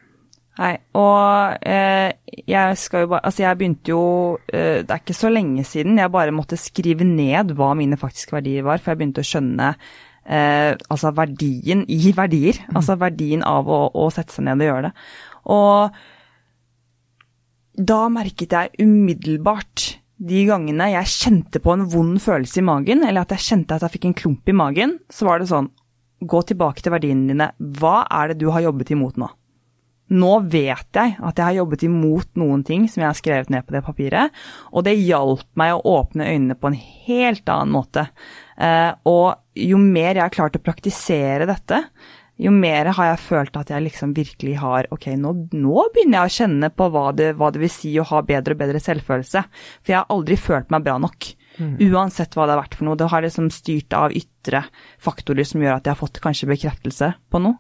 Nei, 0.57 0.73
og 0.97 1.59
eh, 1.69 2.17
jeg 2.49 2.77
skal 2.81 3.03
jo 3.05 3.11
bare 3.11 3.29
Altså, 3.29 3.43
jeg 3.43 3.59
begynte 3.61 3.93
jo 3.93 4.05
eh, 4.49 4.79
Det 4.81 4.89
er 4.89 5.03
ikke 5.03 5.17
så 5.19 5.29
lenge 5.29 5.67
siden 5.69 5.99
jeg 6.01 6.13
bare 6.15 6.33
måtte 6.33 6.57
skrive 6.57 7.05
ned 7.05 7.53
hva 7.59 7.75
mine 7.77 7.99
faktiske 8.01 8.33
verdier 8.39 8.65
var, 8.65 8.81
for 8.81 8.95
jeg 8.95 9.03
begynte 9.03 9.21
å 9.21 9.29
skjønne 9.29 9.69
eh, 10.25 10.73
altså 10.89 11.13
verdien 11.17 11.85
i 11.93 12.13
verdier. 12.21 12.63
Mm. 12.71 12.77
Altså 12.81 12.97
verdien 13.01 13.45
av 13.47 13.69
å, 13.69 13.83
å, 13.93 14.09
sette 14.15 14.33
seg 14.33 14.49
ned 14.49 14.65
og 14.65 14.71
gjøre 14.71 14.89
det. 14.89 14.95
Og 15.53 16.01
da 17.77 18.01
merket 18.09 18.57
jeg 18.57 18.87
umiddelbart 18.89 19.91
de 20.17 20.47
gangene 20.49 20.89
jeg 20.95 21.13
kjente 21.13 21.61
på 21.61 21.75
en 21.75 21.85
vond 21.93 22.17
følelse 22.23 22.63
i 22.63 22.65
magen, 22.65 23.05
eller 23.05 23.27
at 23.27 23.35
jeg 23.37 23.45
kjente 23.51 23.77
at 23.77 23.85
jeg 23.85 23.99
fikk 23.99 24.07
en 24.09 24.17
klump 24.17 24.49
i 24.49 24.57
magen, 24.57 24.97
så 25.13 25.29
var 25.29 25.43
det 25.43 25.51
sånn 25.53 25.69
gå 26.21 26.43
tilbake 26.49 26.85
til 26.85 26.95
verdiene 26.95 27.33
dine. 27.33 27.51
Hva 27.59 28.05
er 28.09 28.33
det 28.33 28.41
du 28.41 28.49
har 28.55 28.65
jobbet 28.65 28.93
imot 28.95 29.19
nå? 29.21 29.29
Nå 30.17 30.33
vet 30.47 30.95
jeg 30.95 31.17
at 31.19 31.41
jeg 31.41 31.45
har 31.45 31.57
jobbet 31.57 31.83
imot 31.83 32.29
noen 32.39 32.63
ting 32.67 32.85
som 32.87 33.03
jeg 33.03 33.09
har 33.09 33.19
skrevet 33.19 33.49
ned 33.51 33.67
på 33.67 33.75
det 33.75 33.83
papiret, 33.83 34.37
og 34.71 34.87
det 34.87 34.95
hjalp 35.01 35.49
meg 35.59 35.75
å 35.75 35.97
åpne 35.97 36.29
øynene 36.31 36.59
på 36.59 36.71
en 36.71 36.79
helt 37.09 37.51
annen 37.51 37.75
måte. 37.75 38.07
Eh, 38.55 38.93
og 39.11 39.35
jo 39.59 39.81
mer 39.83 40.15
jeg 40.15 40.23
har 40.23 40.37
klart 40.37 40.59
å 40.59 40.63
praktisere 40.63 41.49
dette, 41.51 41.83
jo 42.37 42.53
mer 42.53 42.91
har 42.93 43.11
jeg 43.11 43.23
følt 43.25 43.55
at 43.57 43.71
jeg 43.73 43.85
liksom 43.87 44.11
virkelig 44.17 44.59
har 44.61 44.89
Ok, 44.93 45.09
nå, 45.17 45.31
nå 45.57 45.87
begynner 45.95 46.19
jeg 46.19 46.29
å 46.29 46.35
kjenne 46.35 46.69
på 46.69 46.89
hva 46.93 47.07
det, 47.17 47.31
hva 47.41 47.49
det, 47.53 47.63
vil 47.63 47.73
si 47.73 47.95
å 47.97 48.05
ha 48.11 48.21
bedre 48.29 48.53
og 48.53 48.61
bedre 48.61 48.83
selvfølelse. 48.83 49.43
For 49.81 49.95
jeg 49.95 50.03
har 50.03 50.13
aldri 50.13 50.37
følt 50.41 50.69
meg 50.73 50.85
bra 50.85 50.99
nok. 51.01 51.31
Mm. 51.57 51.77
Uansett 51.91 52.37
hva 52.37 52.47
det 52.47 52.57
har 52.57 52.63
vært 52.65 52.77
for 52.79 52.89
noe. 52.89 52.99
Det 52.99 53.09
har 53.13 53.25
liksom 53.25 53.51
styrt 53.55 53.97
av 53.97 54.15
ytre 54.17 54.65
faktorer 55.03 55.47
som 55.49 55.63
gjør 55.63 55.79
at 55.79 55.87
jeg 55.87 55.95
har 55.95 56.01
fått 56.01 56.21
kanskje 56.25 56.51
bekreftelse 56.51 57.13
på 57.33 57.43
noe. 57.43 57.57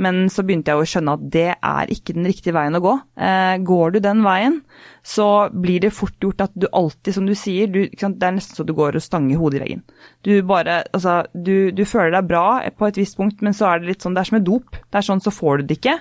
Men 0.00 0.28
så 0.32 0.44
begynte 0.46 0.72
jeg 0.72 0.80
å 0.80 0.86
skjønne 0.88 1.14
at 1.16 1.24
det 1.34 1.48
er 1.54 1.90
ikke 1.92 2.14
den 2.16 2.28
riktige 2.28 2.54
veien 2.56 2.78
å 2.78 2.82
gå. 2.84 2.92
Eh, 3.20 3.56
går 3.66 3.96
du 3.96 3.98
den 4.04 4.22
veien, 4.24 4.60
så 5.04 5.50
blir 5.52 5.82
det 5.84 5.92
fort 5.96 6.16
gjort 6.22 6.46
at 6.46 6.54
du 6.54 6.68
alltid, 6.70 7.16
som 7.16 7.26
du 7.28 7.34
sier, 7.36 7.68
du, 7.68 7.82
det 7.90 8.06
er 8.06 8.36
nesten 8.36 8.60
så 8.60 8.66
du 8.66 8.72
går 8.76 8.96
og 8.96 9.04
stanger 9.04 9.40
hodet 9.40 9.60
i 9.60 9.64
veggen. 9.64 9.82
Du 10.24 10.32
bare, 10.48 10.82
altså, 10.96 11.20
du, 11.34 11.72
du, 11.76 11.84
føler 11.88 12.14
deg 12.16 12.30
bra 12.30 12.46
på 12.76 12.88
et 12.88 13.02
visst 13.02 13.18
punkt, 13.20 13.44
men 13.44 13.56
så 13.56 13.72
er 13.72 13.82
det 13.82 13.92
litt 13.92 14.06
sånn, 14.06 14.16
det 14.16 14.24
er 14.24 14.30
som 14.30 14.40
et 14.40 14.48
dop. 14.48 14.80
Det 14.88 15.02
er 15.02 15.08
sånn, 15.10 15.24
så 15.24 15.34
får 15.34 15.60
du 15.60 15.68
det 15.68 15.80
ikke, 15.80 15.98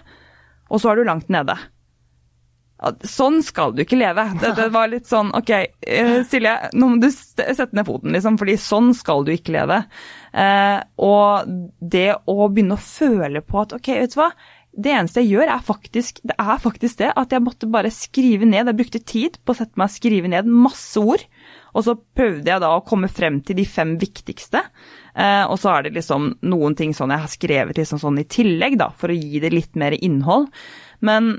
og 0.69 0.79
så 0.79 0.93
er 0.93 0.99
du 0.99 1.09
langt 1.09 1.33
nede. 1.33 1.57
Sånn 3.03 3.41
skal 3.43 3.73
du 3.75 3.81
ikke 3.83 3.97
leve. 3.99 4.23
Det, 4.39 4.53
det, 4.55 4.69
var 4.71 4.87
litt 4.87 5.09
sånn 5.09 5.33
OK, 5.35 5.49
eh, 5.51 6.13
Silje, 6.27 6.53
nå 6.79 6.93
må 6.93 7.01
du 7.01 7.09
sette 7.11 7.67
ned 7.75 7.87
foten, 7.87 8.13
liksom, 8.15 8.37
fordi 8.39 8.55
sånn 8.61 8.93
skal 8.95 9.25
du 9.27 9.33
ikke 9.33 9.57
leve. 9.57 9.81
Eh, 10.31 10.77
og 11.03 11.51
det 11.79 12.13
å 12.23 12.47
begynne 12.47 12.77
å 12.77 12.83
føle 12.83 13.43
på 13.43 13.59
at 13.65 13.75
OK, 13.75 13.91
vet 13.99 14.15
du 14.15 14.21
hva. 14.21 14.29
Det 14.79 14.93
eneste 14.93 15.23
jeg 15.23 15.33
gjør, 15.33 15.49
er 15.51 15.65
faktisk 15.65 16.21
det, 16.29 16.35
er 16.39 16.61
faktisk 16.61 17.01
det 17.01 17.09
at 17.19 17.33
jeg 17.33 17.43
måtte 17.43 17.67
bare 17.73 17.91
skrive 17.91 18.47
ned. 18.47 18.69
Jeg 18.69 18.79
brukte 18.79 19.01
tid 19.03 19.39
på 19.43 19.51
å 19.51 19.59
sette 19.59 19.75
meg 19.75 19.89
og 19.89 19.95
skrive 19.97 20.31
ned 20.31 20.47
masse 20.47 21.01
ord. 21.01 21.25
Og 21.75 21.83
så 21.83 21.97
prøvde 21.97 22.47
jeg 22.47 22.63
da 22.63 22.69
å 22.77 22.85
komme 22.87 23.09
frem 23.11 23.41
til 23.43 23.59
de 23.59 23.65
fem 23.67 23.97
viktigste. 23.99 24.61
Eh, 25.19 25.43
og 25.49 25.59
så 25.59 25.73
er 25.73 25.87
det 25.89 25.97
liksom 25.97 26.31
noen 26.47 26.79
ting 26.79 26.95
sånn 26.95 27.11
jeg 27.11 27.25
har 27.25 27.33
skrevet 27.33 27.81
liksom 27.81 27.99
sånn 27.99 28.23
i 28.23 28.27
tillegg, 28.29 28.79
da, 28.79 28.93
for 28.95 29.11
å 29.11 29.19
gi 29.19 29.43
det 29.43 29.51
litt 29.51 29.75
mer 29.79 29.97
innhold. 29.99 30.47
Men 31.03 31.35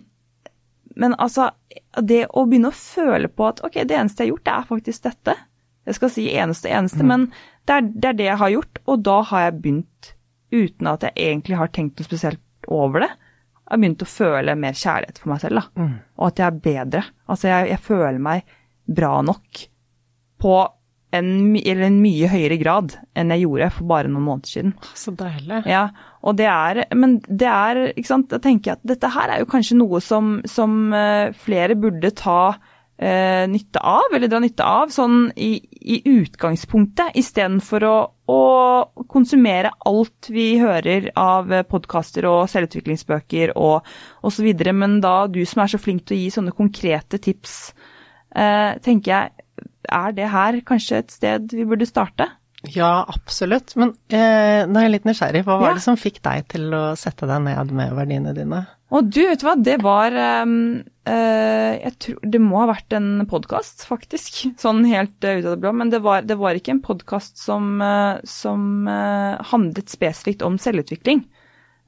men 0.99 1.15
altså, 1.19 1.51
det 2.03 2.25
å 2.35 2.45
begynne 2.49 2.73
å 2.73 2.77
føle 2.77 3.31
på 3.31 3.47
at 3.47 3.63
ok, 3.67 3.83
det 3.87 3.97
eneste 3.97 4.25
jeg 4.25 4.31
har 4.31 4.35
gjort, 4.35 4.47
det 4.47 4.55
er 4.55 4.69
faktisk 4.69 5.07
dette. 5.07 5.37
Jeg 5.89 5.97
skal 5.97 6.13
si 6.13 6.27
eneste, 6.35 6.71
eneste, 6.71 7.05
mm. 7.05 7.11
men 7.11 7.27
det 7.69 7.77
er, 7.77 7.89
det 7.89 8.09
er, 8.11 8.19
det 8.19 8.29
jeg 8.29 8.41
har 8.43 8.53
gjort, 8.57 8.81
og 8.87 9.05
da 9.07 9.17
har 9.31 9.47
jeg 9.47 9.59
begynt, 9.63 10.13
uten 10.51 10.91
at 10.91 11.07
jeg 11.07 11.15
egentlig 11.15 11.61
har 11.61 11.71
tenkt 11.71 12.01
noe 12.01 12.09
spesielt 12.09 12.71
over 12.71 13.07
det, 13.07 13.11
jeg 13.71 13.77
har 13.77 13.83
begynt 13.85 14.03
å 14.03 14.11
føle 14.11 14.55
mer 14.59 14.75
kjærlighet 14.75 15.21
for 15.23 15.31
meg 15.31 15.43
selv, 15.45 15.61
da. 15.61 15.83
Mm. 15.85 15.93
Og 16.19 16.25
at 16.27 16.41
jeg 16.43 16.47
er 16.49 16.63
bedre. 16.65 17.03
Altså, 17.31 17.47
jeg, 17.53 17.69
jeg 17.71 17.83
føler 17.87 18.19
meg 18.23 18.55
bra 18.91 19.13
nok 19.23 19.61
på 20.43 20.55
en, 21.17 21.31
eller 21.59 21.87
en 21.89 22.01
mye 22.03 22.31
høyere 22.31 22.59
grad 22.61 22.95
enn 23.19 23.33
jeg 23.35 23.45
gjorde 23.45 23.71
for 23.75 23.91
bare 23.91 24.11
noen 24.11 24.27
måneder 24.27 24.55
siden. 24.55 24.75
Så 24.99 25.15
deilig. 25.19 25.63
Ja, 25.71 25.89
og 26.23 26.37
det 26.39 26.49
er, 26.51 26.85
Men 26.95 27.19
det 27.27 27.49
er, 27.51 27.85
ikke 27.95 28.13
sant, 28.13 28.29
da 28.31 28.41
tenker 28.43 28.73
jeg 28.73 28.81
at 28.81 28.91
dette 28.93 29.15
her 29.15 29.33
er 29.33 29.43
jo 29.43 29.51
kanskje 29.51 29.79
noe 29.81 30.03
som, 30.05 30.39
som 30.49 30.93
eh, 30.97 31.33
flere 31.35 31.77
burde 31.81 32.13
ta 32.17 32.55
eh, 33.01 33.49
nytte 33.51 33.83
av, 33.83 34.13
eller 34.15 34.31
dra 34.31 34.41
nytte 34.43 34.67
av, 34.67 34.93
sånn 34.95 35.31
i, 35.35 35.53
i 35.81 36.01
utgangspunktet, 36.13 37.17
istedenfor 37.19 37.87
å, 37.89 37.97
å 38.31 38.41
konsumere 39.11 39.73
alt 39.89 40.31
vi 40.31 40.53
hører 40.61 41.11
av 41.19 41.51
podkaster 41.71 42.29
og 42.31 42.45
selvutviklingsbøker 42.53 43.57
og 43.59 43.89
osv. 44.27 44.53
Men 44.71 45.01
da 45.03 45.25
du 45.33 45.43
som 45.49 45.65
er 45.65 45.75
så 45.75 45.83
flink 45.83 46.07
til 46.07 46.19
å 46.19 46.23
gi 46.23 46.35
sånne 46.39 46.57
konkrete 46.57 47.19
tips, 47.23 47.61
eh, 48.37 48.77
tenker 48.85 49.17
jeg 49.17 49.40
er 49.89 50.13
det 50.17 50.29
her 50.33 50.61
kanskje 50.67 51.01
et 51.05 51.15
sted 51.15 51.57
vi 51.57 51.67
burde 51.69 51.89
starte? 51.89 52.29
Ja, 52.69 53.07
absolutt. 53.09 53.73
Men 53.81 53.95
eh, 54.13 54.67
nå 54.69 54.77
er 54.77 54.87
jeg 54.87 54.95
litt 54.99 55.09
nysgjerrig. 55.09 55.45
Hva 55.47 55.57
var 55.63 55.73
ja. 55.73 55.79
det 55.79 55.85
som 55.85 55.97
fikk 55.97 56.21
deg 56.27 56.45
til 56.53 56.69
å 56.77 56.83
sette 56.99 57.29
deg 57.29 57.41
ned 57.47 57.73
med 57.77 57.95
verdiene 57.97 58.35
dine? 58.37 58.67
Og 58.91 59.07
du, 59.07 59.23
vet 59.23 59.41
du 59.41 59.47
hva, 59.47 59.55
det 59.55 59.77
var 59.85 60.15
um, 60.43 60.81
uh, 61.07 61.73
Jeg 61.79 61.93
tror 62.03 62.25
det 62.35 62.41
må 62.43 62.59
ha 62.59 62.67
vært 62.73 62.97
en 62.99 63.23
podkast, 63.31 63.87
faktisk. 63.89 64.43
Sånn 64.63 64.83
helt 64.91 65.17
uh, 65.25 65.39
ut 65.39 65.47
av 65.47 65.55
det 65.55 65.61
blå. 65.63 65.73
Men 65.81 65.93
det 65.95 66.03
var, 66.05 66.27
det 66.27 66.37
var 66.41 66.59
ikke 66.59 66.75
en 66.77 66.85
podkast 66.85 67.41
som, 67.41 67.79
uh, 67.81 68.19
som 68.29 68.91
handlet 68.91 69.95
spesifikt 69.95 70.45
om 70.45 70.59
selvutvikling. 70.61 71.25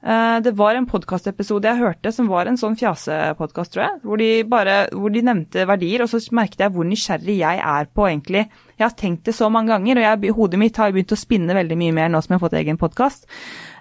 Eh, 0.03 0.37
det 0.43 0.51
var 0.59 0.75
en 0.75 0.87
podkastepisode 0.89 1.69
jeg 1.69 1.79
hørte 1.79 2.11
som 2.11 2.27
var 2.27 2.49
en 2.49 2.59
sånn 2.59 2.75
fjasepodkast, 2.79 3.71
tror 3.73 3.85
jeg. 3.85 4.01
Hvor 4.03 4.19
de, 4.19 4.29
bare, 4.51 4.77
hvor 4.91 5.13
de 5.13 5.23
nevnte 5.23 5.63
verdier, 5.69 6.03
og 6.03 6.11
så 6.11 6.19
merket 6.35 6.65
jeg 6.65 6.75
hvor 6.75 6.87
nysgjerrig 6.87 7.39
jeg 7.39 7.63
er 7.63 7.87
på 7.87 8.09
egentlig 8.09 8.43
Jeg 8.43 8.83
har 8.83 8.95
tenkt 8.99 9.29
det 9.29 9.37
så 9.37 9.47
mange 9.53 9.71
ganger, 9.71 10.01
og 10.01 10.07
jeg, 10.09 10.35
hodet 10.35 10.59
mitt 10.59 10.79
har 10.81 10.91
begynt 10.91 11.15
å 11.15 11.19
spinne 11.19 11.55
veldig 11.55 11.79
mye 11.79 11.95
mer 11.95 12.09
nå 12.11 12.19
som 12.23 12.33
jeg 12.33 12.41
har 12.41 12.43
fått 12.43 12.57
egen 12.59 12.79
podkast. 12.81 13.29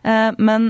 Eh, 0.07 0.29
men, 0.39 0.69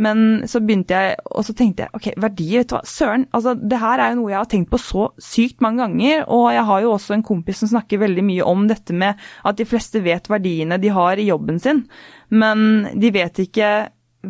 men, 0.00 0.22
så 0.48 0.62
begynte 0.64 0.96
jeg, 0.96 1.18
og 1.28 1.44
så 1.44 1.54
tenkte 1.58 1.84
jeg 1.84 1.92
ok, 1.98 2.08
verdier, 2.22 2.62
vet 2.62 2.70
du 2.70 2.76
hva, 2.78 2.80
søren. 2.88 3.26
Altså, 3.36 3.52
det 3.52 3.80
her 3.82 4.00
er 4.00 4.14
jo 4.14 4.22
noe 4.22 4.32
jeg 4.32 4.40
har 4.40 4.48
tenkt 4.54 4.72
på 4.72 4.80
så 4.80 5.10
sykt 5.20 5.60
mange 5.66 5.84
ganger, 5.84 6.24
og 6.32 6.46
jeg 6.56 6.64
har 6.70 6.86
jo 6.86 6.94
også 6.94 7.18
en 7.18 7.26
kompis 7.26 7.60
som 7.60 7.74
snakker 7.74 8.00
veldig 8.00 8.24
mye 8.30 8.48
om 8.48 8.64
dette 8.72 8.96
med 8.96 9.20
at 9.44 9.60
de 9.60 9.68
fleste 9.68 10.00
vet 10.06 10.32
verdiene 10.32 10.80
de 10.80 10.94
har 10.96 11.20
i 11.20 11.28
jobben 11.28 11.60
sin, 11.60 11.84
men 12.32 12.88
de 12.96 13.12
vet 13.12 13.44
ikke 13.44 13.74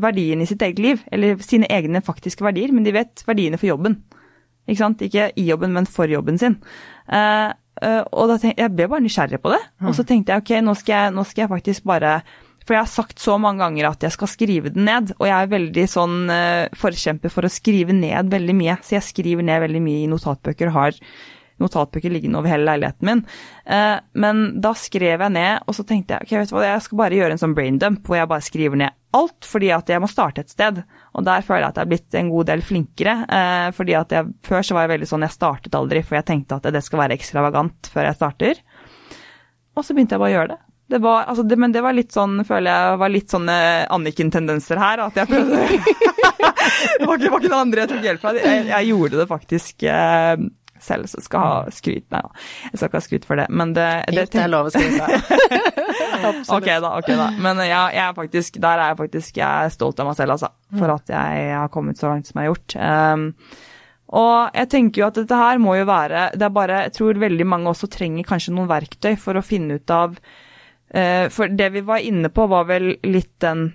verdiene 0.03 0.45
i 0.45 0.51
sitt 0.51 0.63
eget 0.65 0.81
liv, 0.83 1.03
eller 1.13 1.39
sine 1.45 1.69
egne 1.73 2.03
faktiske 2.05 2.45
verdier, 2.45 2.73
men 2.75 2.87
de 2.87 2.95
vet 2.97 3.25
verdiene 3.27 3.61
for 3.61 3.71
jobben. 3.71 4.01
Ikke 4.67 4.81
sant? 4.83 5.05
Ikke 5.07 5.31
i 5.39 5.47
jobben, 5.47 5.75
men 5.77 5.87
for 5.91 6.11
jobben 6.11 6.41
sin. 6.41 6.59
Uh, 7.07 7.53
uh, 7.83 8.03
og 8.11 8.33
da 8.33 8.41
tenkte, 8.41 8.65
jeg 8.65 8.75
ble 8.75 8.89
bare 8.91 9.05
nysgjerrig 9.05 9.41
på 9.43 9.53
det. 9.55 9.63
Mm. 9.79 9.89
Og 9.91 9.97
så 9.99 10.05
tenkte 10.09 10.35
jeg 10.35 10.45
ok, 10.45 10.53
nå 10.67 10.75
skal 10.79 10.97
jeg, 10.97 11.15
nå 11.15 11.27
skal 11.29 11.45
jeg, 11.45 11.53
faktisk 11.55 11.87
bare 11.87 12.19
For 12.67 12.75
jeg 12.75 12.83
har 12.83 12.91
sagt 12.91 13.23
så 13.23 13.37
mange 13.39 13.63
ganger 13.63 13.87
at 13.93 14.03
jeg 14.03 14.11
skal 14.17 14.27
skrive 14.27 14.73
den 14.75 14.89
ned, 14.89 15.13
og 15.21 15.29
jeg 15.29 15.37
er 15.37 15.53
veldig 15.53 15.87
sånn 15.87 16.17
uh, 16.27 16.67
forkjemper 16.75 17.31
for 17.31 17.47
å 17.47 17.53
skrive 17.53 17.95
ned 17.95 18.33
veldig 18.33 18.57
mye. 18.59 18.75
Så 18.83 18.97
jeg 18.97 19.07
skriver 19.07 19.47
ned 19.47 19.63
veldig 19.63 19.83
mye 19.85 20.03
i 20.03 20.11
notatbøker, 20.11 20.73
og 20.73 20.79
har 20.81 20.99
notatbøker 21.63 22.13
liggende 22.13 22.41
over 22.41 22.53
hele 22.53 22.67
leiligheten 22.69 23.09
min. 23.09 23.23
men 24.13 24.43
da 24.61 24.75
skrev 24.77 25.23
jeg 25.25 25.33
ned, 25.33 25.65
og 25.67 25.75
så 25.75 25.85
tenkte 25.89 26.15
jeg 26.15 26.27
ok, 26.27 26.35
vet 26.37 26.51
du 26.51 26.55
hva, 26.57 26.65
jeg 26.67 26.85
skal 26.85 27.01
bare 27.01 27.19
gjøre 27.19 27.37
en 27.37 27.41
sånn 27.41 27.57
brain 27.57 27.79
dump 27.81 28.07
hvor 28.07 28.19
jeg 28.21 28.29
bare 28.31 28.45
skriver 28.45 28.83
ned 28.83 28.97
alt, 29.17 29.47
fordi 29.49 29.71
at 29.75 29.91
jeg 29.91 30.03
må 30.03 30.09
starte 30.11 30.45
et 30.45 30.53
sted. 30.53 30.83
Og 31.17 31.25
der 31.27 31.45
føler 31.47 31.65
jeg 31.65 31.73
at 31.73 31.81
jeg 31.81 31.87
er 31.87 31.93
blitt 31.93 32.19
en 32.21 32.33
god 32.33 32.51
del 32.51 32.63
flinkere. 32.65 33.17
Eh, 33.39 33.71
fordi 33.77 33.97
at 33.99 34.13
jeg, 34.13 34.35
Før 34.47 34.67
så 34.67 34.77
var 34.77 34.87
jeg 34.87 34.95
veldig 34.97 35.11
sånn 35.13 35.27
jeg 35.27 35.37
startet 35.37 35.79
aldri, 35.79 36.03
for 36.07 36.19
jeg 36.19 36.29
tenkte 36.29 36.59
at 36.59 36.69
det 36.75 36.85
skal 36.85 37.03
være 37.05 37.17
ekstravagant 37.17 37.91
før 37.93 38.11
jeg 38.11 38.19
starter. 38.19 38.63
Og 39.77 39.85
så 39.85 39.97
begynte 39.97 40.17
jeg 40.17 40.25
bare 40.25 40.33
å 40.33 40.37
gjøre 40.37 40.53
det. 40.55 40.61
Det 40.87 41.01
var, 41.03 41.25
altså 41.27 41.43
det, 41.43 41.57
men 41.59 41.73
det 41.75 41.83
var 41.83 41.97
litt 41.97 42.15
sånn, 42.15 42.39
føler 42.47 42.71
jeg, 42.71 42.99
var 43.01 43.11
litt 43.11 43.33
sånne 43.33 43.57
Anniken-tendenser 43.97 44.79
her. 44.79 45.03
At 45.09 45.19
jeg 45.19 45.31
prøvde 45.33 45.65
Det 47.01 47.09
var 47.09 47.19
var 47.19 47.41
ikke 47.41 47.51
noen 47.51 47.59
andre 47.65 47.83
jeg 47.83 47.91
tok 47.91 48.07
hjelp 48.07 48.29
av. 48.29 48.39
Jeg, 48.43 48.63
jeg 48.71 48.89
gjorde 48.93 49.19
det 49.21 49.27
faktisk 49.31 49.87
eh, 49.91 50.47
selv, 50.85 51.09
så 51.11 51.23
skal 51.25 51.47
ha 51.47 51.75
skryt. 51.75 52.07
Nei 52.15 52.23
da, 52.25 52.47
jeg 52.71 52.79
skal 52.79 52.91
ikke 52.91 53.01
ha 53.01 53.07
skryt 53.07 53.29
for 53.29 53.41
det, 53.41 53.47
men 53.51 53.75
det, 53.77 53.89
det, 54.13 54.27
det 54.33 54.43
er 54.43 54.53
lov 54.53 54.71
å 54.71 54.75
skryte. 54.75 55.07
ok 56.57 56.69
da, 56.83 56.93
ok 56.99 57.13
da. 57.13 57.31
Men 57.43 57.63
ja, 57.67 57.87
jeg 57.95 58.05
er 58.09 58.19
faktisk, 58.19 58.61
der 58.63 58.83
er 58.83 58.93
jeg 58.93 59.01
faktisk 59.01 59.41
jeg 59.41 59.47
er 59.47 59.73
stolt 59.75 60.03
av 60.03 60.11
meg 60.11 60.19
selv, 60.19 60.37
altså. 60.37 60.53
For 60.77 60.93
at 60.97 61.13
jeg 61.13 61.49
har 61.55 61.73
kommet 61.73 62.01
så 62.01 62.11
langt 62.11 62.29
som 62.29 62.41
jeg 62.41 62.49
har 62.49 62.55
gjort. 62.55 62.77
Um, 62.77 63.27
og 64.17 64.55
jeg 64.55 64.71
tenker 64.71 65.03
jo 65.03 65.09
at 65.09 65.19
dette 65.19 65.39
her 65.39 65.59
må 65.59 65.73
jo 65.75 65.87
være 65.89 66.29
Det 66.39 66.45
er 66.47 66.53
bare 66.55 66.83
Jeg 66.85 66.93
tror 66.95 67.19
veldig 67.19 67.47
mange 67.51 67.73
også 67.73 67.89
trenger 67.91 68.27
kanskje 68.29 68.53
noen 68.55 68.69
verktøy 68.71 69.17
for 69.19 69.35
å 69.35 69.43
finne 69.43 69.81
ut 69.81 69.91
av 69.91 70.15
uh, 70.15 71.27
For 71.35 71.51
det 71.51 71.73
vi 71.75 71.83
var 71.87 72.05
inne 72.07 72.31
på, 72.31 72.47
var 72.51 72.69
vel 72.71 72.93
litt 73.03 73.35
den 73.43 73.69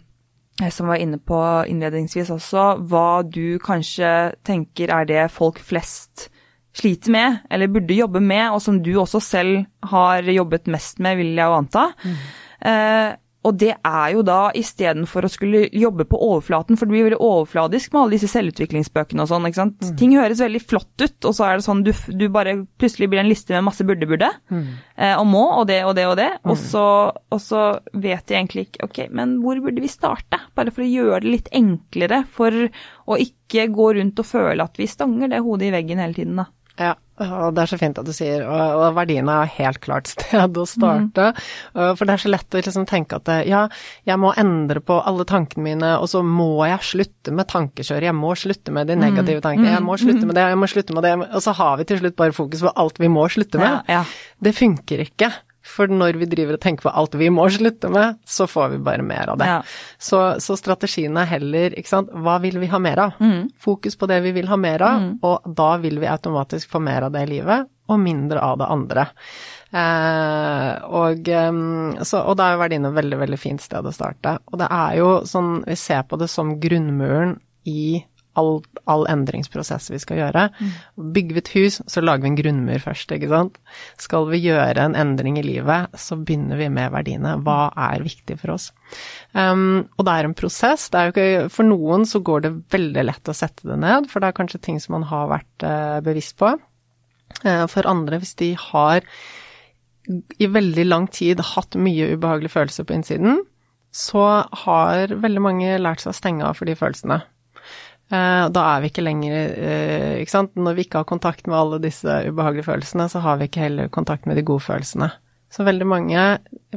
eh, 0.61 0.71
som 0.71 0.87
var 0.87 1.03
inne 1.03 1.19
på 1.19 1.39
innledningsvis 1.67 2.31
også, 2.31 2.67
hva 2.87 3.23
du 3.27 3.59
kanskje 3.63 4.31
tenker 4.47 4.93
er 4.95 5.09
det 5.09 5.25
folk 5.35 5.59
flest 5.59 6.29
sliter 6.77 7.11
med, 7.11 7.41
eller 7.49 7.71
burde 7.71 7.97
jobbe 7.97 8.21
med, 8.23 8.51
og 8.51 8.61
som 8.63 8.79
du 8.83 8.93
også 8.99 9.21
selv 9.23 9.65
har 9.91 10.27
jobbet 10.29 10.71
mest 10.71 11.01
med, 11.03 11.19
vil 11.19 11.33
jeg 11.35 11.49
jo 11.49 11.57
anta. 11.57 11.89
Mm. 12.05 12.21
Eh, 12.71 13.09
og 13.41 13.57
det 13.57 13.71
er 13.73 14.11
jo 14.13 14.21
da 14.25 14.51
istedenfor 14.57 15.25
å 15.25 15.31
skulle 15.31 15.63
jobbe 15.73 16.05
på 16.09 16.19
overflaten, 16.21 16.77
for 16.77 16.85
det 16.85 16.93
blir 16.93 17.07
veldig 17.07 17.21
overfladisk 17.25 17.93
med 17.93 18.01
alle 18.03 18.17
disse 18.19 18.29
selvutviklingsbøkene 18.29 19.23
og 19.23 19.31
sånn. 19.31 19.47
ikke 19.49 19.59
sant? 19.63 19.79
Mm. 19.81 19.95
Ting 19.97 20.13
høres 20.19 20.43
veldig 20.43 20.61
flott 20.61 21.01
ut, 21.01 21.17
og 21.25 21.33
så 21.33 21.47
er 21.47 21.57
det 21.57 21.65
sånn 21.65 21.81
du, 21.87 21.89
du 21.89 22.27
bare 22.33 22.53
plutselig 22.81 23.09
blir 23.09 23.23
en 23.23 23.31
liste 23.31 23.55
med 23.55 23.65
masse 23.65 23.85
burde-burde, 23.87 24.29
mm. 24.53 24.67
eh, 24.93 25.15
og 25.15 25.25
må, 25.31 25.41
og 25.57 25.65
det 25.71 25.79
og 25.87 25.95
det 25.97 26.05
og 26.11 26.15
det, 26.21 26.29
og 26.45 26.53
mm. 26.53 26.61
så, 26.61 26.85
og, 27.09 27.41
så, 27.41 27.65
vet 27.97 28.29
jeg 28.29 28.37
egentlig 28.37 28.67
ikke 28.67 28.85
ok, 28.91 28.99
men 29.17 29.39
hvor 29.41 29.57
burde 29.63 29.81
vi 29.81 29.89
starte? 29.89 30.37
Bare 30.57 30.73
for 30.73 30.85
å 30.85 30.91
gjøre 30.91 31.23
det 31.25 31.33
litt 31.33 31.53
enklere, 31.57 32.23
for 32.29 32.53
å 33.09 33.21
ikke 33.25 33.71
gå 33.73 33.93
rundt 33.97 34.21
og 34.21 34.27
føle 34.27 34.69
at 34.69 34.77
vi 34.77 34.89
stanger 34.89 35.33
det 35.33 35.41
hodet 35.41 35.71
i 35.71 35.75
veggen 35.79 36.01
hele 36.03 36.17
tiden, 36.17 36.37
da. 36.43 36.51
Ja, 36.79 36.93
og 37.21 37.51
det 37.53 37.63
er 37.63 37.69
så 37.69 37.77
fint 37.77 37.99
at 37.99 38.07
du 38.07 38.13
sier, 38.15 38.45
og, 38.47 38.79
og 38.81 38.95
verdiene 38.97 39.33
er 39.43 39.51
helt 39.57 39.81
klart 39.83 40.09
sted 40.09 40.55
å 40.57 40.63
starte. 40.69 41.27
Mm. 41.35 41.91
For 41.99 42.07
det 42.07 42.15
er 42.15 42.23
så 42.23 42.31
lett 42.31 42.55
å 42.55 42.61
liksom 42.61 42.87
tenke 42.89 43.19
at 43.19 43.29
ja, 43.45 43.65
jeg 44.07 44.21
må 44.21 44.31
endre 44.39 44.81
på 44.81 44.97
alle 45.03 45.27
tankene 45.29 45.67
mine, 45.67 45.91
og 45.99 46.09
så 46.09 46.23
må 46.25 46.63
jeg 46.69 46.87
slutte 46.87 47.35
med 47.35 47.49
tankekjøret, 47.51 48.07
jeg 48.09 48.17
må 48.17 48.33
slutte 48.39 48.73
med 48.73 48.89
de 48.89 48.97
mm. 48.97 49.03
negative 49.03 49.43
tankene, 49.45 49.75
jeg 49.75 49.85
må 49.85 49.97
mm. 49.97 50.03
slutte 50.05 50.31
med 50.31 50.39
det, 50.39 50.47
jeg 50.53 50.61
må 50.63 50.71
slutte 50.71 50.97
med 50.97 51.07
det, 51.07 51.13
og 51.27 51.45
så 51.45 51.55
har 51.59 51.77
vi 51.77 51.87
til 51.91 52.01
slutt 52.01 52.19
bare 52.23 52.37
fokus 52.39 52.65
på 52.65 52.75
alt 52.85 53.03
vi 53.03 53.11
må 53.11 53.27
slutte 53.35 53.61
med. 53.61 53.81
Ja, 53.91 54.01
ja. 54.01 54.35
Det 54.41 54.57
funker 54.57 55.05
ikke. 55.05 55.33
For 55.71 55.91
når 55.91 56.19
vi 56.21 56.27
driver 56.31 56.57
og 56.57 56.63
tenker 56.63 56.87
på 56.87 56.93
alt 57.01 57.15
vi 57.19 57.29
må 57.33 57.47
slutte 57.53 57.91
med, 57.93 58.19
så 58.27 58.47
får 58.49 58.73
vi 58.73 58.81
bare 58.85 59.05
mer 59.05 59.31
av 59.33 59.39
det. 59.41 59.49
Ja. 59.49 59.59
Så, 60.01 60.19
så 60.43 60.57
strategien 60.59 61.17
er 61.19 61.29
heller, 61.29 61.75
ikke 61.77 61.93
sant, 61.93 62.11
hva 62.11 62.37
vil 62.43 62.59
vi 62.61 62.69
ha 62.71 62.79
mer 62.81 63.05
av? 63.07 63.21
Fokus 63.61 63.97
på 63.99 64.09
det 64.11 64.19
vi 64.25 64.35
vil 64.35 64.51
ha 64.51 64.59
mer 64.59 64.83
av, 64.85 65.07
og 65.27 65.53
da 65.57 65.71
vil 65.81 66.01
vi 66.01 66.09
automatisk 66.11 66.71
få 66.71 66.83
mer 66.83 67.07
av 67.07 67.15
det 67.15 67.25
i 67.27 67.31
livet, 67.37 67.69
og 67.91 67.99
mindre 67.99 68.43
av 68.43 68.59
det 68.61 68.69
andre. 68.71 69.07
Eh, 69.71 70.71
og, 70.91 71.31
så, 72.07 72.21
og 72.21 72.35
da 72.39 72.47
er 72.47 72.55
jo 72.55 72.61
verdiene 72.61 72.91
et 72.91 72.97
veldig, 72.97 73.19
veldig 73.23 73.39
fint 73.39 73.63
sted 73.63 73.87
å 73.87 73.95
starte. 73.95 74.37
Og 74.51 74.59
det 74.61 74.67
er 74.75 74.97
jo 74.99 75.09
sånn, 75.27 75.61
vi 75.67 75.77
ser 75.79 76.03
på 76.07 76.19
det 76.19 76.29
som 76.31 76.57
grunnmuren 76.61 77.37
i 77.67 78.01
all, 78.39 78.61
all 78.89 79.05
endringsprosess 79.11 79.89
vi 79.91 79.99
skal 80.01 80.21
gjøre. 80.21 80.45
Bygger 80.95 81.37
vi 81.37 81.43
et 81.43 81.51
hus, 81.55 81.79
så 81.91 82.03
lager 82.03 82.25
vi 82.25 82.31
en 82.31 82.39
grunnmur 82.39 82.81
først, 82.83 83.11
ikke 83.15 83.29
sant. 83.31 83.59
Skal 84.01 84.27
vi 84.31 84.41
gjøre 84.45 84.87
en 84.87 84.97
endring 84.99 85.39
i 85.41 85.45
livet, 85.45 85.91
så 85.99 86.17
begynner 86.19 86.59
vi 86.61 86.69
med 86.73 86.93
verdiene. 86.95 87.35
Hva 87.45 87.59
er 87.89 88.05
viktig 88.05 88.39
for 88.41 88.55
oss? 88.55 88.71
Um, 89.35 89.85
og 89.97 90.07
det 90.07 90.15
er 90.15 90.29
en 90.29 90.37
prosess. 90.37 90.89
Er 90.95 91.11
ikke, 91.11 91.47
for 91.53 91.67
noen 91.67 92.07
så 92.09 92.23
går 92.23 92.47
det 92.47 92.55
veldig 92.73 93.05
lett 93.07 93.31
å 93.31 93.37
sette 93.37 93.67
det 93.67 93.79
ned, 93.83 94.09
for 94.11 94.23
det 94.23 94.31
er 94.31 94.39
kanskje 94.41 94.63
ting 94.63 94.81
som 94.83 94.97
man 94.97 95.07
har 95.11 95.31
vært 95.31 95.67
uh, 95.67 95.99
bevisst 96.05 96.37
på. 96.41 96.55
Uh, 97.43 97.65
for 97.71 97.87
andre, 97.89 98.21
hvis 98.21 98.35
de 98.39 98.53
har 98.71 99.05
i 100.41 100.47
veldig 100.49 100.85
lang 100.87 101.07
tid 101.13 101.41
hatt 101.53 101.77
mye 101.79 102.13
ubehagelige 102.15 102.55
følelser 102.55 102.87
på 102.87 102.95
innsiden, 102.97 103.43
så 103.91 104.23
har 104.63 105.11
veldig 105.19 105.43
mange 105.43 105.75
lært 105.81 106.03
seg 106.03 106.13
å 106.13 106.17
stenge 106.17 106.47
av 106.47 106.57
for 106.57 106.69
de 106.69 106.77
følelsene. 106.79 107.19
Eh, 108.11 108.45
Da 108.51 108.63
er 108.73 108.81
vi 108.83 108.89
ikke 108.91 109.05
lenger 109.05 109.35
eh, 109.55 110.15
Ikke 110.21 110.33
sant. 110.33 110.55
Når 110.59 110.77
vi 110.77 110.85
ikke 110.85 111.01
har 111.01 111.09
kontakt 111.09 111.47
med 111.47 111.57
alle 111.57 111.79
disse 111.83 112.17
ubehagelige 112.27 112.67
følelsene, 112.67 113.07
så 113.11 113.21
har 113.23 113.39
vi 113.39 113.47
ikke 113.47 113.65
heller 113.65 113.91
kontakt 113.93 114.27
med 114.27 114.39
de 114.39 114.45
gode 114.47 114.65
følelsene. 114.65 115.11
Så 115.51 115.65
veldig 115.67 115.87
mange 115.87 116.25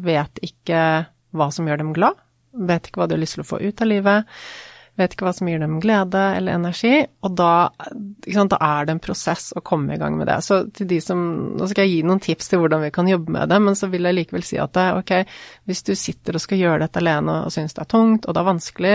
vet 0.02 0.38
ikke 0.42 0.78
hva 1.34 1.50
som 1.54 1.66
gjør 1.66 1.82
dem 1.82 1.92
glad, 1.94 2.18
vet 2.54 2.86
ikke 2.88 3.02
hva 3.02 3.08
de 3.10 3.16
har 3.16 3.22
lyst 3.22 3.36
til 3.38 3.44
å 3.44 3.48
få 3.48 3.60
ut 3.62 3.82
av 3.82 3.90
livet, 3.90 4.30
vet 4.98 5.14
ikke 5.14 5.26
hva 5.26 5.32
som 5.34 5.48
gir 5.50 5.58
dem 5.58 5.78
glede 5.82 6.20
eller 6.36 6.54
energi, 6.54 7.00
og 7.26 7.34
da, 7.38 7.50
sant, 8.30 8.52
da 8.52 8.58
er 8.62 8.86
det 8.86 8.94
en 8.94 9.02
prosess 9.02 9.48
å 9.56 9.62
komme 9.66 9.96
i 9.96 9.98
gang 9.98 10.14
med 10.18 10.28
det. 10.30 10.38
Så 10.46 10.60
til 10.74 10.88
de 10.90 11.00
som 11.02 11.22
Nå 11.54 11.66
skal 11.70 11.86
jeg 11.86 11.96
gi 11.96 12.06
noen 12.06 12.22
tips 12.22 12.50
til 12.50 12.60
hvordan 12.62 12.82
vi 12.84 12.90
kan 12.94 13.08
jobbe 13.08 13.32
med 13.34 13.50
det, 13.50 13.58
men 13.62 13.76
så 13.78 13.88
vil 13.90 14.06
jeg 14.06 14.16
likevel 14.16 14.44
si 14.46 14.58
at 14.60 14.74
det, 14.76 14.86
ok, 15.00 15.34
hvis 15.70 15.82
du 15.86 15.92
sitter 15.98 16.38
og 16.38 16.44
skal 16.44 16.60
gjøre 16.60 16.84
dette 16.84 17.02
alene 17.02 17.36
og 17.46 17.52
syns 17.54 17.76
det 17.76 17.82
er 17.84 17.90
tungt 17.90 18.28
og 18.28 18.34
det 18.34 18.42
er 18.42 18.48
vanskelig, 18.48 18.94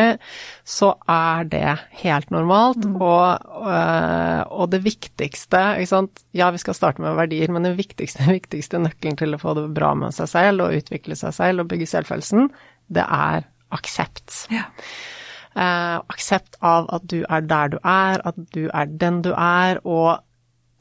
så 0.77 0.93
er 1.09 1.51
det 1.51 1.75
helt 2.03 2.33
normalt. 2.35 2.87
Og, 2.89 3.51
øh, 3.67 4.41
og 4.55 4.71
det 4.73 4.83
viktigste, 4.85 5.63
ikke 5.79 5.93
sant 5.93 6.25
Ja, 6.35 6.49
vi 6.53 6.61
skal 6.61 6.77
starte 6.77 7.03
med 7.03 7.17
verdier, 7.17 7.51
men 7.51 7.67
den 7.67 7.77
viktigste, 7.79 8.27
viktigste 8.39 8.81
nøkkelen 8.81 9.19
til 9.19 9.35
å 9.35 9.41
få 9.41 9.55
det 9.57 9.69
bra 9.75 9.93
med 9.97 10.15
seg 10.15 10.31
selv 10.31 10.67
og 10.67 10.79
utvikle 10.79 11.17
seg 11.19 11.35
selv 11.35 11.63
og 11.65 11.71
bygge 11.71 11.89
selvfølelsen, 11.89 12.51
det 12.89 13.05
er 13.05 13.47
aksept. 13.75 14.45
Ja. 14.53 14.67
Eh, 15.57 15.97
aksept 16.13 16.59
av 16.61 16.85
at 16.93 17.05
du 17.09 17.23
er 17.25 17.41
der 17.41 17.71
du 17.73 17.77
er, 17.83 18.21
at 18.23 18.35
du 18.53 18.69
er 18.69 18.85
den 18.85 19.21
du 19.25 19.31
er, 19.33 19.79
og 19.83 20.19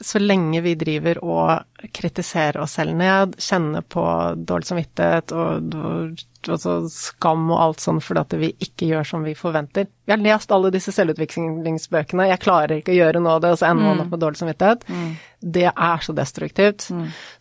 så 0.01 0.19
lenge 0.19 0.61
vi 0.63 0.75
driver 0.79 1.19
og 1.27 1.89
kritiserer 1.95 2.61
oss 2.63 2.77
selv 2.79 2.95
ned, 2.99 3.35
kjenner 3.43 3.83
på 3.83 4.03
dårlig 4.47 4.69
samvittighet 4.69 5.33
og, 5.35 5.75
og, 5.75 6.23
og 6.47 6.61
så 6.63 6.75
skam 6.93 7.49
og 7.51 7.63
alt 7.65 7.83
sånn 7.83 7.99
fordi 8.03 8.23
at 8.23 8.37
vi 8.39 8.51
ikke 8.69 8.89
gjør 8.93 9.09
som 9.11 9.27
vi 9.27 9.35
forventer. 9.39 9.89
Vi 10.07 10.15
har 10.15 10.23
lest 10.23 10.55
alle 10.55 10.71
disse 10.75 10.95
selvutviklingsbøkene, 10.95 12.29
jeg 12.31 12.43
klarer 12.45 12.79
ikke 12.79 12.95
å 12.95 12.99
gjøre 12.99 13.23
noe 13.25 13.37
av 13.37 13.45
det, 13.45 13.53
og 13.55 13.61
så 13.61 13.71
ender 13.73 13.89
man 13.89 14.05
opp 14.05 14.15
med 14.15 14.23
dårlig 14.23 14.43
samvittighet. 14.43 14.87
Det 15.59 15.69
er 15.71 16.05
så 16.07 16.15
destruktivt. 16.17 16.89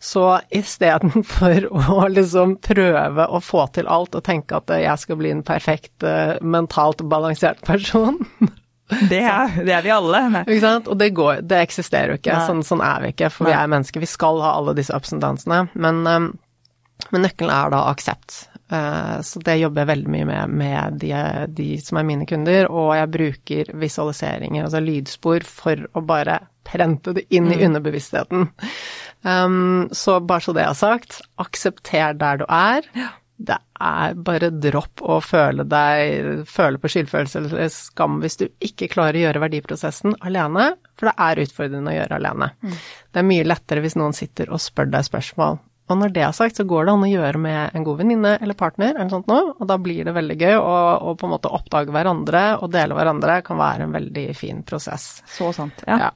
Så 0.02 0.26
istedenfor 0.54 1.70
å 1.98 2.04
liksom 2.10 2.58
prøve 2.64 3.26
å 3.26 3.42
få 3.42 3.68
til 3.78 3.90
alt 3.90 4.18
og 4.18 4.26
tenke 4.26 4.58
at 4.58 4.74
jeg 4.82 5.04
skal 5.06 5.22
bli 5.22 5.34
en 5.34 5.46
perfekt 5.46 6.06
eh, 6.06 6.38
mentalt 6.42 7.06
balansert 7.06 7.62
person 7.66 8.18
Det 9.10 9.20
er, 9.20 9.56
det 9.66 9.72
er 9.76 9.82
vi 9.84 9.90
alle. 9.92 10.20
Nei. 10.32 10.44
ikke 10.46 10.64
sant? 10.64 10.86
Og 10.88 10.96
det 11.00 11.10
går, 11.16 11.42
det 11.44 11.62
eksisterer 11.66 12.14
jo 12.14 12.20
ikke. 12.20 12.38
Sånn, 12.48 12.62
sånn 12.64 12.84
er 12.84 13.02
vi 13.04 13.12
ikke, 13.12 13.28
for 13.34 13.50
vi 13.50 13.56
er 13.56 13.68
mennesker. 13.70 14.00
Vi 14.00 14.08
skal 14.08 14.40
ha 14.44 14.54
alle 14.56 14.72
disse 14.78 14.96
ups 14.96 15.12
and 15.12 15.24
downsene. 15.24 15.66
Men, 15.76 16.00
um, 16.08 16.30
men 17.12 17.26
nøkkelen 17.26 17.52
er 17.52 17.74
da 17.74 17.82
aksept. 17.90 18.46
Eh, 18.70 19.20
så 19.20 19.40
det 19.40 19.56
jobber 19.56 19.82
jeg 19.82 19.88
veldig 19.88 20.10
mye 20.12 20.26
med 20.28 20.56
med 20.60 20.98
de, 21.00 21.12
de 21.56 21.68
som 21.80 22.00
er 22.00 22.08
mine 22.08 22.26
kunder, 22.28 22.68
og 22.68 22.92
jeg 22.98 23.12
bruker 23.14 23.70
visualiseringer, 23.80 24.66
altså 24.66 24.82
lydspor, 24.84 25.46
for 25.48 25.86
å 25.96 26.04
bare 26.04 26.42
prente 26.68 27.14
det 27.16 27.24
inn 27.32 27.48
i 27.52 27.62
underbevisstheten. 27.64 28.50
Um, 29.24 29.88
så 29.96 30.18
bare 30.20 30.44
så 30.44 30.52
det 30.56 30.66
er 30.66 30.76
sagt, 30.76 31.22
aksepter 31.40 32.12
der 32.20 32.42
du 32.42 32.44
er. 32.44 32.84
Det 33.38 33.54
er 33.78 34.16
bare 34.26 34.50
dropp 34.50 35.02
å 35.06 35.20
føle 35.22 35.62
deg 35.70 36.42
føle 36.50 36.80
på 36.82 36.90
skyldfølelse 36.90 37.44
eller 37.44 37.68
skam 37.70 38.16
hvis 38.24 38.36
du 38.40 38.48
ikke 38.66 38.88
klarer 38.90 39.20
å 39.20 39.22
gjøre 39.28 39.42
verdiprosessen 39.44 40.16
alene, 40.26 40.72
for 40.98 41.10
det 41.10 41.14
er 41.22 41.42
utfordrende 41.44 41.92
å 41.92 41.96
gjøre 42.00 42.18
alene. 42.18 42.50
Det 42.66 43.22
er 43.22 43.28
mye 43.30 43.46
lettere 43.46 43.84
hvis 43.84 43.94
noen 44.00 44.16
sitter 44.18 44.50
og 44.50 44.62
spør 44.64 44.90
deg 44.90 45.06
spørsmål. 45.06 45.60
Og 45.88 45.96
når 45.96 46.10
det 46.12 46.20
er 46.26 46.34
sagt, 46.36 46.58
så 46.58 46.66
går 46.68 46.84
det 46.84 46.92
an 46.92 47.04
å 47.06 47.08
gjøre 47.08 47.40
med 47.40 47.76
en 47.78 47.84
god 47.86 48.00
venninne 48.02 48.34
eller 48.42 48.56
partner, 48.58 48.92
eller 48.92 49.08
sånt 49.12 49.30
noe, 49.30 49.54
og 49.56 49.68
da 49.70 49.78
blir 49.80 50.04
det 50.04 50.12
veldig 50.18 50.36
gøy 50.36 50.56
å 50.58 51.14
på 51.16 51.28
en 51.28 51.32
måte 51.32 51.52
oppdage 51.54 51.94
hverandre 51.94 52.42
og 52.58 52.72
dele 52.74 52.96
hverandre 52.98 53.38
kan 53.46 53.60
være 53.60 53.86
en 53.86 53.94
veldig 53.96 54.26
fin 54.36 54.60
prosess. 54.68 55.22
Så 55.32 55.48
sant. 55.56 55.80
Ja. 55.86 56.08
Ja. 56.08 56.10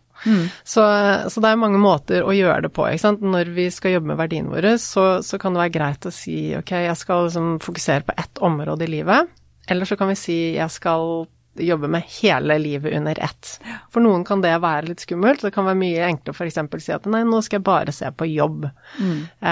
Så, 0.65 0.87
så 1.29 1.43
det 1.43 1.51
er 1.51 1.61
mange 1.61 1.81
måter 1.83 2.25
å 2.27 2.35
gjøre 2.37 2.69
det 2.69 2.73
på. 2.77 2.87
Når 3.21 3.53
vi 3.57 3.69
skal 3.75 3.97
jobbe 3.97 4.13
med 4.13 4.21
verdiene 4.21 4.53
våre, 4.55 4.77
så, 4.79 5.07
så 5.27 5.41
kan 5.43 5.55
det 5.55 5.65
være 5.65 5.77
greit 5.77 6.09
å 6.09 6.15
si 6.15 6.55
ok, 6.59 6.75
jeg 6.87 6.99
skal 7.01 7.29
liksom 7.29 7.55
fokusere 7.65 8.07
på 8.09 8.17
ett 8.19 8.43
område 8.45 8.87
i 8.87 8.93
livet. 8.99 9.31
Eller 9.71 9.89
så 9.89 9.99
kan 9.99 10.11
vi 10.11 10.19
si 10.19 10.41
jeg 10.57 10.71
skal 10.75 11.25
jobbe 11.61 11.89
med 11.89 12.03
hele 12.23 12.57
livet 12.59 12.95
under 12.97 13.19
ett. 13.21 13.61
For 13.93 14.01
noen 14.05 14.25
kan 14.25 14.41
det 14.41 14.55
være 14.63 14.89
litt 14.89 15.03
skummelt. 15.05 15.43
Det 15.45 15.53
kan 15.55 15.67
være 15.69 15.81
mye 15.81 16.07
enklere 16.07 16.49
f.eks. 16.49 16.85
si 16.85 16.95
at 16.95 17.09
nei, 17.13 17.23
nå 17.29 17.43
skal 17.45 17.59
jeg 17.59 17.67
bare 17.67 17.93
se 17.95 18.09
på 18.17 18.29
jobb. 18.31 18.65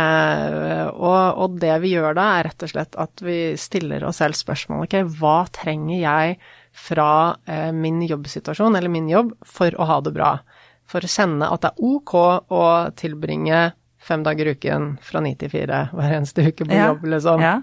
Eh, 0.01 0.87
og, 0.89 1.43
og 1.45 1.59
det 1.61 1.75
vi 1.85 1.93
gjør 1.95 2.17
da, 2.17 2.27
er 2.39 2.49
rett 2.49 2.65
og 2.65 2.73
slett 2.73 2.97
at 3.01 3.25
vi 3.25 3.39
stiller 3.61 4.07
oss 4.09 4.23
selv 4.23 4.39
spørsmål 4.39 4.87
ok, 4.87 4.97
hva 5.21 5.43
trenger 5.53 6.01
jeg 6.01 6.41
fra 6.77 7.11
eh, 7.51 7.69
min 7.77 8.01
jobbsituasjon 8.07 8.79
eller 8.79 8.93
min 8.93 9.11
jobb 9.11 9.35
for 9.45 9.75
å 9.77 9.89
ha 9.91 10.01
det 10.07 10.15
bra? 10.17 10.39
For 10.91 11.07
å 11.07 11.11
kjenne 11.11 11.49
at 11.55 11.63
det 11.65 11.71
er 11.75 11.85
ok 11.91 12.15
å 12.51 12.63
tilbringe 12.99 13.61
fem 14.01 14.23
dager 14.27 14.49
i 14.49 14.55
uken 14.57 14.95
fra 15.05 15.21
ni 15.23 15.35
til 15.39 15.53
fire 15.53 15.85
hver 15.93 16.17
eneste 16.17 16.47
uke 16.49 16.65
på 16.67 16.73
Ja. 16.75 16.89
jobb, 16.91 17.05
liksom. 17.13 17.43
Ja. 17.45 17.61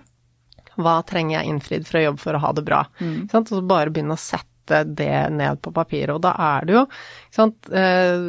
Hva 0.78 0.99
trenger 1.09 1.39
jeg 1.39 1.49
innfridd 1.49 1.88
fra 1.89 2.03
jobb 2.03 2.19
for 2.21 2.38
å 2.38 2.43
ha 2.43 2.51
det 2.53 2.63
bra? 2.67 2.84
Mm. 3.01 3.25
Og 3.34 3.49
så 3.49 3.61
bare 3.65 3.89
begynne 3.89 4.13
å 4.13 4.21
sette 4.21 4.84
det 4.86 5.32
ned 5.34 5.61
på 5.63 5.71
papiret. 5.73 6.13
Og 6.13 6.21
da 6.21 6.36
er 6.38 6.65
det 6.67 6.73
jo 6.75 6.84
sant, 7.34 7.69
eh, 7.71 8.19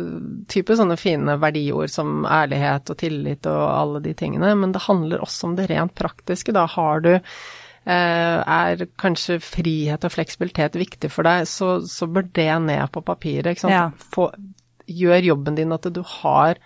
type 0.49 0.77
sånne 0.79 0.97
fine 0.97 1.37
verdiord 1.43 1.91
som 1.93 2.25
ærlighet 2.25 2.89
og 2.91 2.97
tillit 2.97 3.47
og 3.51 3.63
alle 3.69 4.01
de 4.01 4.15
tingene, 4.15 4.55
men 4.57 4.73
det 4.73 4.87
handler 4.87 5.21
også 5.21 5.51
om 5.51 5.57
det 5.59 5.69
rent 5.69 5.95
praktiske. 5.95 6.55
Da 6.57 6.65
har 6.67 7.01
du 7.05 7.11
eh, 7.89 8.39
er 8.41 8.87
kanskje 8.97 9.41
frihet 9.45 10.05
og 10.05 10.13
fleksibilitet 10.15 10.79
viktig 10.79 11.11
for 11.11 11.29
deg, 11.29 11.47
så, 11.51 11.81
så 11.87 12.09
bør 12.09 12.33
det 12.33 12.51
ned 12.65 12.87
på 12.93 13.05
papiret. 13.05 13.53
Ikke 13.53 13.67
sant? 13.67 13.73
Ja. 13.77 13.91
Få, 14.15 14.31
gjør 14.89 15.31
jobben 15.33 15.59
din 15.59 15.73
at 15.77 15.87
du 15.95 16.03
har 16.03 16.59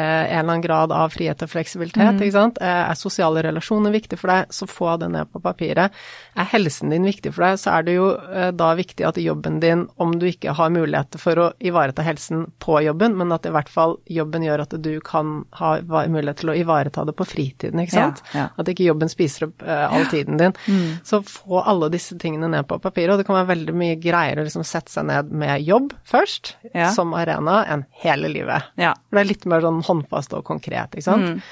en 0.00 0.26
eller 0.40 0.40
annen 0.42 0.60
grad 0.64 0.92
av 0.92 1.12
frihet 1.14 1.42
og 1.42 1.50
fleksibilitet. 1.52 2.20
ikke 2.20 2.32
sant? 2.34 2.58
Eh, 2.60 2.90
er 2.90 2.94
sosiale 2.98 3.42
relasjoner 3.46 3.92
viktig 3.94 4.18
for 4.18 4.28
deg, 4.32 4.48
så 4.50 4.66
få 4.66 4.98
det 4.98 5.08
ned 5.12 5.30
på 5.32 5.40
papiret. 5.44 5.92
Er 6.36 6.48
helsen 6.50 6.90
din 6.90 7.04
viktig 7.06 7.32
for 7.34 7.44
deg, 7.46 7.58
så 7.62 7.76
er 7.78 7.82
det 7.86 7.94
jo 7.94 8.08
eh, 8.18 8.50
da 8.50 8.72
viktig 8.74 9.06
at 9.06 9.16
jobben 9.22 9.60
din, 9.62 9.86
om 10.02 10.16
du 10.18 10.26
ikke 10.26 10.54
har 10.58 10.70
muligheter 10.74 11.18
for 11.22 11.38
å 11.38 11.52
ivareta 11.62 12.02
helsen 12.02 12.48
på 12.58 12.80
jobben, 12.84 13.14
men 13.16 13.30
at 13.32 13.46
i 13.46 13.52
hvert 13.54 13.68
fall 13.70 13.96
jobben 14.10 14.42
gjør 14.42 14.64
at 14.66 14.74
du 14.82 14.98
kan 15.04 15.44
ha 15.60 15.76
mulighet 16.10 16.42
til 16.42 16.50
å 16.50 16.56
ivareta 16.58 17.04
det 17.06 17.14
på 17.14 17.24
fritiden, 17.28 17.78
ikke 17.84 17.94
sant? 17.94 18.22
Ja, 18.34 18.40
ja. 18.40 18.48
At 18.58 18.68
ikke 18.68 18.88
jobben 18.88 19.08
spiser 19.12 19.46
opp 19.48 19.62
eh, 19.62 19.84
all 19.94 20.06
tiden 20.10 20.36
din. 20.40 20.56
Så 21.06 21.22
få 21.22 21.62
alle 21.62 21.88
disse 21.94 22.18
tingene 22.18 22.48
ned 22.50 22.66
på 22.66 22.80
papiret, 22.82 23.14
og 23.14 23.22
det 23.22 23.26
kan 23.28 23.38
være 23.38 23.52
veldig 23.54 23.74
mye 23.78 23.96
greiere 24.02 24.42
å 24.42 24.48
liksom 24.48 24.64
sette 24.66 24.90
seg 24.90 25.06
ned 25.06 25.30
med 25.30 25.62
jobb 25.62 25.92
først, 26.08 26.54
Ja. 26.74 26.90
som 26.90 27.14
arena, 27.14 27.60
enn 27.70 27.84
hele 28.02 28.28
livet. 28.28 28.64
Ja. 28.80 28.94
For 29.08 29.18
det 29.20 29.24
er 29.24 29.30
litt 29.30 29.46
mer 29.46 29.60
sånn 29.62 29.82
håndfast 29.86 30.34
og 30.36 30.44
konkret, 30.46 30.94
ikke 30.94 31.06
sant. 31.06 31.44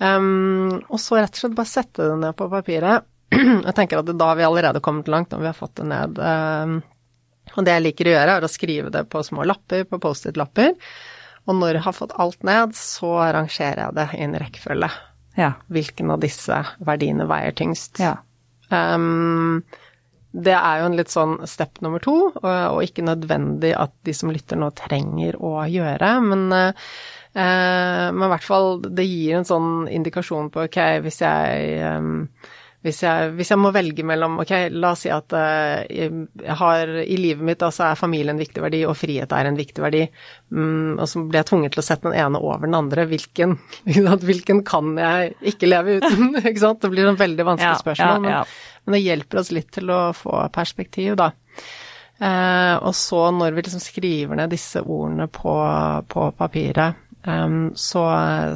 Um, 0.00 0.78
og 0.88 0.96
så 1.00 1.18
rett 1.18 1.34
og 1.34 1.42
slett 1.42 1.56
bare 1.58 1.68
sette 1.68 2.06
det 2.08 2.16
ned 2.22 2.36
på 2.38 2.48
papiret. 2.52 3.04
jeg 3.36 3.74
tenker 3.76 4.00
at 4.00 4.12
da 4.16 4.30
har 4.32 4.38
vi 4.38 4.46
allerede 4.48 4.82
kommet 4.84 5.10
langt 5.12 5.34
når 5.34 5.42
vi 5.44 5.50
har 5.50 5.58
fått 5.58 5.76
det 5.82 5.88
ned. 5.90 6.20
Um, 6.20 6.78
og 7.56 7.66
det 7.66 7.76
jeg 7.76 7.84
liker 7.84 8.08
å 8.08 8.14
gjøre, 8.14 8.36
er 8.38 8.46
å 8.46 8.50
skrive 8.50 8.92
det 8.94 9.04
på 9.12 9.22
små 9.26 9.44
lapper, 9.48 9.84
på 9.90 10.00
Post-It-lapper. 10.02 10.72
Og 11.48 11.56
når 11.58 11.78
jeg 11.78 11.84
har 11.86 11.96
fått 11.96 12.16
alt 12.20 12.42
ned, 12.46 12.74
så 12.78 13.12
rangerer 13.34 13.84
jeg 13.86 13.96
det 13.98 14.08
i 14.16 14.24
en 14.24 14.36
rekkefølge. 14.40 14.90
Ja. 15.38 15.52
Hvilken 15.72 16.12
av 16.14 16.20
disse 16.22 16.58
verdiene 16.84 17.26
veier 17.30 17.54
tyngst. 17.56 18.00
Ja. 18.02 18.16
Um, 18.70 19.62
det 20.30 20.54
er 20.54 20.80
jo 20.80 20.90
en 20.90 20.98
litt 20.98 21.10
sånn 21.10 21.40
step 21.50 21.80
nummer 21.82 22.02
to, 22.02 22.16
og, 22.30 22.44
og 22.46 22.82
ikke 22.86 23.02
nødvendig 23.06 23.72
at 23.74 23.96
de 24.06 24.14
som 24.14 24.30
lytter 24.30 24.60
nå 24.60 24.70
trenger 24.78 25.38
å 25.42 25.56
gjøre, 25.66 26.10
men 26.22 26.44
eh, 26.54 26.90
men 27.34 28.24
i 28.26 28.30
hvert 28.32 28.46
fall, 28.46 28.80
det 28.82 29.04
gir 29.06 29.36
en 29.38 29.46
sånn 29.46 29.68
indikasjon 29.86 30.48
på 30.50 30.64
ok, 30.66 30.80
hvis 31.04 31.20
jeg 31.22 31.76
eh, 31.78 32.48
hvis 32.80 33.02
jeg, 33.04 33.32
hvis 33.36 33.50
jeg, 33.52 33.60
må 33.60 33.70
velge 33.74 34.04
mellom 34.08 34.38
Ok, 34.40 34.54
la 34.72 34.94
oss 34.94 35.02
si 35.04 35.10
at 35.12 35.34
uh, 35.36 35.82
jeg 35.84 36.56
har 36.62 36.92
i 37.02 37.18
livet 37.20 37.44
mitt 37.44 37.64
altså 37.64 37.90
er 37.90 37.98
familie 38.00 38.32
en 38.32 38.40
viktig 38.40 38.62
verdi, 38.64 38.80
og 38.88 38.96
frihet 38.96 39.34
er 39.36 39.50
en 39.50 39.58
viktig 39.58 39.84
verdi, 39.84 40.06
um, 40.48 40.96
og 40.96 41.04
så 41.10 41.20
blir 41.26 41.42
jeg 41.42 41.50
tvunget 41.50 41.74
til 41.76 41.82
å 41.82 41.84
sette 41.84 42.08
den 42.08 42.16
ene 42.22 42.40
over 42.40 42.64
den 42.64 42.78
andre. 42.78 43.04
Hvilken, 43.10 43.58
hvilken 44.30 44.64
kan 44.68 44.94
jeg 44.96 45.34
ikke 45.52 45.68
leve 45.68 45.98
uten? 46.00 46.32
ikke 46.40 46.62
sant? 46.62 46.80
Det 46.80 46.92
blir 46.94 47.10
en 47.10 47.20
veldig 47.20 47.48
vanskelig 47.52 47.74
ja, 47.74 47.84
spørsmål, 47.84 48.30
ja, 48.30 48.40
ja. 48.40 48.40
Men, 48.48 48.80
men, 48.86 48.96
det 48.96 49.04
hjelper 49.04 49.42
oss 49.42 49.52
litt 49.52 49.70
til 49.76 49.92
å 49.92 50.00
få 50.16 50.40
perspektiv, 50.54 51.20
da. 51.20 51.28
Eh, 52.20 52.74
og 52.80 52.96
så 52.96 53.26
når 53.32 53.54
vi 53.56 53.64
liksom 53.64 53.80
skriver 53.80 54.40
ned 54.40 54.52
disse 54.52 54.80
ordene 54.80 55.28
på, 55.32 55.52
på 56.08 56.26
papiret 56.36 57.09
Um, 57.20 57.72
så, 57.76 58.02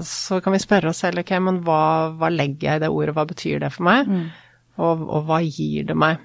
så, 0.08 0.38
kan 0.40 0.54
vi 0.54 0.62
spørre 0.62 0.88
oss 0.88 1.02
selv 1.04 1.20
ok, 1.20 1.34
men 1.44 1.58
hva, 1.66 2.14
hva, 2.16 2.30
legger 2.32 2.70
jeg 2.70 2.80
i 2.80 2.84
det 2.86 2.88
ordet, 2.88 3.12
hva 3.16 3.26
betyr 3.28 3.60
det 3.60 3.68
for 3.74 3.84
meg, 3.84 4.08
mm. 4.08 4.22
og, 4.80 5.02
og, 5.04 5.26
hva 5.28 5.42
gir 5.44 5.90
det 5.90 5.96
meg? 6.00 6.22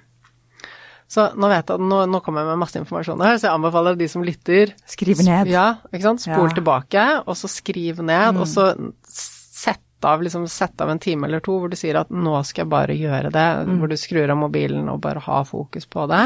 Så 1.10 1.26
nå 1.36 1.50
vet 1.50 1.74
jeg 1.74 1.84
nå, 1.90 2.04
nå 2.08 2.22
kommer 2.24 2.46
jeg 2.46 2.52
med 2.52 2.62
masse 2.62 2.80
informasjon 2.80 3.26
her, 3.26 3.36
så 3.42 3.50
jeg 3.50 3.58
anbefaler 3.58 3.98
de 4.00 4.08
som 4.12 4.24
lytter 4.24 4.76
Skriv 4.88 5.24
ned. 5.26 5.50
Ja, 5.50 5.82
ikke 5.90 6.06
sant. 6.06 6.24
Spol 6.24 6.48
ja. 6.48 6.56
tilbake, 6.60 7.06
og 7.26 7.36
så 7.36 7.50
skriv 7.52 8.00
ned, 8.06 8.38
mm. 8.38 8.42
og 8.44 8.48
så 8.48 8.70
sett 9.10 10.06
av, 10.06 10.24
liksom, 10.24 10.48
sett 10.48 10.80
av 10.80 10.94
en 10.94 11.02
time 11.02 11.28
eller 11.28 11.44
to 11.44 11.58
hvor 11.60 11.72
du 11.72 11.76
sier 11.76 11.98
at 12.00 12.14
nå 12.14 12.38
skal 12.48 12.64
jeg 12.64 12.72
bare 12.72 12.96
gjøre 12.96 13.34
det, 13.36 13.48
mm. 13.68 13.80
hvor 13.82 13.92
du 13.92 13.98
skrur 14.00 14.32
av 14.32 14.40
mobilen 14.40 14.88
og 14.88 15.02
bare 15.04 15.26
har 15.26 15.50
fokus 15.50 15.90
på 15.92 16.06
det. 16.14 16.24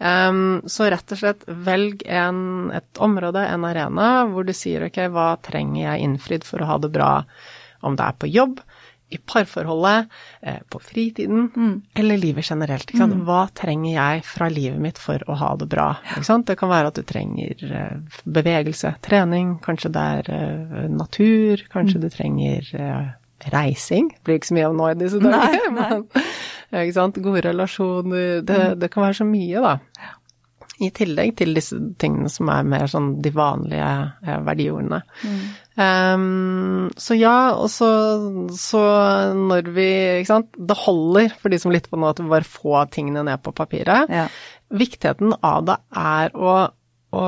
Um, 0.00 0.62
så 0.64 0.88
rett 0.88 1.12
og 1.12 1.20
slett 1.20 1.42
velg 1.46 2.06
en, 2.08 2.70
et 2.72 3.00
område, 3.04 3.42
en 3.44 3.66
arena, 3.68 4.10
hvor 4.32 4.46
du 4.48 4.54
sier 4.56 4.86
ok, 4.86 5.02
hva 5.12 5.34
trenger 5.44 5.82
jeg 5.82 6.06
innfridd 6.06 6.46
for 6.48 6.64
å 6.64 6.70
ha 6.72 6.78
det 6.80 6.92
bra? 6.94 7.12
Om 7.84 7.96
det 7.96 8.06
er 8.06 8.16
på 8.20 8.28
jobb, 8.28 8.62
i 9.10 9.18
parforholdet, 9.18 10.06
eh, 10.40 10.58
på 10.68 10.78
fritiden 10.78 11.48
mm. 11.56 11.82
eller 11.94 12.18
livet 12.18 12.50
generelt. 12.50 12.92
Mm. 12.94 13.24
Hva 13.26 13.40
trenger 13.54 13.92
jeg 13.96 14.24
fra 14.28 14.48
livet 14.52 14.78
mitt 14.80 15.00
for 15.02 15.24
å 15.26 15.36
ha 15.40 15.54
det 15.58 15.66
bra? 15.72 15.88
Det 16.46 16.56
kan 16.60 16.70
være 16.70 16.92
at 16.92 17.00
du 17.00 17.02
trenger 17.08 17.64
eh, 17.66 18.20
bevegelse, 18.24 18.94
trening, 19.02 19.56
kanskje 19.64 19.90
det 19.96 20.04
er 20.20 20.30
eh, 20.36 20.86
natur, 20.94 21.64
kanskje 21.72 21.98
mm. 21.98 22.04
du 22.04 22.14
trenger 22.14 22.70
eh, 22.78 23.10
reising. 23.50 24.12
Det 24.14 24.28
blir 24.28 24.40
ikke 24.40 24.52
så 24.52 24.60
mye 24.60 24.70
av 24.70 24.78
nå 24.78 24.90
i 24.92 24.98
disse 25.02 25.22
dager. 25.24 25.68
Nei, 25.74 25.80
nei. 25.80 26.24
Ikke 26.70 26.96
sant? 26.96 27.20
Gode 27.22 27.44
relasjoner. 27.48 28.40
Det, 28.46 28.56
mm. 28.56 28.80
det, 28.80 28.90
kan 28.92 29.06
være 29.06 29.20
så 29.20 29.26
mye, 29.28 29.62
da. 29.64 30.10
I 30.80 30.88
tillegg 30.96 31.34
til 31.36 31.52
disse 31.56 31.76
tingene 32.00 32.30
som 32.32 32.48
er 32.48 32.64
mer 32.64 32.86
sånn 32.88 33.10
de 33.20 33.32
vanlige 33.34 33.90
eh, 34.24 34.38
verdiordene. 34.46 35.02
Mm. 35.20 35.42
Um, 35.80 36.86
så 37.00 37.16
ja, 37.16 37.52
og 37.56 37.68
så, 37.72 37.88
så, 38.56 38.80
når 39.36 39.70
vi 39.76 39.88
Ikke 40.20 40.32
sant. 40.32 40.56
Det 40.56 40.76
holder 40.82 41.36
for 41.40 41.52
de 41.52 41.60
som 41.60 41.72
lytter 41.72 41.92
på 41.92 42.00
nå 42.00 42.10
at 42.10 42.20
vi 42.20 42.32
bare 42.32 42.48
får 42.48 42.90
tingene 42.96 43.26
ned 43.28 43.44
på 43.44 43.54
papiret. 43.56 44.12
Ja. 44.12 44.28
Viktigheten 44.70 45.34
av 45.44 45.66
det 45.68 45.80
er 46.00 46.36
å 46.36 46.54
å, 47.10 47.22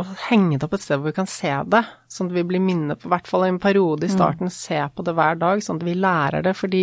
å 0.00 0.04
henge 0.28 0.56
det 0.58 0.66
opp 0.66 0.74
et 0.74 0.82
sted 0.82 0.98
hvor 0.98 1.12
vi 1.12 1.18
kan 1.18 1.28
se 1.30 1.50
det, 1.70 1.82
sånn 2.10 2.30
at 2.30 2.36
vi 2.40 2.44
blir 2.48 2.62
minnet 2.62 2.98
på, 2.98 3.06
i 3.06 3.12
hvert 3.12 3.28
fall 3.30 3.46
i 3.46 3.52
en 3.52 3.60
periode 3.62 4.08
i 4.08 4.10
starten, 4.10 4.50
mm. 4.50 4.54
se 4.54 4.80
på 4.94 5.04
det 5.06 5.14
hver 5.14 5.38
dag, 5.38 5.62
sånn 5.62 5.78
at 5.78 5.86
vi 5.86 5.94
lærer 5.98 6.46
det. 6.46 6.54
Fordi 6.58 6.82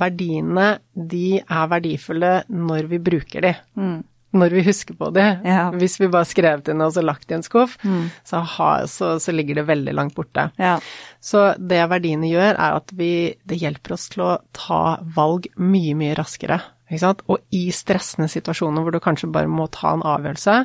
verdiene, 0.00 0.70
de 0.94 1.40
er 1.40 1.68
verdifulle 1.70 2.32
når 2.48 2.88
vi 2.90 3.02
bruker 3.10 3.44
de. 3.46 3.52
Mm. 3.78 3.98
Når 4.40 4.54
vi 4.54 4.62
husker 4.62 4.94
på 4.94 5.08
de. 5.14 5.24
Ja. 5.42 5.64
Hvis 5.74 5.96
vi 5.98 6.08
bare 6.10 6.28
skrev 6.28 6.62
til 6.66 6.76
noe 6.78 6.90
og 6.92 6.94
så 6.94 7.02
lagt 7.02 7.32
i 7.32 7.34
en 7.34 7.42
skuff, 7.46 7.76
mm. 7.82 8.04
så, 8.26 8.42
har, 8.56 8.84
så, 8.90 9.16
så, 9.22 9.34
ligger 9.34 9.58
det 9.58 9.66
veldig 9.70 9.94
langt 9.96 10.14
borte. 10.14 10.48
Ja. 10.60 10.76
Så 11.18 11.50
det 11.58 11.80
verdiene 11.90 12.30
gjør, 12.30 12.52
er 12.54 12.76
at 12.78 12.94
vi, 12.94 13.12
det 13.42 13.58
hjelper 13.58 13.96
oss 13.96 14.06
til 14.12 14.26
å 14.28 14.36
ta 14.56 15.00
valg 15.16 15.50
mye, 15.58 15.96
mye 15.98 16.14
raskere. 16.18 16.60
Og 16.90 17.36
i 17.54 17.68
stressende 17.74 18.30
situasjoner 18.30 18.82
hvor 18.82 18.94
du 18.94 19.02
kanskje 19.02 19.30
bare 19.30 19.50
må 19.50 19.68
ta 19.74 19.94
en 19.94 20.06
avgjørelse, 20.06 20.56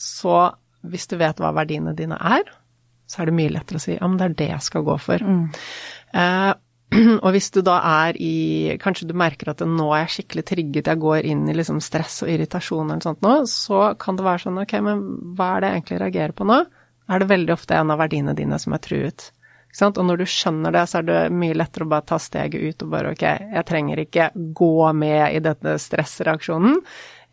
så 0.00 0.36
hvis 0.84 1.08
du 1.08 1.16
vet 1.20 1.40
hva 1.40 1.52
verdiene 1.56 1.96
dine 1.96 2.16
er, 2.20 2.44
så 3.08 3.22
er 3.22 3.28
det 3.28 3.36
mye 3.36 3.52
lettere 3.52 3.80
å 3.80 3.84
si 3.84 3.96
ja, 3.96 4.06
men 4.08 4.16
det 4.20 4.26
er 4.26 4.36
det 4.38 4.50
jeg 4.50 4.66
skal 4.68 4.84
gå 4.86 4.96
for. 5.00 5.24
Mm. 5.24 5.44
Eh, 6.20 6.52
og 7.24 7.28
hvis 7.34 7.50
du 7.54 7.60
da 7.64 7.78
er 8.06 8.18
i 8.22 8.76
Kanskje 8.82 9.08
du 9.08 9.14
merker 9.18 9.50
at 9.50 9.62
nå 9.66 9.86
er 9.94 10.04
jeg 10.04 10.14
skikkelig 10.18 10.44
trigget, 10.50 10.90
jeg 10.90 11.02
går 11.02 11.28
inn 11.30 11.46
i 11.48 11.56
liksom 11.56 11.80
stress 11.82 12.20
og 12.26 12.32
irritasjon 12.32 12.84
eller 12.86 13.00
noe 13.00 13.08
sånt 13.08 13.24
nå, 13.24 13.36
så 13.50 13.86
kan 14.00 14.18
det 14.18 14.26
være 14.26 14.44
sånn 14.46 14.60
ok, 14.62 14.74
men 14.84 15.06
hva 15.38 15.54
er 15.54 15.64
det 15.64 15.70
jeg 15.70 15.80
egentlig 15.80 16.02
reagerer 16.04 16.36
på 16.36 16.48
nå? 16.50 16.60
Er 17.04 17.20
det 17.20 17.32
veldig 17.32 17.52
ofte 17.52 17.76
en 17.76 17.92
av 17.92 18.00
verdiene 18.00 18.36
dine 18.36 18.58
som 18.60 18.76
er 18.76 18.84
truet? 18.84 19.30
Og 19.82 20.04
når 20.06 20.20
du 20.22 20.28
skjønner 20.30 20.74
det, 20.74 20.84
så 20.86 21.00
er 21.00 21.06
det 21.08 21.18
mye 21.34 21.56
lettere 21.56 21.86
å 21.86 21.90
bare 21.90 22.06
ta 22.06 22.18
steget 22.22 22.62
ut 22.62 22.84
og 22.86 22.92
bare 22.92 23.10
ok, 23.10 23.24
jeg 23.56 23.66
trenger 23.66 24.04
ikke 24.04 24.30
gå 24.54 24.76
med 24.94 25.34
i 25.34 25.42
denne 25.42 25.74
stressreaksjonen, 25.82 26.78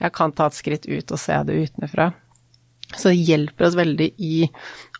jeg 0.02 0.14
kan 0.18 0.34
ta 0.34 0.48
et 0.50 0.58
skritt 0.58 0.88
ut 0.90 1.14
og 1.14 1.22
se 1.22 1.38
det 1.46 1.60
utenfra. 1.68 2.10
Så 2.92 3.12
det 3.12 3.22
hjelper 3.30 3.68
oss 3.68 3.78
veldig 3.78 4.08
i 4.20 4.36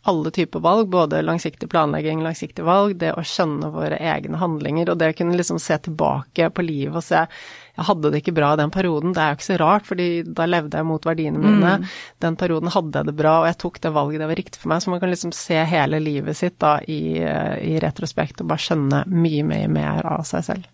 alle 0.04 0.32
typer 0.34 0.60
valg, 0.60 0.88
både 0.90 1.22
langsiktig 1.22 1.70
planlegging, 1.70 2.24
langsiktig 2.26 2.66
valg, 2.66 2.96
det 3.02 3.12
å 3.14 3.26
skjønne 3.26 3.70
våre 3.74 4.00
egne 4.02 4.40
handlinger, 4.42 4.90
og 4.90 4.98
det 4.98 5.12
å 5.12 5.18
kunne 5.20 5.38
liksom 5.38 5.60
se 5.62 5.78
tilbake 5.86 6.50
på 6.50 6.66
livet 6.66 6.98
og 6.98 7.06
se 7.06 7.26
jeg 7.72 7.88
hadde 7.88 8.12
det 8.12 8.20
ikke 8.22 8.34
bra 8.36 8.50
den 8.60 8.72
perioden, 8.74 9.14
det 9.16 9.22
er 9.24 9.32
jo 9.32 9.38
ikke 9.40 9.48
så 9.48 9.58
rart, 9.62 9.86
fordi 9.88 10.08
da 10.28 10.46
levde 10.50 10.78
jeg 10.78 10.88
mot 10.90 11.06
verdiene 11.08 11.40
mine. 11.40 11.78
Mm. 11.80 11.86
Den 12.22 12.36
perioden 12.38 12.74
hadde 12.74 13.00
jeg 13.00 13.08
det 13.08 13.16
bra, 13.22 13.38
og 13.42 13.48
jeg 13.48 13.58
tok 13.64 13.80
det 13.82 13.94
valget 13.96 14.22
det 14.22 14.28
var 14.28 14.40
riktig 14.42 14.62
for 14.62 14.74
meg. 14.74 14.84
Så 14.84 14.92
man 14.92 15.00
kan 15.02 15.14
liksom 15.14 15.32
se 15.36 15.62
hele 15.72 16.02
livet 16.04 16.38
sitt 16.38 16.60
da 16.62 16.76
i, 16.84 17.02
i 17.24 17.80
retrospekt 17.82 18.44
og 18.44 18.52
bare 18.52 18.66
skjønne 18.66 19.02
mye, 19.08 19.48
mye 19.48 19.72
mer 19.72 20.12
av 20.18 20.28
seg 20.28 20.46
selv. 20.50 20.70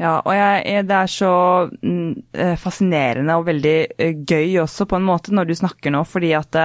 Ja, 0.00 0.14
og 0.24 0.32
jeg, 0.32 0.84
det 0.88 0.96
er 0.96 1.10
så 1.12 1.32
mm, 1.68 2.12
eh, 2.32 2.54
fascinerende 2.56 3.36
og 3.36 3.44
veldig 3.50 3.76
eh, 4.00 4.22
gøy 4.24 4.62
også, 4.62 4.86
på 4.88 4.96
en 4.96 5.04
måte, 5.04 5.34
når 5.36 5.50
du 5.50 5.58
snakker 5.58 5.92
nå, 5.92 6.00
fordi 6.08 6.32
at 6.38 6.56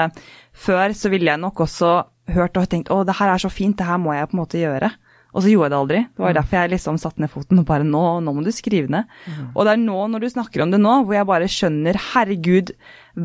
før 0.56 0.96
så 0.98 1.12
ville 1.14 1.32
jeg 1.32 1.42
nok 1.42 1.66
også 1.66 1.96
hørt 2.36 2.58
og 2.58 2.70
tenkt 2.72 2.92
å, 2.94 3.04
det 3.06 3.18
her 3.20 3.34
er 3.34 3.42
så 3.42 3.52
fint, 3.54 3.78
det 3.78 3.88
her 3.88 4.00
må 4.02 4.16
jeg 4.16 4.30
på 4.32 4.38
en 4.38 4.44
måte 4.44 4.62
gjøre. 4.62 4.92
Og 5.36 5.44
så 5.44 5.52
gjorde 5.52 5.66
jeg 5.68 5.74
det 5.74 5.80
aldri. 5.82 6.00
Det 6.16 6.24
var 6.24 6.32
mm. 6.32 6.38
derfor 6.38 6.58
jeg 6.58 6.72
liksom 6.72 7.00
satte 7.02 7.22
ned 7.22 7.32
foten 7.34 7.60
og 7.60 7.66
bare 7.68 7.88
nå, 7.88 8.04
nå 8.24 8.34
må 8.38 8.44
du 8.46 8.54
skrive 8.56 8.92
ned. 8.94 9.10
Mm. 9.28 9.50
Og 9.52 9.66
det 9.68 9.74
er 9.74 9.82
nå, 9.82 9.98
når 10.14 10.24
du 10.24 10.28
snakker 10.32 10.64
om 10.64 10.72
det 10.72 10.80
nå, 10.80 10.94
hvor 11.04 11.18
jeg 11.18 11.28
bare 11.28 11.50
skjønner, 11.52 12.00
herregud, 12.14 12.72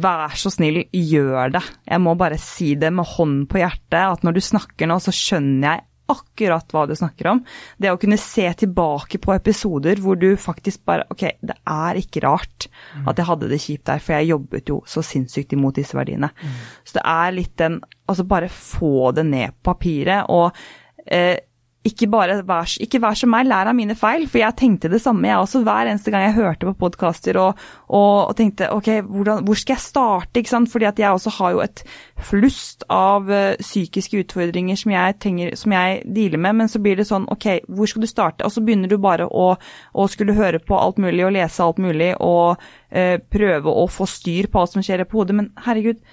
vær 0.02 0.34
så 0.38 0.50
snill, 0.50 0.82
gjør 0.90 1.54
det. 1.54 1.62
Jeg 1.86 2.02
må 2.02 2.16
bare 2.18 2.40
si 2.42 2.72
det 2.78 2.90
med 2.96 3.06
hånden 3.12 3.46
på 3.50 3.62
hjertet, 3.62 4.00
at 4.02 4.26
når 4.26 4.36
du 4.36 4.42
snakker 4.42 4.90
nå, 4.90 4.98
så 5.04 5.14
skjønner 5.14 5.68
jeg 5.68 5.86
akkurat 6.12 6.72
hva 6.74 6.86
du 6.88 6.94
snakker 6.98 7.30
om. 7.32 7.42
Det 7.80 7.92
å 7.92 7.98
kunne 8.00 8.18
se 8.20 8.46
tilbake 8.62 9.20
på 9.22 9.34
episoder 9.34 10.00
hvor 10.02 10.18
du 10.20 10.32
faktisk 10.40 10.84
bare 10.88 11.06
Ok, 11.10 11.26
det 11.40 11.56
er 11.68 11.98
ikke 12.00 12.22
rart 12.24 12.68
at 13.08 13.18
jeg 13.18 13.28
hadde 13.28 13.48
det 13.50 13.60
kjipt 13.62 13.86
der, 13.88 14.02
for 14.02 14.16
jeg 14.16 14.30
jobbet 14.32 14.70
jo 14.70 14.80
så 14.88 15.02
sinnssykt 15.04 15.54
imot 15.56 15.78
disse 15.80 15.96
verdiene. 15.96 16.30
Mm. 16.34 16.58
Så 16.84 16.98
det 16.98 17.06
er 17.14 17.36
litt 17.36 17.56
den 17.60 17.80
Altså 18.10 18.24
bare 18.26 18.48
få 18.50 19.12
det 19.14 19.22
ned 19.28 19.54
på 19.54 19.70
papiret. 19.70 20.26
og 20.28 20.50
eh, 21.06 21.38
ikke 21.80 22.10
bare 22.12 22.34
vær, 22.44 22.68
ikke 22.84 22.98
vær 23.00 23.16
som 23.16 23.30
meg, 23.32 23.46
lær 23.48 23.70
av 23.70 23.76
mine 23.76 23.94
feil. 23.96 24.26
For 24.28 24.42
jeg 24.42 24.56
tenkte 24.58 24.90
det 24.92 25.00
samme, 25.00 25.24
jeg 25.30 25.40
også, 25.40 25.62
hver 25.64 25.88
eneste 25.88 26.12
gang 26.12 26.26
jeg 26.26 26.36
hørte 26.36 26.68
på 26.68 26.74
podkaster 26.82 27.38
og, 27.40 27.60
og, 27.88 28.16
og, 28.26 28.34
tenkte 28.36 28.68
ok, 28.74 28.90
hvordan, 29.08 29.46
hvor 29.48 29.56
skal 29.56 29.78
jeg 29.78 29.84
starte? 29.86 30.42
ikke 30.42 30.52
sant? 30.52 30.68
Fordi 30.72 30.88
at 30.90 31.00
jeg 31.00 31.16
også 31.16 31.32
har 31.38 31.54
jo 31.54 31.62
et 31.64 31.82
flust 32.20 32.84
av 32.92 33.30
uh, 33.32 33.56
psykiske 33.62 34.20
utfordringer 34.26 34.76
som 34.76 34.92
jeg, 34.92 35.16
trenger, 35.24 35.56
som 35.56 35.72
jeg 35.72 36.02
dealer 36.04 36.42
med, 36.44 36.58
men 36.58 36.72
så 36.72 36.82
blir 36.84 37.00
det 37.00 37.08
sånn 37.08 37.24
ok, 37.32 37.48
hvor 37.72 37.88
skal 37.88 38.04
du 38.04 38.10
starte? 38.10 38.44
Og 38.44 38.52
så 38.52 38.64
begynner 38.64 38.92
du 38.92 38.98
bare 39.00 39.24
å, 39.24 39.54
å 39.56 40.08
skulle 40.12 40.36
høre 40.36 40.60
på 40.60 40.76
alt 40.76 41.00
mulig 41.00 41.24
og 41.24 41.32
lese 41.38 41.64
alt 41.64 41.80
mulig 41.80 42.10
og 42.20 42.60
uh, 42.60 43.16
prøve 43.32 43.72
å 43.72 43.88
få 43.88 44.08
styr 44.10 44.50
på 44.52 44.60
alt 44.60 44.76
som 44.76 44.84
skjer 44.84 45.06
på 45.08 45.22
hodet, 45.22 45.38
men 45.38 45.48
herregud, 45.64 46.04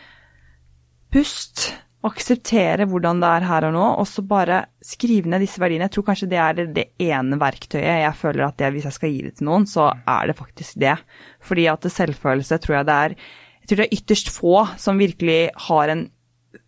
pust 1.11 1.73
akseptere 2.05 2.85
hvordan 2.89 3.21
det 3.23 3.29
er 3.39 3.45
her 3.49 3.65
og 3.69 3.73
nå, 3.73 3.85
og 4.01 4.05
så 4.09 4.21
bare 4.25 4.59
skrive 4.85 5.31
ned 5.31 5.41
disse 5.41 5.61
verdiene. 5.61 5.87
Jeg 5.87 5.95
tror 5.95 6.05
kanskje 6.11 6.29
det 6.29 6.39
er 6.41 6.57
det, 6.59 6.67
det 6.75 6.85
ene 7.07 7.39
verktøyet 7.41 8.03
jeg 8.03 8.19
føler 8.19 8.45
at 8.45 8.59
det, 8.61 8.69
hvis 8.75 8.85
jeg 8.89 8.97
skal 8.99 9.13
gi 9.13 9.23
det 9.25 9.33
til 9.39 9.49
noen, 9.49 9.65
så 9.69 9.89
er 9.89 10.29
det 10.29 10.37
faktisk 10.37 10.77
det. 10.83 10.93
Fordi 11.43 11.67
at 11.71 11.89
selvfølelse 11.97 12.61
tror 12.63 12.79
jeg 12.79 12.89
det 12.89 13.01
er 13.07 13.17
Jeg 13.17 13.69
tror 13.69 13.81
det 13.81 13.87
er 13.87 13.97
ytterst 13.97 14.29
få 14.31 14.55
som 14.79 15.01
virkelig 15.01 15.41
har 15.67 15.91
en 15.91 16.07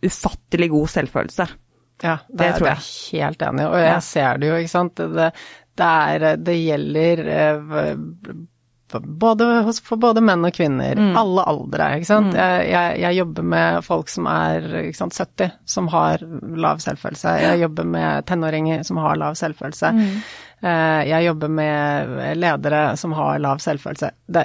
ufattelig 0.04 0.68
god 0.74 0.88
selvfølelse. 0.92 1.46
Ja, 2.02 2.18
det, 2.28 2.36
det 2.36 2.50
tror 2.56 2.68
jeg. 2.70 2.80
er 2.80 3.22
helt 3.22 3.42
enig 3.44 3.64
og 3.68 3.80
jeg 3.80 4.02
ser 4.04 4.38
det 4.40 4.48
jo, 4.48 4.58
ikke 4.60 4.72
sant. 4.72 5.00
Det, 5.00 5.30
det, 5.76 5.88
er, 5.88 6.26
det 6.40 6.56
gjelder 6.56 7.22
eh, 7.36 7.80
både, 8.98 9.46
for 9.86 10.00
både 10.00 10.22
menn 10.24 10.44
og 10.46 10.54
kvinner. 10.56 10.98
Mm. 10.98 11.14
Alle 11.20 11.44
aldre, 11.52 11.88
ikke 11.98 12.08
sant. 12.08 12.32
Mm. 12.34 12.40
Jeg, 12.40 12.66
jeg, 12.72 12.98
jeg, 13.04 13.18
jobber 13.20 13.48
med 13.54 13.86
folk 13.86 14.10
som 14.12 14.28
er 14.32 14.68
sant, 14.96 15.16
70, 15.16 15.54
som 15.76 15.90
har 15.94 16.26
lav 16.66 16.82
selvfølelse. 16.82 17.36
Jeg 17.44 17.62
jobber 17.62 17.88
med 17.94 18.26
tenåringer 18.30 18.84
som 18.86 19.00
har 19.04 19.20
lav 19.20 19.38
selvfølelse. 19.38 19.94
Mm. 19.96 20.10
Eh, 20.60 21.00
jeg 21.12 21.28
jobber 21.30 21.54
med 21.60 22.36
ledere 22.40 22.84
som 23.00 23.16
har 23.16 23.40
lav 23.40 23.62
selvfølelse. 23.62 24.12
Det, 24.26 24.44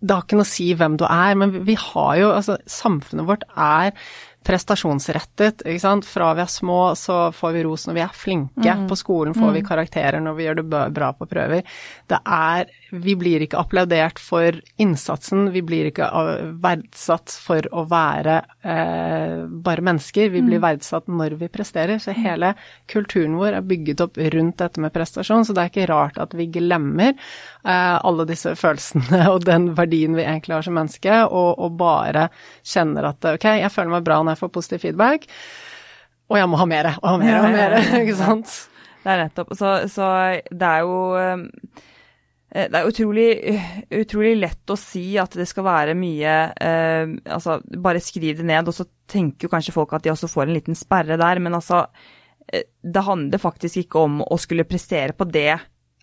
det 0.00 0.14
har 0.14 0.24
ikke 0.26 0.38
noe 0.38 0.46
å 0.46 0.52
si 0.52 0.70
hvem 0.76 1.00
du 1.00 1.06
er, 1.08 1.34
men 1.40 1.60
vi 1.66 1.76
har 1.80 2.16
jo 2.20 2.32
Altså, 2.36 2.58
samfunnet 2.68 3.28
vårt 3.28 3.46
er 3.56 3.94
prestasjonsrettet. 4.46 5.64
ikke 5.66 5.82
sant? 5.82 6.06
Fra 6.06 6.32
vi 6.36 6.44
er 6.44 6.50
små, 6.50 6.94
så 6.94 7.32
får 7.34 7.56
vi 7.56 7.64
ros 7.66 7.86
når 7.88 7.96
vi 7.96 8.04
er 8.04 8.14
flinke. 8.14 8.74
Mm. 8.78 8.86
På 8.90 8.98
skolen 8.98 9.34
får 9.34 9.50
vi 9.56 9.62
mm. 9.64 9.68
karakterer 9.68 10.22
når 10.22 10.36
vi 10.38 10.46
gjør 10.46 10.60
det 10.60 10.82
bra 10.94 11.12
på 11.16 11.26
prøver. 11.30 11.78
Det 12.06 12.20
er 12.22 12.70
Vi 12.90 13.16
blir 13.18 13.42
ikke 13.42 13.58
applaudert 13.58 14.20
for 14.22 14.54
innsatsen, 14.78 15.48
vi 15.50 15.62
blir 15.66 15.88
ikke 15.88 16.06
verdsatt 16.62 17.32
for 17.42 17.66
å 17.74 17.82
være 17.90 18.36
eh, 18.62 19.42
bare 19.46 19.84
mennesker. 19.88 20.30
Vi 20.30 20.42
blir 20.44 20.60
mm. 20.60 20.66
verdsatt 20.66 21.10
når 21.10 21.34
vi 21.40 21.48
presterer. 21.50 21.98
Så 22.02 22.14
hele 22.14 22.52
kulturen 22.90 23.34
vår 23.40 23.58
er 23.58 23.66
bygget 23.66 24.04
opp 24.04 24.20
rundt 24.36 24.58
dette 24.62 24.82
med 24.82 24.94
prestasjon, 24.94 25.42
så 25.46 25.56
det 25.56 25.64
er 25.64 25.72
ikke 25.72 25.88
rart 25.90 26.20
at 26.22 26.36
vi 26.38 26.46
glemmer 26.54 27.10
eh, 27.16 27.96
alle 27.96 28.28
disse 28.30 28.54
følelsene 28.58 29.24
og 29.34 29.42
den 29.48 29.72
verdien 29.78 30.14
vi 30.14 30.26
egentlig 30.26 30.54
har 30.58 30.68
som 30.68 30.78
menneske, 30.78 31.18
og, 31.26 31.58
og 31.58 31.74
bare 31.80 32.28
kjenner 32.62 33.10
at 33.10 33.30
ok, 33.34 33.48
jeg 33.64 33.72
føler 33.74 33.96
meg 33.96 34.06
bra 34.06 34.20
når 34.22 34.36
jeg 34.36 34.44
får 34.44 34.54
positiv 34.60 34.84
feedback. 34.86 35.26
Og 36.30 36.38
jeg 36.38 36.50
må 36.50 36.58
ha 36.62 36.70
mer 36.70 36.92
og 36.94 37.10
ha 37.10 37.18
mer 37.18 37.42
og 37.42 37.52
mer, 37.54 37.76
ikke 38.02 38.16
sant. 38.22 38.56
Det 39.02 39.12
er 39.12 39.26
nettopp. 39.26 39.52
Så, 39.58 39.74
så 39.90 40.06
det 40.50 40.70
er 40.70 40.86
jo 40.86 41.02
eh, 41.18 41.84
det 42.46 42.78
er 42.78 42.88
utrolig, 42.88 43.28
utrolig, 43.90 44.36
lett 44.38 44.70
å 44.70 44.78
si 44.78 45.16
at 45.18 45.34
det 45.34 45.48
skal 45.50 45.66
være 45.66 45.96
mye 45.98 46.34
eh, 46.54 47.14
Altså, 47.34 47.58
bare 47.82 48.02
skriv 48.02 48.38
det 48.38 48.46
ned, 48.46 48.70
og 48.70 48.76
så 48.76 48.86
tenker 49.10 49.48
jo 49.48 49.52
kanskje 49.52 49.74
folk 49.74 49.96
at 49.96 50.06
de 50.06 50.12
også 50.12 50.30
får 50.30 50.46
en 50.46 50.54
liten 50.54 50.78
sperre 50.78 51.18
der, 51.20 51.42
men 51.42 51.58
altså 51.58 51.84
eh, 52.46 52.68
Det 52.80 53.06
handler 53.06 53.42
faktisk 53.42 53.82
ikke 53.82 54.04
om 54.06 54.20
å 54.22 54.38
skulle 54.40 54.68
prestere 54.68 55.16
på 55.16 55.26
det 55.28 55.56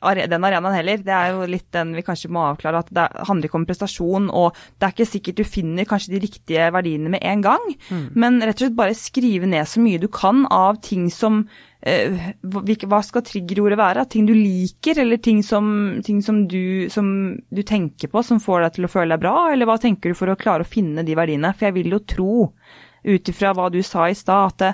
den 0.03 0.43
arenaen 0.43 0.75
heller. 0.75 0.99
Det 0.99 1.13
er 1.15 1.31
jo 1.31 1.45
litt 1.47 1.69
den 1.71 1.93
vi 1.95 2.03
kanskje 2.03 2.31
må 2.33 2.43
avklare, 2.49 2.83
at 2.83 2.89
det 2.91 3.05
handler 3.27 3.47
ikke 3.47 3.59
om 3.61 3.67
prestasjon, 3.69 4.29
og 4.29 4.57
det 4.77 4.87
er 4.87 4.95
ikke 4.95 5.07
sikkert 5.07 5.39
du 5.39 5.43
finner 5.47 5.87
kanskje 5.87 6.15
de 6.15 6.23
riktige 6.25 6.69
verdiene 6.75 7.11
med 7.13 7.23
en 7.23 7.43
gang, 7.45 7.69
mm. 7.89 8.09
men 8.19 8.41
rett 8.43 8.57
og 8.57 8.65
slett 8.65 8.79
bare 8.79 8.97
skrive 8.97 9.47
ned 9.49 9.69
så 9.69 9.83
mye 9.83 10.01
du 10.01 10.09
kan 10.11 10.43
av 10.51 10.81
ting 10.83 11.09
som 11.13 11.45
eh, 11.45 11.72
Hva 11.83 13.01
skal 13.03 13.25
triggerordet 13.27 13.77
være? 13.79 14.05
Ting 14.07 14.27
du 14.29 14.31
liker, 14.37 15.01
eller 15.03 15.19
ting, 15.19 15.41
som, 15.43 15.65
ting 16.05 16.21
som, 16.23 16.45
du, 16.47 16.87
som, 16.93 17.07
du, 17.51 17.61
tenker 17.67 18.11
på 18.11 18.23
som 18.23 18.39
får 18.43 18.63
deg 18.63 18.77
til 18.77 18.87
å 18.87 18.91
føle 18.93 19.15
deg 19.15 19.23
bra, 19.25 19.35
eller 19.51 19.67
hva 19.67 19.75
tenker 19.81 20.13
du 20.13 20.17
for 20.17 20.31
å 20.31 20.37
klare 20.39 20.63
å 20.63 20.69
finne 20.69 21.03
de 21.03 21.17
verdiene? 21.19 21.51
For 21.57 21.67
jeg 21.67 21.77
vil 21.81 21.97
jo 21.97 22.03
tro, 22.07 22.35
ut 23.03 23.33
ifra 23.33 23.51
hva 23.57 23.67
du 23.73 23.81
sa 23.83 24.07
i 24.07 24.15
stad, 24.15 24.53
at 24.53 24.63
det, 24.63 24.71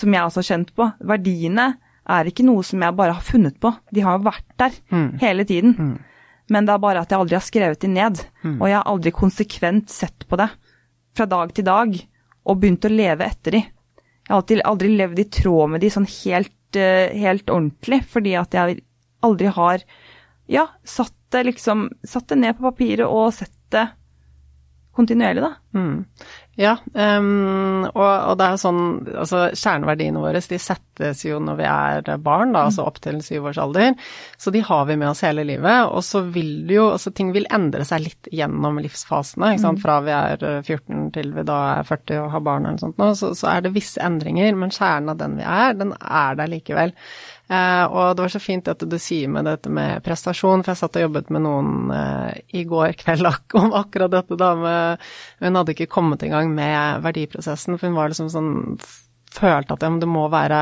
som 0.00 0.14
jeg 0.14 0.24
også 0.24 0.40
har 0.40 0.48
kjent 0.48 0.72
på, 0.76 0.88
verdiene 1.12 1.68
er 2.08 2.28
ikke 2.30 2.46
noe 2.46 2.64
som 2.64 2.80
jeg 2.82 2.96
bare 2.96 3.16
har 3.18 3.24
funnet 3.24 3.58
på. 3.60 3.72
De 3.92 4.04
har 4.04 4.16
jo 4.16 4.28
vært 4.30 4.48
der 4.60 4.76
mm. 4.88 5.08
hele 5.20 5.44
tiden. 5.48 5.74
Mm. 5.76 5.96
Men 6.48 6.68
det 6.68 6.72
er 6.72 6.80
bare 6.80 7.02
at 7.04 7.12
jeg 7.12 7.20
aldri 7.20 7.36
har 7.36 7.44
skrevet 7.44 7.82
de 7.84 7.90
ned. 7.92 8.22
Mm. 8.44 8.54
Og 8.56 8.68
jeg 8.70 8.78
har 8.78 8.88
aldri 8.88 9.12
konsekvent 9.12 9.92
sett 9.92 10.24
på 10.28 10.38
det 10.40 10.48
fra 11.18 11.26
dag 11.28 11.52
til 11.52 11.66
dag 11.66 11.98
og 12.48 12.60
begynt 12.62 12.86
å 12.88 12.92
leve 12.92 13.26
etter 13.28 13.58
de. 13.58 13.62
Jeg 14.28 14.34
har 14.34 14.42
alltid, 14.42 14.60
aldri 14.68 14.92
levd 14.92 15.22
i 15.22 15.28
tråd 15.32 15.72
med 15.72 15.80
de 15.80 15.90
sånn 15.92 16.08
helt, 16.20 16.76
uh, 16.76 17.08
helt 17.16 17.48
ordentlig, 17.48 18.02
fordi 18.12 18.34
at 18.36 18.52
jeg 18.54 18.82
aldri 19.24 19.52
har 19.56 19.84
ja, 20.52 20.68
satt 20.84 21.16
det 21.32 21.42
liksom 21.44 21.88
Satt 22.08 22.30
det 22.30 22.38
ned 22.40 22.56
på 22.56 22.64
papiret 22.70 23.04
og 23.04 23.34
sett 23.36 23.52
det 23.74 23.82
kontinuerlig, 24.98 25.46
da. 25.46 25.54
Mm. 25.78 26.04
Ja, 26.58 26.72
um, 26.90 27.84
og, 27.86 28.02
og, 28.02 28.32
det 28.40 28.46
er 28.48 28.54
jo 28.56 28.58
sånn 28.58 28.80
Altså, 29.12 29.44
kjerneverdiene 29.54 30.18
våre 30.18 30.40
de 30.42 30.58
settes 30.58 31.20
jo 31.22 31.36
når 31.38 31.58
vi 31.60 31.66
er 31.70 32.08
barn, 32.24 32.50
da, 32.56 32.64
altså 32.66 32.82
opp 32.88 32.98
til 33.04 33.20
syv 33.22 33.46
års 33.52 33.60
alder. 33.62 33.92
Så 34.40 34.50
de 34.50 34.64
har 34.66 34.88
vi 34.88 34.96
med 34.98 35.12
oss 35.12 35.22
hele 35.22 35.44
livet. 35.46 35.86
Og 35.92 36.02
så 36.02 36.24
vil 36.26 36.66
jo 36.72 36.88
Altså, 36.96 37.12
ting 37.14 37.30
vil 37.36 37.46
endre 37.54 37.86
seg 37.86 38.02
litt 38.08 38.30
gjennom 38.34 38.80
livsfasene, 38.82 39.52
ikke 39.54 39.64
sant. 39.68 39.78
Mm. 39.78 39.84
Fra 39.84 39.98
vi 40.02 40.14
er 40.16 40.44
14 40.64 41.08
til 41.14 41.30
vi 41.36 41.46
da 41.46 41.58
er 41.76 41.86
40 41.86 42.24
og 42.24 42.30
har 42.34 42.46
barn 42.50 42.66
eller 42.66 42.82
sånt 42.82 42.98
nå, 42.98 43.12
så, 43.18 43.30
så 43.38 43.52
er 43.52 43.62
det 43.62 43.74
visse 43.76 44.02
endringer. 44.02 44.58
Men 44.58 44.74
kjernen 44.74 45.14
av 45.14 45.22
den 45.22 45.38
vi 45.38 45.46
er, 45.46 45.78
den 45.78 45.94
er 46.00 46.38
der 46.42 46.50
likevel. 46.50 46.96
Eh, 47.48 47.84
og 47.86 48.16
det 48.16 48.24
var 48.26 48.32
så 48.32 48.40
fint 48.42 48.68
at 48.68 48.82
du 48.84 48.96
sier 49.00 49.30
med 49.32 49.46
dette 49.48 49.70
med 49.72 50.02
prestasjon, 50.04 50.60
for 50.64 50.74
jeg 50.74 50.80
satt 50.82 50.98
og 51.00 51.06
jobbet 51.06 51.30
med 51.32 51.46
noen 51.46 51.92
eh, 51.94 52.40
i 52.60 52.64
går 52.68 52.92
kveld 53.00 53.28
om 53.60 53.72
akkurat 53.78 54.12
dette, 54.12 54.36
da. 54.40 54.52
Med, 54.58 55.06
hun 55.40 55.60
hadde 55.60 55.76
ikke 55.76 55.90
kommet 55.98 56.26
i 56.26 56.32
gang 56.32 56.52
med 56.54 57.04
verdiprosessen, 57.06 57.78
for 57.78 57.88
hun 57.88 57.98
var 57.98 58.12
liksom 58.12 58.32
sånn 58.32 58.52
Følte 59.28 59.74
at 59.76 59.82
ja, 59.84 59.90
det 60.00 60.06
må 60.08 60.22
være 60.32 60.58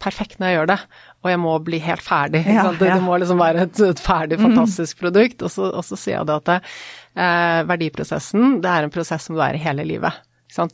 perfekt 0.00 0.36
når 0.38 0.50
jeg 0.50 0.56
gjør 0.58 0.68
det, 0.68 0.76
og 1.24 1.30
jeg 1.30 1.38
må 1.40 1.54
bli 1.64 1.78
helt 1.80 2.02
ferdig. 2.04 2.42
Ja, 2.44 2.66
det, 2.68 2.84
ja. 2.84 2.98
det, 2.98 3.04
må 3.04 3.16
liksom 3.20 3.40
være 3.40 3.64
et, 3.64 3.80
et 3.80 4.02
ferdig, 4.04 4.36
mm. 4.36 4.44
fantastisk 4.44 4.98
mm. 4.98 5.00
produkt. 5.00 5.44
Og 5.46 5.52
så, 5.54 5.70
og 5.72 5.86
så, 5.88 5.96
sier 5.96 6.18
jeg 6.18 6.28
det 6.28 6.36
at 6.36 6.50
eh, 6.52 7.62
verdiprosessen, 7.68 8.58
det 8.60 8.74
er 8.74 8.86
en 8.86 8.92
prosess 8.92 9.24
som 9.26 9.38
du 9.38 9.42
er 9.44 9.56
i 9.56 9.62
hele 9.64 9.88
livet. 9.88 10.20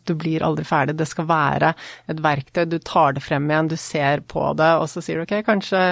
Du 0.06 0.14
blir 0.18 0.44
aldri 0.46 0.64
ferdig. 0.66 0.96
Det 0.98 1.08
skal 1.08 1.28
være 1.28 1.74
et 2.10 2.22
verktøy. 2.22 2.64
Du 2.70 2.78
tar 2.78 3.16
det 3.16 3.24
frem 3.24 3.50
igjen, 3.50 3.70
du 3.72 3.76
ser 3.80 4.24
på 4.28 4.48
det, 4.58 4.72
og 4.80 4.88
så 4.90 5.04
sier 5.04 5.20
du 5.20 5.26
ok, 5.26 5.38
kanskje 5.46 5.82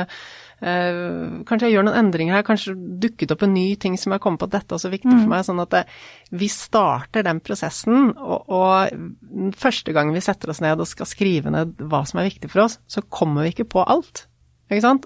eh, 0.65 0.99
kanskje 1.47 1.69
jeg 1.69 1.77
gjør 1.77 1.87
noen 1.89 2.01
endringer 2.01 2.39
her, 2.39 2.47
kanskje 2.47 2.77
dukket 2.77 3.35
opp 3.35 3.45
en 3.47 3.55
ny 3.55 3.67
ting 3.81 3.99
som 4.01 4.15
jeg 4.15 4.23
kommet 4.25 4.43
på 4.43 4.49
at 4.51 4.57
dette 4.59 4.77
er 4.77 4.83
så 4.83 4.93
viktig 4.93 5.13
mm. 5.13 5.23
for 5.23 5.33
meg. 5.33 5.47
Sånn 5.47 5.65
at 5.65 5.73
det, 5.75 5.85
vi 6.35 6.51
starter 6.53 7.27
den 7.27 7.43
prosessen, 7.45 8.13
og, 8.19 8.53
og 8.53 9.57
første 9.61 9.97
gang 9.97 10.13
vi 10.15 10.25
setter 10.25 10.55
oss 10.55 10.63
ned 10.65 10.81
og 10.81 10.91
skal 10.91 11.11
skrive 11.11 11.53
ned 11.55 11.77
hva 11.83 12.05
som 12.09 12.23
er 12.23 12.31
viktig 12.31 12.53
for 12.53 12.67
oss, 12.67 12.79
så 12.87 13.05
kommer 13.05 13.45
vi 13.45 13.55
ikke 13.55 13.73
på 13.77 13.85
alt. 13.85 14.27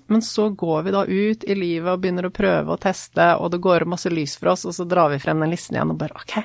Men 0.07 0.23
så 0.23 0.49
går 0.51 0.83
vi 0.83 0.91
da 0.95 1.05
ut 1.05 1.45
i 1.45 1.55
livet 1.55 1.91
og 1.93 2.01
begynner 2.01 2.29
å 2.29 2.33
prøve 2.33 2.73
og 2.73 2.81
teste, 2.81 3.25
og 3.37 3.51
det 3.53 3.61
går 3.61 3.89
masse 3.91 4.11
lys 4.13 4.37
for 4.39 4.55
oss, 4.55 4.65
og 4.65 4.77
så 4.77 4.87
drar 4.89 5.11
vi 5.13 5.19
frem 5.21 5.43
den 5.43 5.51
listen 5.53 5.77
igjen 5.77 5.93
og 5.93 5.99
bare 6.01 6.17
ok, 6.17 6.39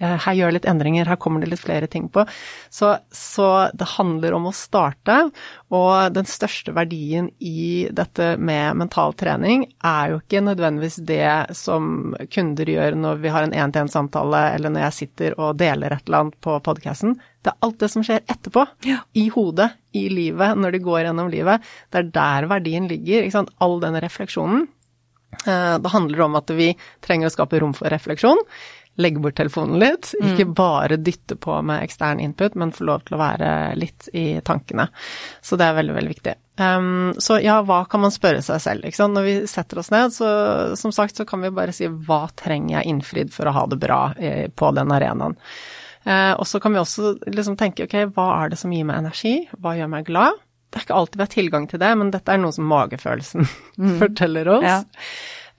her 0.00 0.36
gjør 0.36 0.48
jeg 0.48 0.56
litt 0.56 0.68
endringer, 0.70 1.08
her 1.10 1.18
kommer 1.20 1.42
det 1.42 1.50
litt 1.52 1.62
flere 1.62 1.88
ting 1.90 2.08
på. 2.12 2.24
Så, 2.72 2.94
så, 3.12 3.48
det 3.76 3.88
handler 3.96 4.36
om 4.36 4.48
å 4.48 4.54
starte, 4.56 5.18
og 5.70 6.14
den 6.16 6.28
største 6.28 6.74
verdien 6.76 7.30
i 7.38 7.88
dette 7.92 8.32
med 8.40 8.78
mental 8.80 9.14
trening 9.18 9.66
er 9.86 10.14
jo 10.14 10.22
ikke 10.22 10.44
nødvendigvis 10.46 11.00
det 11.08 11.56
som 11.58 12.14
kunder 12.32 12.72
gjør 12.72 12.96
når 12.98 13.20
vi 13.24 13.34
har 13.34 13.46
en 13.46 13.54
én-til-én-samtale, 13.54 14.46
eller 14.56 14.72
når 14.72 14.86
jeg 14.88 14.98
sitter 15.02 15.38
og 15.38 15.60
deler 15.60 15.94
et 15.94 16.08
eller 16.08 16.24
annet 16.24 16.40
på 16.42 16.56
podkasten. 16.64 17.18
Det 17.40 17.52
er 17.52 17.62
alt 17.64 17.78
det 17.80 17.88
som 17.92 18.04
skjer 18.04 18.24
etterpå, 18.28 18.66
ja. 18.88 19.00
i 19.16 19.28
hodet, 19.32 19.70
i 19.96 20.08
livet, 20.12 20.58
når 20.60 20.76
de 20.76 20.84
går 20.84 21.06
gjennom 21.06 21.30
livet. 21.32 21.64
Det 21.90 22.02
er 22.02 22.12
der 22.14 22.50
verdien 22.50 22.88
ligger. 22.88 23.24
ikke 23.24 23.38
sant? 23.38 23.54
All 23.64 23.80
den 23.82 23.96
refleksjonen. 24.00 24.68
Eh, 25.46 25.78
det 25.78 25.92
handler 25.92 26.20
om 26.26 26.36
at 26.40 26.50
vi 26.52 26.72
trenger 27.04 27.30
å 27.30 27.34
skape 27.34 27.60
rom 27.62 27.72
for 27.76 27.90
refleksjon. 27.92 28.40
Legge 29.00 29.20
bort 29.22 29.36
telefonen 29.38 29.78
litt. 29.80 30.10
Mm. 30.20 30.28
Ikke 30.32 30.46
bare 30.56 30.98
dytte 31.00 31.36
på 31.40 31.54
med 31.64 31.84
ekstern 31.86 32.20
input, 32.20 32.56
men 32.58 32.72
få 32.74 32.84
lov 32.88 33.04
til 33.06 33.16
å 33.16 33.20
være 33.20 33.50
litt 33.78 34.10
i 34.12 34.40
tankene. 34.44 34.88
Så 35.40 35.56
det 35.60 35.68
er 35.68 35.76
veldig, 35.78 35.94
veldig 35.96 36.14
viktig. 36.14 36.34
Um, 36.60 37.14
så 37.16 37.38
ja, 37.40 37.60
hva 37.64 37.84
kan 37.88 38.02
man 38.02 38.12
spørre 38.12 38.42
seg 38.44 38.60
selv? 38.60 38.84
Ikke 38.84 39.00
sant? 39.00 39.16
Når 39.16 39.28
vi 39.28 39.36
setter 39.48 39.80
oss 39.80 39.92
ned, 39.94 40.12
så 40.12 40.30
som 40.76 40.92
sagt, 40.92 41.16
så 41.16 41.24
kan 41.28 41.40
vi 41.44 41.52
bare 41.54 41.72
si 41.76 41.88
hva 41.88 42.26
trenger 42.36 42.78
jeg 42.78 42.92
innfridd 42.92 43.32
for 43.32 43.48
å 43.48 43.54
ha 43.56 43.64
det 43.70 43.80
bra 43.80 44.02
eh, 44.18 44.48
på 44.52 44.72
den 44.76 44.92
arenaen. 44.92 45.38
Eh, 46.04 46.32
og 46.34 46.46
så 46.48 46.60
kan 46.60 46.74
vi 46.74 46.82
også 46.82 47.14
liksom 47.28 47.56
tenke 47.60 47.86
ok, 47.86 47.96
hva 48.16 48.28
er 48.42 48.52
det 48.52 48.60
som 48.60 48.72
gir 48.72 48.86
meg 48.88 49.00
energi, 49.00 49.34
hva 49.60 49.76
gjør 49.78 49.92
meg 49.94 50.08
glad? 50.08 50.40
Det 50.70 50.78
er 50.78 50.86
ikke 50.86 50.98
alltid 51.00 51.18
vi 51.18 51.24
har 51.24 51.32
tilgang 51.34 51.70
til 51.70 51.82
det, 51.82 51.90
men 51.98 52.12
dette 52.14 52.34
er 52.34 52.40
noe 52.40 52.54
som 52.54 52.68
magefølelsen 52.70 53.46
mm. 53.46 53.96
forteller 54.02 54.52
oss. 54.58 54.68
Ja. 54.68 54.82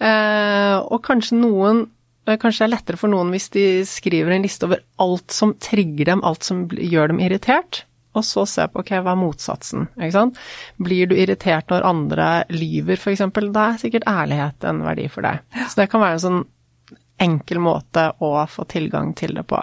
Eh, 0.01 0.77
og 0.81 1.01
kanskje 1.05 1.41
noen 1.41 1.85
Kanskje 2.25 2.63
det 2.63 2.67
er 2.67 2.73
lettere 2.75 2.99
for 3.01 3.11
noen 3.11 3.31
hvis 3.33 3.49
de 3.53 3.65
skriver 3.89 4.35
en 4.35 4.45
liste 4.45 4.67
over 4.67 4.83
alt 5.01 5.33
som 5.33 5.55
trigger 5.57 6.11
dem, 6.13 6.21
alt 6.27 6.45
som 6.45 6.67
gjør 6.69 7.11
dem 7.13 7.21
irritert, 7.23 7.83
og 8.13 8.25
så 8.27 8.43
se 8.49 8.67
på 8.69 8.81
ok, 8.83 8.93
hva 9.01 9.15
er 9.15 9.19
motsatsen, 9.19 9.87
ikke 9.95 10.13
sant. 10.13 10.39
Blir 10.83 11.09
du 11.09 11.15
irritert 11.15 11.71
når 11.71 11.87
andre 11.87 12.29
lyver, 12.51 12.99
f.eks., 12.99 13.23
da 13.55 13.67
er 13.69 13.79
sikkert 13.81 14.07
ærlighet 14.09 14.67
en 14.67 14.83
verdi 14.85 15.07
for 15.11 15.25
deg. 15.25 15.45
Så 15.63 15.79
det 15.79 15.87
kan 15.91 16.03
være 16.03 16.19
en 16.19 16.25
sånn 16.25 16.41
enkel 17.21 17.61
måte 17.61 18.07
å 18.23 18.31
få 18.49 18.65
tilgang 18.69 19.13
til 19.17 19.35
det 19.37 19.43
på. 19.49 19.59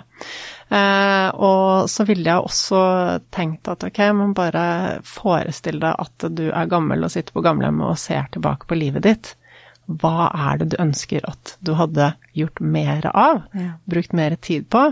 Eh, 0.69 1.29
og 1.35 1.89
så 1.91 2.07
ville 2.07 2.31
jeg 2.31 2.47
også 2.47 2.81
tenkt 3.35 3.71
at 3.71 3.85
ok, 3.89 4.01
men 4.15 4.37
bare 4.37 4.63
forestill 5.07 5.81
deg 5.83 5.99
at 5.99 6.29
du 6.39 6.47
er 6.49 6.71
gammel 6.71 7.05
og 7.05 7.13
sitter 7.13 7.35
på 7.35 7.45
gamlehjemmet 7.45 7.89
og 7.91 8.01
ser 8.01 8.31
tilbake 8.35 8.69
på 8.71 8.79
livet 8.79 9.07
ditt. 9.09 9.35
Hva 9.89 10.29
er 10.29 10.61
det 10.61 10.71
du 10.75 10.83
ønsker 10.83 11.25
at 11.27 11.57
du 11.65 11.73
hadde 11.79 12.13
gjort 12.39 12.63
mer 12.63 13.09
av? 13.13 13.45
Ja. 13.57 13.77
Brukt 13.91 14.15
mer 14.17 14.37
tid 14.41 14.69
på? 14.73 14.89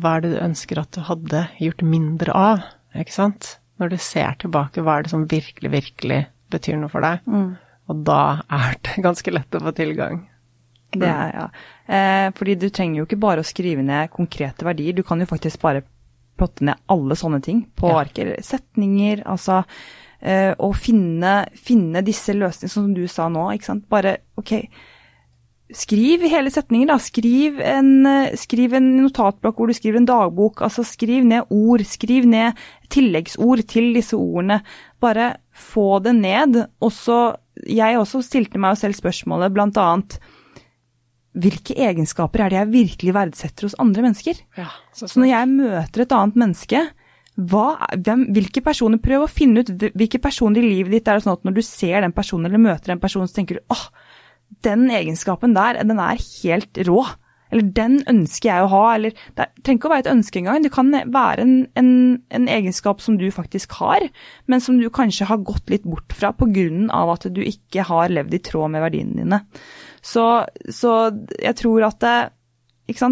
Hva 0.00 0.16
er 0.16 0.24
det 0.24 0.34
du 0.34 0.42
ønsker 0.42 0.80
at 0.80 0.92
du 0.96 1.02
hadde 1.06 1.46
gjort 1.60 1.84
mindre 1.86 2.36
av? 2.36 2.66
Ikke 2.98 3.14
sant? 3.14 3.56
Når 3.80 3.94
du 3.94 3.98
ser 4.02 4.36
tilbake, 4.40 4.82
hva 4.84 4.98
er 4.98 5.06
det 5.06 5.12
som 5.12 5.28
virkelig, 5.28 5.72
virkelig 5.72 6.24
betyr 6.52 6.80
noe 6.80 6.92
for 6.92 7.04
deg? 7.04 7.22
Mm. 7.26 7.54
Og 7.90 8.02
da 8.06 8.22
er 8.46 8.76
det 8.86 9.00
ganske 9.06 9.34
lett 9.34 9.56
å 9.56 9.62
få 9.64 9.74
tilgang. 9.76 10.24
Det 10.90 11.06
er, 11.06 11.36
ja. 11.36 11.46
Eh, 11.86 12.28
fordi 12.34 12.56
du 12.58 12.66
trenger 12.74 13.00
jo 13.00 13.06
ikke 13.06 13.20
bare 13.22 13.44
å 13.44 13.46
skrive 13.46 13.82
ned 13.86 14.10
konkrete 14.10 14.66
verdier, 14.66 14.96
du 14.96 15.04
kan 15.06 15.22
jo 15.22 15.28
faktisk 15.30 15.62
bare 15.62 15.84
plotte 16.40 16.64
ned 16.66 16.80
alle 16.90 17.16
sånne 17.18 17.40
ting 17.44 17.64
på 17.78 17.90
ja. 17.90 18.00
arker. 18.02 18.32
Setninger, 18.44 19.22
altså. 19.28 19.62
Eh, 20.20 20.52
og 20.58 20.74
finne, 20.76 21.44
finne, 21.56 22.02
disse 22.04 22.34
løsningene, 22.36 22.72
som 22.72 22.90
du 22.96 23.04
sa 23.08 23.28
nå, 23.32 23.46
ikke 23.54 23.70
sant. 23.70 23.86
Bare 23.92 24.18
ok. 24.40 24.54
Skriv 25.76 26.24
hele 26.30 26.50
setninger, 26.52 26.88
da. 26.90 26.96
Skriv 27.02 27.60
en, 27.64 28.06
eh, 28.06 28.36
skriv 28.38 28.74
en 28.74 28.88
notatblokk 29.02 29.56
hvor 29.56 29.70
du 29.70 29.76
skriver 29.76 30.00
en 30.00 30.08
dagbok. 30.08 30.62
Altså 30.66 30.84
skriv 30.86 31.24
ned 31.24 31.50
ord. 31.50 31.84
Skriv 31.86 32.26
ned 32.26 32.58
tilleggsord 32.90 33.66
til 33.70 33.92
disse 33.94 34.16
ordene. 34.18 34.62
Bare 35.00 35.36
få 35.52 36.02
det 36.02 36.14
ned. 36.16 36.66
Og 36.80 36.92
så 36.92 37.36
Jeg 37.60 37.98
også 37.98 38.22
stilte 38.24 38.56
meg 38.56 38.78
selv 38.78 38.94
spørsmålet 38.94 39.52
blant 39.52 39.76
annet 39.76 40.18
hvilke 41.36 41.74
egenskaper 41.76 42.40
er 42.40 42.48
det 42.48 42.56
jeg 42.56 42.70
virkelig 42.72 43.14
verdsetter 43.14 43.66
hos 43.68 43.76
andre 43.78 44.02
mennesker? 44.02 44.38
Ja, 44.56 44.70
så, 44.96 45.06
Så 45.06 45.20
når 45.20 45.28
jeg 45.28 45.48
møter 45.48 46.02
et 46.02 46.14
annet 46.16 46.38
menneske, 46.40 46.80
hva, 47.36 47.66
hvem, 47.94 48.32
hvilke 48.34 48.62
personer, 48.64 48.98
prøv 48.98 49.26
å 49.26 49.30
finne 49.30 49.62
ut 49.62 49.70
hvilke 49.70 50.18
personer 50.22 50.60
i 50.64 50.72
livet 50.72 50.96
ditt 50.96 51.08
er 51.08 51.18
det 51.18 51.24
sånn 51.26 51.38
at 51.38 51.44
når 51.46 51.58
du 51.60 51.62
ser 51.62 52.00
den 52.00 52.16
personen 52.16 52.48
eller 52.48 52.64
møter 52.64 52.92
en 52.94 53.02
person, 53.02 53.28
så 53.28 53.38
tenker 53.38 53.60
du 53.60 53.76
åh, 53.76 53.84
den 54.66 54.88
egenskapen 54.92 55.56
der, 55.56 55.80
den 55.82 56.00
er 56.02 56.20
helt 56.20 56.80
rå. 56.88 57.04
Eller 57.50 57.66
den 57.74 57.96
ønsker 58.10 58.50
jeg 58.50 58.64
å 58.64 58.70
ha. 58.70 58.82
Eller 58.94 59.14
det 59.36 59.48
trenger 59.64 59.80
ikke 59.80 59.90
å 59.90 59.92
være 59.92 60.04
et 60.06 60.12
ønske 60.12 60.40
engang. 60.40 60.64
Det 60.64 60.72
kan 60.74 60.92
være 60.94 61.44
en, 61.44 61.54
en, 61.78 61.92
en, 62.30 62.48
egenskap 62.50 63.02
som 63.02 63.18
du 63.20 63.26
faktisk 63.34 63.74
har, 63.80 64.06
men 64.50 64.62
som 64.62 64.78
du 64.78 64.86
kanskje 64.94 65.28
har 65.30 65.42
gått 65.46 65.70
litt 65.72 65.86
bort 65.88 66.14
fra 66.16 66.32
pga. 66.36 66.68
at 67.10 67.26
du 67.34 67.42
ikke 67.42 67.86
har 67.90 68.12
levd 68.12 68.36
i 68.36 68.42
tråd 68.50 68.74
med 68.74 68.84
verdiene 68.86 69.24
dine. 69.24 69.42
Så, 70.00 70.26
så 70.72 70.92
jeg 71.36 71.56
tror 71.58 71.90
at 71.90 71.98
det, 72.04 72.18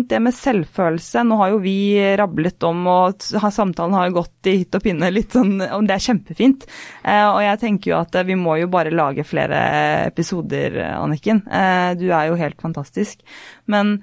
det 0.09 0.19
med 0.23 0.35
selvfølelse 0.35 1.25
Nå 1.27 1.37
har 1.41 1.53
jo 1.53 1.61
vi 1.63 1.99
rablet 2.19 2.63
om, 2.67 2.87
og 2.87 3.23
samtalen 3.23 3.95
har 3.97 4.09
jo 4.09 4.19
gått 4.21 4.49
i 4.51 4.57
hytt 4.61 4.75
og 4.79 4.85
pinne 4.85 5.11
litt 5.13 5.33
sånn, 5.37 5.61
og 5.63 5.87
det 5.89 5.97
er 5.97 6.07
kjempefint. 6.07 6.67
Eh, 7.05 7.27
og 7.27 7.43
jeg 7.43 7.61
tenker 7.63 7.93
jo 7.93 7.99
at 8.01 8.19
vi 8.27 8.37
må 8.39 8.59
jo 8.61 8.71
bare 8.73 8.95
lage 8.95 9.27
flere 9.27 9.61
episoder, 10.09 10.81
Anniken. 10.97 11.45
Eh, 11.47 11.93
du 11.99 12.09
er 12.11 12.29
jo 12.29 12.39
helt 12.41 12.61
fantastisk. 12.61 13.23
Men 13.67 13.99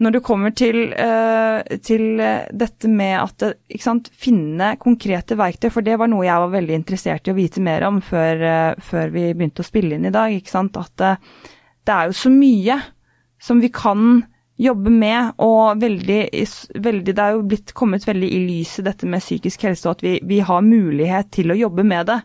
når 0.00 0.16
det 0.16 0.22
kommer 0.24 0.54
til, 0.56 0.92
eh, 0.92 1.76
til 1.84 2.22
dette 2.52 2.88
med 2.88 3.16
at 3.20 3.44
sant, 3.80 4.08
finne 4.16 4.76
konkrete 4.80 5.36
verktøy, 5.36 5.70
for 5.70 5.84
det 5.84 5.98
var 6.00 6.08
noe 6.08 6.24
jeg 6.24 6.44
var 6.46 6.54
veldig 6.54 6.78
interessert 6.78 7.28
i 7.28 7.34
å 7.34 7.38
vite 7.38 7.60
mer 7.60 7.84
om 7.88 8.00
før, 8.00 8.76
før 8.80 9.12
vi 9.12 9.28
begynte 9.34 9.64
å 9.64 9.68
spille 9.68 9.96
inn 9.96 10.08
i 10.08 10.14
dag. 10.14 10.32
At 10.34 10.96
det 10.96 11.94
er 11.94 12.08
jo 12.08 12.16
så 12.16 12.32
mye 12.32 12.80
som 13.40 13.60
vi 13.60 13.72
kan 13.72 14.24
jobbe 14.60 14.90
med, 14.92 15.32
og 15.40 15.80
veldig, 15.80 16.20
veldig, 16.84 17.14
Det 17.16 17.22
er 17.24 17.36
jo 17.36 17.44
blitt 17.48 17.72
kommet 17.76 18.04
veldig 18.06 18.28
i 18.28 18.40
lyset 18.44 18.84
dette 18.84 19.08
med 19.08 19.22
psykisk 19.22 19.64
helse, 19.64 19.86
og 19.88 19.98
at 19.98 20.04
vi, 20.04 20.14
vi, 20.26 20.40
har 20.44 20.64
mulighet 20.64 21.30
til 21.32 21.52
å 21.52 21.58
jobbe 21.58 21.84
med 21.86 22.10
det. 22.10 22.18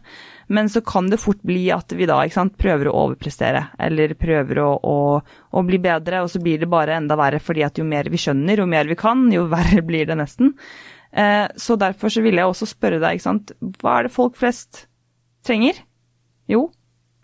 Men 0.47 0.69
så 0.69 0.81
kan 0.85 1.07
det 1.09 1.21
fort 1.23 1.41
bli 1.47 1.69
at 1.73 1.95
vi 1.95 2.05
da 2.09 2.19
sant, 2.29 2.57
prøver 2.59 2.89
å 2.89 2.97
overprestere, 3.05 3.63
eller 3.79 4.13
prøver 4.19 4.59
å, 4.61 4.71
å, 4.77 4.97
å, 5.21 5.63
bli 5.65 5.79
bedre, 5.81 6.21
og 6.21 6.33
så 6.33 6.41
blir 6.43 6.59
det 6.61 6.69
bare 6.69 6.97
enda 6.99 7.17
verre 7.17 7.39
fordi 7.41 7.63
at 7.65 7.79
jo 7.79 7.87
mer 7.87 8.11
vi 8.11 8.19
skjønner, 8.21 8.59
jo 8.61 8.67
mer 8.69 8.89
vi 8.91 8.99
kan, 8.99 9.25
jo 9.33 9.47
verre 9.55 9.85
blir 9.85 10.09
det 10.09 10.19
nesten. 10.19 10.53
Eh, 11.15 11.45
så 11.55 11.79
derfor 11.79 12.11
så 12.11 12.25
ville 12.25 12.43
jeg 12.43 12.51
også 12.51 12.67
spørre 12.67 12.99
deg, 12.99 13.15
ikke 13.15 13.29
sant, 13.29 13.55
hva 13.79 13.99
er 13.99 14.09
det 14.09 14.15
folk 14.17 14.35
flest 14.37 14.85
trenger? 15.47 15.79
Jo, 16.51 16.67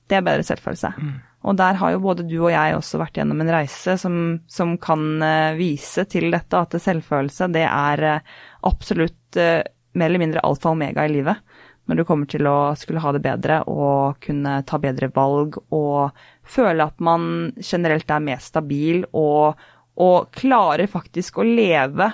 det 0.09 0.17
er 0.17 0.25
bedre 0.25 0.47
selvfølelse. 0.47 0.95
Mm. 0.97 1.19
Og 1.41 1.57
der 1.57 1.77
har 1.79 1.93
jo 1.95 2.03
både 2.03 2.27
du 2.29 2.37
og 2.43 2.51
jeg 2.53 2.75
også 2.77 2.99
vært 3.01 3.17
gjennom 3.17 3.41
en 3.41 3.49
reise 3.49 3.95
som, 3.97 4.15
som 4.51 4.75
kan 4.81 5.01
uh, 5.23 5.57
vise 5.57 6.05
til 6.09 6.29
dette, 6.33 6.59
at 6.59 6.77
selvfølelse 6.77 7.49
det 7.55 7.65
er 7.65 8.05
uh, 8.05 8.35
absolutt 8.69 9.39
uh, 9.41 9.61
mer 9.97 10.11
eller 10.11 10.21
mindre 10.21 10.43
alfa 10.45 10.69
og 10.69 10.77
omega 10.77 11.07
i 11.07 11.13
livet. 11.15 11.41
Når 11.89 11.97
du 11.97 12.05
kommer 12.05 12.29
til 12.29 12.45
å 12.47 12.71
skulle 12.77 13.01
ha 13.03 13.11
det 13.15 13.23
bedre 13.25 13.63
og 13.67 14.21
kunne 14.23 14.59
ta 14.69 14.77
bedre 14.79 15.09
valg 15.15 15.57
og 15.73 16.13
føle 16.45 16.85
at 16.85 17.01
man 17.03 17.23
generelt 17.57 18.13
er 18.13 18.23
mer 18.23 18.39
stabil 18.43 19.01
og, 19.17 19.57
og 19.97 20.29
klarer 20.37 20.85
faktisk 20.91 21.41
å 21.41 21.47
leve 21.47 22.11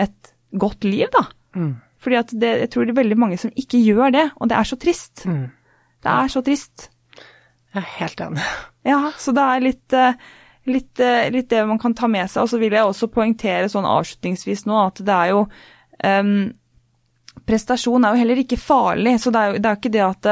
et 0.00 0.32
godt 0.56 0.88
liv, 0.88 1.06
da. 1.12 1.26
Mm. 1.54 1.74
Fordi 2.02 2.18
at 2.18 2.32
det, 2.34 2.54
jeg 2.64 2.72
tror 2.72 2.88
det 2.88 2.96
er 2.96 3.02
veldig 3.02 3.20
mange 3.20 3.38
som 3.38 3.52
ikke 3.54 3.84
gjør 3.84 4.16
det, 4.16 4.24
og 4.40 4.50
det 4.50 4.58
er 4.58 4.68
så 4.72 4.80
trist. 4.80 5.26
Mm. 5.28 5.44
Det 6.02 6.16
er 6.16 6.32
så 6.32 6.42
trist. 6.42 6.88
Jeg 7.72 7.82
er 7.82 7.92
helt 7.98 8.20
enig. 8.20 8.46
Ja, 8.84 9.12
så 9.18 9.32
det 9.36 9.42
er 9.42 9.62
litt, 9.64 9.92
eh, 9.96 10.16
litt, 10.68 11.00
eh, 11.00 11.28
litt, 11.32 11.48
det 11.48 11.62
man 11.66 11.78
kan 11.78 11.94
ta 11.94 12.08
med 12.10 12.30
seg. 12.30 12.44
Og 12.44 12.50
så 12.52 12.58
vil 12.60 12.74
jeg 12.76 12.84
også 12.84 13.08
poengtere 13.12 13.70
sånn 13.72 13.88
avslutningsvis 13.88 14.66
nå 14.68 14.80
at 14.82 15.00
det 15.00 15.14
er 15.14 15.32
jo 15.32 15.46
um, 16.04 16.34
Prestasjon 17.48 18.04
er 18.04 18.12
jo 18.12 18.20
heller 18.20 18.38
ikke 18.42 18.58
farlig, 18.60 19.16
så 19.18 19.30
det 19.32 19.40
er 19.40 19.48
jo 19.48 19.60
det 19.62 19.70
er 19.70 19.78
ikke 19.78 19.90
det 19.94 20.02
at, 20.04 20.28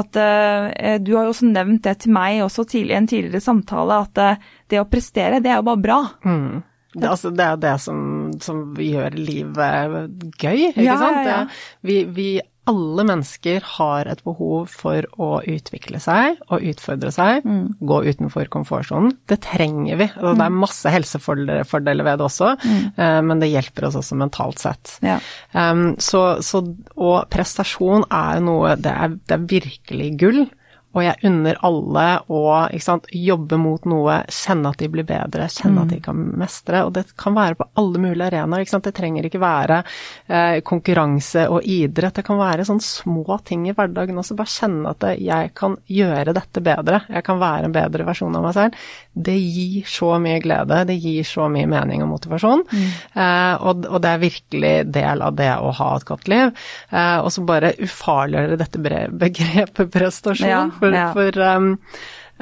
at 0.00 0.18
uh, 0.18 0.96
Du 1.00 1.12
har 1.14 1.24
jo 1.24 1.30
også 1.30 1.46
nevnt 1.48 1.84
det 1.86 1.94
til 2.02 2.12
meg 2.12 2.42
også 2.44 2.66
i 2.76 2.82
en 2.92 3.06
tidligere 3.08 3.40
samtale, 3.40 4.00
at 4.02 4.20
uh, 4.20 4.50
det 4.68 4.80
å 4.82 4.88
prestere, 4.90 5.40
det 5.40 5.52
er 5.52 5.60
jo 5.60 5.68
bare 5.70 5.84
bra. 5.84 6.00
Mm. 6.26 6.62
Det, 6.92 7.08
altså, 7.08 7.30
det 7.32 7.44
er 7.46 7.60
det 7.62 7.76
som, 7.80 8.00
som 8.42 8.64
gjør 8.76 9.14
livet 9.16 10.34
gøy, 10.36 10.58
ikke 10.72 10.84
ja, 10.84 10.96
sant? 11.00 11.22
Ja, 11.24 11.36
ja. 11.38 11.78
Vi, 11.80 12.02
vi 12.12 12.26
alle 12.70 13.04
mennesker 13.08 13.64
har 13.78 14.06
et 14.06 14.20
behov 14.22 14.70
for 14.70 15.06
å 15.18 15.30
utvikle 15.50 15.98
seg 16.02 16.38
og 16.46 16.62
utfordre 16.70 17.10
seg, 17.14 17.46
mm. 17.46 17.64
gå 17.82 17.98
utenfor 18.06 18.50
komfortsonen. 18.52 19.16
Det 19.26 19.40
trenger 19.42 19.98
vi. 19.98 20.06
Og 20.20 20.36
det 20.38 20.46
er 20.46 20.54
mm. 20.54 20.60
masse 20.62 20.92
helsefordeler 20.94 22.06
ved 22.06 22.20
det 22.20 22.26
også, 22.28 22.52
mm. 22.62 22.80
Eh, 23.02 23.18
men 23.26 23.42
det 23.42 23.50
hjelper 23.50 23.88
oss 23.88 23.98
også 23.98 24.18
mentalt 24.20 24.62
sett. 24.62 24.96
Ja. 25.02 25.18
Um, 25.56 25.94
så, 26.02 26.22
så, 26.44 26.62
og 26.94 27.26
prestasjon 27.32 28.06
er 28.12 28.42
noe 28.44 28.76
det 28.78 28.94
er, 28.94 29.16
det 29.26 29.38
er 29.38 29.48
virkelig 29.56 30.10
gull. 30.22 30.44
Og 30.92 31.04
jeg 31.04 31.28
unner 31.28 31.58
alle 31.64 32.06
å 32.28 32.42
sant, 32.82 33.06
jobbe 33.16 33.56
mot 33.60 33.86
noe, 33.88 34.18
kjenne 34.28 34.72
at 34.72 34.82
de 34.82 34.88
blir 34.92 35.06
bedre, 35.08 35.48
kjenne 35.48 35.78
mm. 35.78 35.82
at 35.82 35.92
de 35.92 35.98
mm. 36.00 36.04
kan 36.04 36.24
mestre. 36.42 36.82
Og 36.86 36.92
det 36.96 37.04
kan 37.20 37.36
være 37.36 37.58
på 37.60 37.68
alle 37.80 38.02
mulige 38.02 38.28
arenaer. 38.28 38.68
Det 38.82 38.94
trenger 38.96 39.28
ikke 39.28 39.40
være 39.42 39.80
eh, 40.26 40.58
konkurranse 40.66 41.46
og 41.52 41.64
idrett. 41.64 42.18
Det 42.18 42.26
kan 42.26 42.40
være 42.40 42.66
sånne 42.68 42.84
små 42.84 43.38
ting 43.46 43.68
i 43.70 43.76
hverdagen 43.76 44.20
også. 44.20 44.36
Bare 44.38 44.52
kjenne 44.52 44.92
at 44.92 45.08
jeg 45.22 45.52
kan 45.58 45.78
gjøre 45.88 46.36
dette 46.36 46.64
bedre. 46.64 47.04
Jeg 47.08 47.26
kan 47.26 47.40
være 47.40 47.70
en 47.70 47.76
bedre 47.76 48.08
versjon 48.08 48.36
av 48.36 48.46
meg 48.46 48.56
selv. 48.58 48.86
Det 49.12 49.36
gir 49.36 49.88
så 49.88 50.14
mye 50.22 50.40
glede. 50.40 50.82
Det 50.88 50.96
gir 50.96 51.26
så 51.28 51.48
mye 51.52 51.68
mening 51.68 52.04
og 52.04 52.12
motivasjon. 52.14 52.64
Mm. 52.72 52.88
Eh, 53.12 53.54
og, 53.60 53.84
og, 53.90 53.98
det 54.04 54.12
er 54.12 54.24
virkelig 54.24 54.74
del 54.94 55.26
av 55.26 55.36
det 55.36 55.50
å 55.52 55.74
ha 55.78 55.90
et 55.98 56.08
godt 56.08 56.30
liv. 56.32 56.54
Eh, 56.90 57.18
og 57.20 57.28
så 57.34 57.44
bare 57.46 57.74
ufarliggjøre 57.82 58.60
dette 58.60 58.82
begrepet 58.82 59.92
prestasjon. 59.92 60.48
Ja 60.48 60.62
for, 60.78 60.94
ja. 60.94 61.12
for, 61.12 61.38
um, 61.38 61.76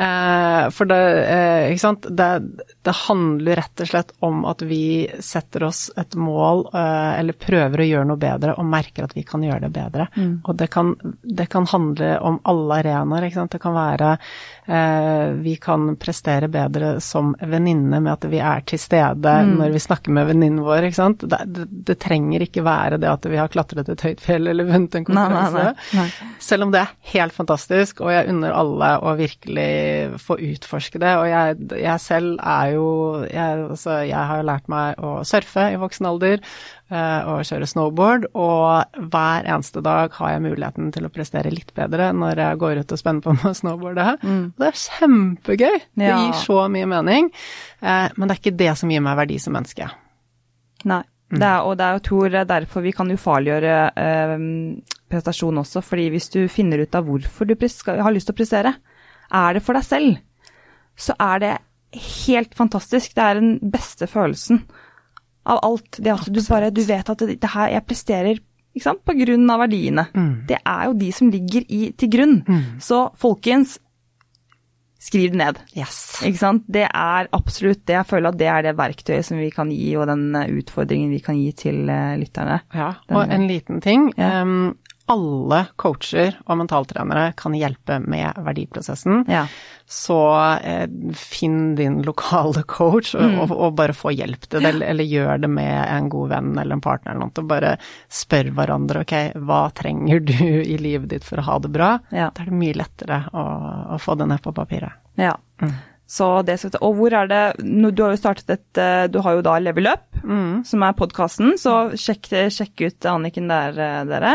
Eh, 0.01 0.71
for 0.71 0.89
det, 0.89 1.25
eh, 1.29 1.67
ikke 1.73 1.83
sant 1.83 2.07
det, 2.09 2.29
det, 2.87 2.93
handler 3.03 3.59
rett 3.59 3.83
og 3.83 3.89
slett 3.91 4.13
om 4.25 4.47
at 4.49 4.63
vi 4.65 5.11
setter 5.21 5.67
oss 5.67 5.91
et 6.01 6.15
mål, 6.17 6.63
eh, 6.73 7.19
eller 7.19 7.37
prøver 7.37 7.83
å 7.83 7.89
gjøre 7.89 8.09
noe 8.09 8.21
bedre, 8.23 8.55
og 8.57 8.71
merker 8.71 9.05
at 9.05 9.13
vi 9.19 9.27
kan 9.29 9.45
gjøre 9.45 9.67
det 9.67 9.73
bedre. 9.75 10.07
Mm. 10.15 10.33
Og 10.47 10.57
det 10.57 10.71
kan, 10.73 10.95
det 11.21 11.51
kan, 11.53 11.69
handle 11.69 12.15
om 12.25 12.41
alle 12.49 12.81
arenaer, 12.81 13.29
ikke 13.29 13.43
sant. 13.43 13.53
Det 13.53 13.61
kan 13.61 13.77
være 13.77 14.15
vi 14.71 15.57
kan 15.63 15.97
prestere 15.99 16.47
bedre 16.53 16.93
som 17.03 17.33
venninne 17.41 17.99
med 17.99 18.13
at 18.13 18.27
vi 18.31 18.39
er 18.39 18.63
til 18.69 18.79
stede 18.79 19.33
mm. 19.47 19.53
når 19.59 19.75
vi 19.75 19.83
snakker 19.83 20.15
med 20.15 20.29
venninnen 20.29 20.63
vår, 20.65 20.87
ikke 20.87 20.99
sant. 20.99 21.25
Det, 21.27 21.41
det, 21.51 21.67
det, 21.89 21.97
trenger 22.01 22.45
ikke 22.45 22.65
være 22.67 23.01
det 23.03 23.11
at 23.11 23.27
vi 23.31 23.41
har 23.41 23.51
klatret 23.51 23.91
et 23.91 24.05
høyt 24.07 24.23
fjell 24.23 24.51
eller 24.53 24.69
vunnet 24.69 24.95
en 25.01 25.07
konkurranse. 25.09 26.07
Selv 26.43 26.69
om 26.69 26.75
det 26.75 26.85
er 26.85 26.95
helt 27.15 27.35
fantastisk, 27.37 28.05
og 28.05 28.13
jeg 28.15 28.31
unner 28.31 28.55
alle 28.57 28.93
å 29.03 29.15
virkelig 29.19 30.21
få 30.23 30.39
utforske 30.51 31.03
det. 31.03 31.15
Og 31.19 31.29
jeg, 31.31 31.59
jeg 31.83 32.05
selv 32.07 32.37
er 32.39 32.75
jo 32.77 32.89
jeg, 33.27 33.65
altså, 33.71 34.01
jeg 34.07 34.33
har 34.33 34.47
lært 34.47 34.71
meg 34.71 35.01
å 35.03 35.21
surfe 35.27 35.71
i 35.75 35.81
voksen 35.81 36.11
alder, 36.11 36.41
Eh, 36.41 36.80
og 36.91 37.45
kjøre 37.47 37.69
snowboard, 37.71 38.27
og 38.35 38.99
hver 39.13 39.47
eneste 39.47 39.83
dag 39.85 40.11
har 40.17 40.33
jeg 40.35 40.43
muligheten 40.43 40.91
til 40.95 41.07
å 41.07 41.13
prestere 41.15 41.53
litt 41.55 41.71
bedre 41.77 42.11
når 42.17 42.43
jeg 42.43 42.61
går 42.63 42.81
ut 42.83 42.95
og 42.97 43.01
spenner 43.01 43.23
på 43.25 43.35
meg 43.39 43.57
snowboardet. 43.59 44.27
Mm. 44.27 44.43
Det 44.59 44.69
er 44.69 44.83
kjempegøy! 44.83 45.79
Ja. 45.79 46.03
Det 46.03 46.11
gir 46.19 46.37
så 46.43 46.59
mye 46.73 46.91
mening. 46.91 47.31
Eh, 47.81 48.09
men 48.17 48.27
det 48.27 48.35
er 48.35 48.43
ikke 48.43 48.59
det 48.65 48.75
som 48.81 48.91
gir 48.91 49.05
meg 49.07 49.19
verdi 49.23 49.39
som 49.43 49.55
menneske. 49.57 49.89
Nei. 50.91 51.03
Mm. 51.31 51.39
Det 51.39 51.47
er, 51.47 51.61
og 51.63 51.77
det 51.79 51.87
er 51.87 51.95
jo 51.95 52.07
tror 52.09 52.37
derfor 52.51 52.83
vi 52.83 52.93
kan 52.95 53.11
ufarliggjøre 53.15 53.75
eh, 54.03 54.33
prestasjon 55.11 55.63
også, 55.63 55.83
fordi 55.87 56.09
hvis 56.11 56.27
du 56.35 56.41
finner 56.51 56.83
ut 56.83 56.97
av 56.99 57.07
hvorfor 57.07 57.47
du 57.47 57.55
har 57.55 58.15
lyst 58.15 58.31
til 58.31 58.35
å 58.35 58.41
prestere, 58.41 58.73
er 59.31 59.55
det 59.55 59.63
for 59.63 59.79
deg 59.79 59.87
selv, 59.87 60.17
så 60.99 61.15
er 61.23 61.43
det 61.43 61.53
helt 62.27 62.55
fantastisk. 62.59 63.15
Det 63.15 63.23
er 63.23 63.39
den 63.39 63.53
beste 63.73 64.11
følelsen 64.11 64.65
av 65.51 65.61
alt. 65.67 65.99
Det 65.99 66.15
at 66.15 66.31
du 66.31 66.41
bare 66.47 66.71
du 66.75 66.83
vet 66.87 67.13
at 67.13 67.27
det, 67.27 67.41
det 67.43 67.53
her 67.55 67.75
jeg 67.75 67.87
presterer 67.89 68.41
ikke 68.71 68.87
sant, 68.87 69.01
på 69.03 69.15
grunn 69.19 69.51
av 69.51 69.65
verdiene. 69.65 70.07
Mm. 70.15 70.35
Det 70.47 70.59
er 70.63 70.83
jo 70.87 70.99
de 70.99 71.13
som 71.15 71.31
ligger 71.33 71.65
i, 71.67 71.81
til 71.99 72.11
grunn. 72.13 72.37
Mm. 72.47 72.67
Så 72.83 73.03
folkens, 73.19 73.79
skriv 75.01 75.33
det 75.33 75.41
ned. 75.41 75.59
Yes. 75.75 76.21
Ikke 76.27 76.39
sant. 76.39 76.67
Det 76.71 76.85
er 76.87 77.31
absolutt 77.35 77.83
det. 77.89 77.97
Jeg 77.97 78.09
føler 78.11 78.31
at 78.31 78.39
det 78.39 78.51
er 78.53 78.69
det 78.69 78.77
verktøyet 78.79 79.27
som 79.27 79.41
vi 79.41 79.49
kan 79.55 79.73
gi, 79.75 79.89
og 79.99 80.07
den 80.11 80.37
utfordringen 80.61 81.11
vi 81.11 81.23
kan 81.25 81.41
gi 81.41 81.51
til 81.57 81.83
uh, 81.89 82.15
lytterne. 82.21 82.61
Ja, 82.77 82.93
og 83.11 83.35
en 83.35 83.49
liten 83.51 83.83
ting. 83.83 84.11
Ja. 84.21 84.45
Um, 84.45 84.77
alle 85.11 85.65
coacher 85.81 86.37
og 86.47 86.59
mentaltrenere 86.61 87.33
kan 87.39 87.55
hjelpe 87.57 87.99
med 88.03 88.39
verdiprosessen. 88.47 89.25
Ja. 89.31 89.45
Så 89.91 90.19
eh, 90.63 90.87
finn 91.19 91.75
din 91.79 92.01
lokale 92.07 92.63
coach 92.71 93.17
og, 93.19 93.27
og, 93.43 93.55
og, 93.57 93.75
bare 93.79 93.97
få 93.97 94.13
hjelp 94.15 94.47
til 94.47 94.63
det, 94.63 94.71
eller, 94.71 94.93
eller 94.93 95.09
gjør 95.11 95.43
det 95.43 95.51
med 95.51 95.75
en 95.83 96.11
god 96.13 96.31
venn 96.31 96.53
eller 96.55 96.79
en 96.79 96.85
partner 96.85 97.13
eller 97.17 97.27
noe. 97.27 97.35
Og 97.43 97.51
bare 97.51 97.75
spør 98.07 98.53
hverandre 98.55 99.03
ok, 99.03 99.15
hva 99.43 99.61
trenger 99.75 100.23
du 100.31 100.37
i 100.63 100.79
livet 100.79 101.11
ditt 101.11 101.27
for 101.27 101.43
å 101.43 101.47
ha 101.49 101.59
det 101.65 101.75
bra? 101.75 101.93
Ja. 102.15 102.31
Da 102.31 102.45
er 102.45 102.53
det 102.53 102.61
mye 102.63 102.79
lettere 102.79 103.25
å, 103.35 103.47
å 103.97 104.01
få 104.03 104.15
det 104.21 104.31
ned 104.31 104.45
på 104.47 104.55
papiret. 104.55 105.01
Ja. 105.19 105.35
Så 106.11 106.27
det, 106.47 106.57
skal- 106.59 106.81
og 106.83 106.97
hvor 106.99 107.15
er 107.15 107.29
det 107.31 107.43
Du 107.63 108.03
har 108.03 108.15
jo 108.15 108.19
startet 108.19 108.51
et 108.51 108.79
eh, 108.83 109.05
Du 109.13 109.21
har 109.23 109.37
jo 109.37 109.45
da 109.47 109.59
Level 109.63 109.87
Up, 109.91 110.09
som 110.67 110.83
er 110.83 110.97
podkasten, 110.99 111.55
så 111.59 111.93
sjekk, 111.99 112.31
sjekk 112.51 112.83
ut 112.87 113.07
Anniken 113.11 113.47
der, 113.51 113.79
eh, 113.79 114.05
dere. 114.11 114.33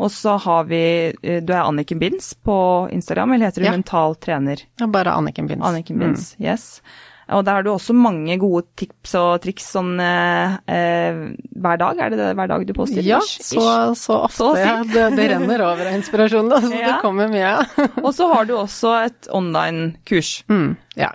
Og 0.00 0.08
så 0.14 0.38
har 0.40 0.64
vi 0.70 0.80
eh, 1.12 1.42
Du 1.44 1.52
er 1.52 1.66
Anniken 1.66 2.00
Binds 2.00 2.32
på 2.34 2.56
Instagram, 2.94 3.34
eller 3.36 3.50
heter 3.50 3.60
du 3.64 3.68
Ja. 3.68 3.76
mental 3.76 4.16
trener? 4.16 4.62
Er 4.80 4.88
bare 4.88 5.12
Anniken 5.12 5.46
Binds. 5.50 5.64
Anniken 5.66 5.98
Binds, 6.00 6.34
yes. 6.40 6.80
Og 7.30 7.44
der 7.46 7.60
har 7.60 7.62
du 7.62 7.68
også 7.70 7.94
mange 7.94 8.34
gode 8.42 8.64
tips 8.80 9.12
og 9.14 9.36
triks 9.44 9.68
sånn 9.76 9.92
eh, 10.02 10.56
eh, 10.66 11.20
hver 11.62 11.78
dag. 11.78 12.00
Er 12.02 12.10
det 12.10 12.18
det 12.18 12.30
hver 12.40 12.48
dag 12.50 12.64
du 12.66 12.72
poster? 12.74 13.04
Ja, 13.06 13.20
så, 13.22 13.94
så 13.94 14.16
ofte. 14.24 14.38
Så 14.40 14.48
ja, 14.58 14.80
det, 14.82 15.04
det 15.14 15.28
renner 15.36 15.62
over 15.62 15.86
av 15.92 15.94
inspirasjon, 15.94 16.48
da, 16.50 16.58
så 16.64 16.72
Ja. 16.80 16.86
det 16.88 16.96
kommer 17.04 17.30
mye. 17.30 17.52
Og 18.02 18.10
så 18.16 18.26
har 18.34 18.48
du 18.50 18.56
også 18.58 18.96
et 19.04 19.28
online-kurs. 19.30 20.32
Mm, 20.50 20.72
ja. 20.98 21.12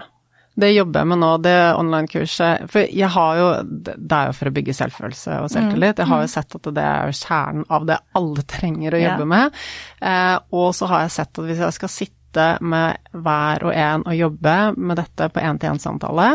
Det 0.56 0.72
jobber 0.72 1.04
jeg 1.04 1.12
med 1.12 1.20
nå, 1.20 1.30
det 1.44 1.56
online-kurset. 1.76 2.68
For 2.72 2.88
jeg 2.88 3.12
har 3.12 3.40
jo 3.40 3.48
Det 3.68 4.18
er 4.18 4.30
jo 4.30 4.36
for 4.38 4.50
å 4.50 4.56
bygge 4.56 4.76
selvfølelse 4.78 5.40
og 5.44 5.50
selvtillit. 5.52 6.00
Jeg 6.00 6.12
har 6.12 6.24
jo 6.24 6.32
sett 6.32 6.56
at 6.60 6.70
det 6.78 6.86
er 6.92 7.16
kjernen 7.20 7.66
av 7.76 7.88
det 7.90 8.00
alle 8.16 8.46
trenger 8.48 8.96
å 8.96 9.02
jobbe 9.04 9.30
med. 9.34 9.64
Eh, 10.00 10.38
og 10.56 10.70
så 10.78 10.88
har 10.92 11.06
jeg 11.06 11.16
sett 11.18 11.34
at 11.34 11.50
hvis 11.50 11.64
jeg 11.66 11.78
skal 11.80 11.92
sitte 11.92 12.48
med 12.62 13.12
hver 13.12 13.64
og 13.68 13.76
en 13.76 14.04
og 14.04 14.16
jobbe 14.16 14.56
med 14.76 15.00
dette 15.00 15.30
på 15.32 15.44
én-til-én-samtale, 15.44 16.30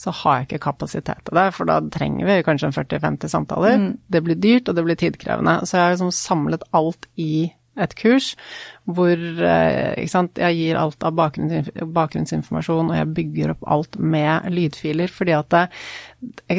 så 0.00 0.12
har 0.16 0.38
jeg 0.38 0.46
ikke 0.48 0.64
kapasitet 0.64 1.24
til 1.26 1.36
det, 1.36 1.50
for 1.52 1.68
da 1.68 1.76
trenger 1.92 2.24
vi 2.24 2.42
kanskje 2.46 2.70
40-50 2.72 3.32
samtaler. 3.34 3.82
Det 4.08 4.22
blir 4.24 4.38
dyrt, 4.40 4.70
og 4.70 4.78
det 4.78 4.84
blir 4.86 4.96
tidkrevende. 4.96 5.58
Så 5.68 5.76
jeg 5.76 5.84
har 5.84 5.96
liksom 5.96 6.14
samlet 6.16 6.64
alt 6.72 7.10
i 7.20 7.50
et 7.80 7.94
kurs 7.98 8.32
hvor 8.96 9.24
eh, 9.46 10.06
sant, 10.10 10.38
jeg 10.40 10.56
gir 10.58 10.78
alt 10.80 11.02
av 11.06 11.16
bakgrunnsinformasjon, 11.16 12.92
og 12.92 12.96
jeg 12.98 13.10
bygger 13.16 13.54
opp 13.54 13.66
alt 13.76 13.98
med 13.98 14.48
lydfiler, 14.52 15.10
fordi 15.12 15.34
at 15.36 15.50
det, 15.52 15.64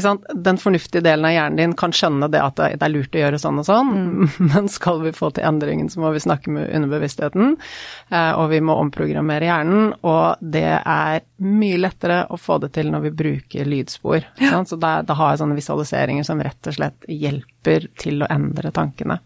sant, 0.01 0.25
den 0.33 0.57
fornuftige 0.61 1.03
delen 1.05 1.27
av 1.27 1.35
hjernen 1.35 1.59
din 1.59 1.75
kan 1.77 1.93
skjønne 1.95 2.29
det 2.33 2.41
at 2.41 2.57
det, 2.57 2.81
er 2.81 2.93
lurt 2.93 3.15
å 3.15 3.21
gjøre 3.21 3.41
sånn 3.41 3.61
og 3.61 3.67
sånn, 3.67 3.91
men 4.51 4.69
skal 4.71 5.01
vi 5.05 5.13
få 5.15 5.31
til 5.35 5.47
endringen, 5.47 5.89
så 5.91 6.01
må 6.03 6.13
vi 6.15 6.23
snakke 6.23 6.53
med 6.53 6.69
underbevisstheten, 6.69 7.55
eh, 8.09 8.31
og 8.33 8.49
vi 8.53 8.61
må 8.65 8.77
omprogrammere 8.81 9.49
hjernen, 9.49 9.91
og 10.01 10.41
det 10.41 10.67
er 10.79 11.21
mye 11.41 11.81
lettere 11.81 12.23
å 12.29 12.37
få 12.37 12.59
det 12.61 12.71
til 12.77 12.91
når 12.93 13.07
vi 13.07 13.15
bruker 13.23 13.69
lydspor. 13.69 14.25
Ja. 14.41 14.61
Så 14.67 14.77
da, 14.81 14.99
da 15.05 15.17
har 15.17 15.33
jeg 15.33 15.41
sånne 15.41 15.57
visualiseringer 15.57 16.25
som 16.27 16.41
rett 16.43 16.69
og 16.69 16.77
slett 16.77 17.09
hjelper 17.09 17.87
til 18.01 18.21
å 18.21 18.29
endre 18.31 18.71
tankene. 18.73 19.21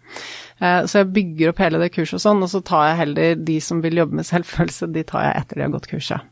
Eh, 0.60 0.86
Så 0.86 1.02
jeg 1.02 1.12
bygger 1.16 1.52
opp 1.52 1.60
hele 1.64 1.82
det 1.82 1.92
kurset 1.96 2.20
og 2.20 2.24
sånn, 2.24 2.44
og 2.46 2.52
så 2.52 2.62
tar 2.66 2.90
jeg 2.90 2.95
heller 3.00 3.36
de 3.36 3.60
som 3.62 3.82
vil 3.84 4.02
jobbe 4.02 4.20
med 4.20 4.28
selvfølelse, 4.28 4.92
de 4.94 5.06
tar 5.08 5.28
jeg 5.28 5.42
etter 5.42 5.60
de 5.60 5.68
har 5.68 5.76
gått 5.76 5.92
kurset. 5.92 6.32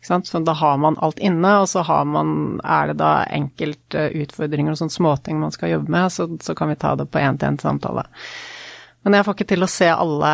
Så 0.00 0.38
da 0.40 0.52
har 0.56 0.76
man 0.80 0.96
alt 1.04 1.18
inne, 1.18 1.50
og 1.60 1.68
så 1.68 1.82
man, 2.04 2.60
er 2.64 2.90
det 2.90 2.98
da 3.02 3.24
enkelte 3.34 4.08
utfordringer 4.16 4.72
og 4.72 4.80
sånne 4.80 4.94
småting 4.94 5.40
man 5.40 5.52
skal 5.52 5.74
jobbe 5.74 5.92
med, 5.92 6.12
så, 6.14 6.28
så 6.40 6.54
kan 6.56 6.72
vi 6.72 6.78
ta 6.80 6.94
det 6.96 7.08
på 7.12 7.20
én-til-én-samtale. 7.20 8.06
Men 9.06 9.14
jeg 9.14 9.26
får 9.26 9.36
ikke 9.36 9.48
til 9.52 9.64
å 9.64 9.70
se 9.70 9.88
alle 9.92 10.30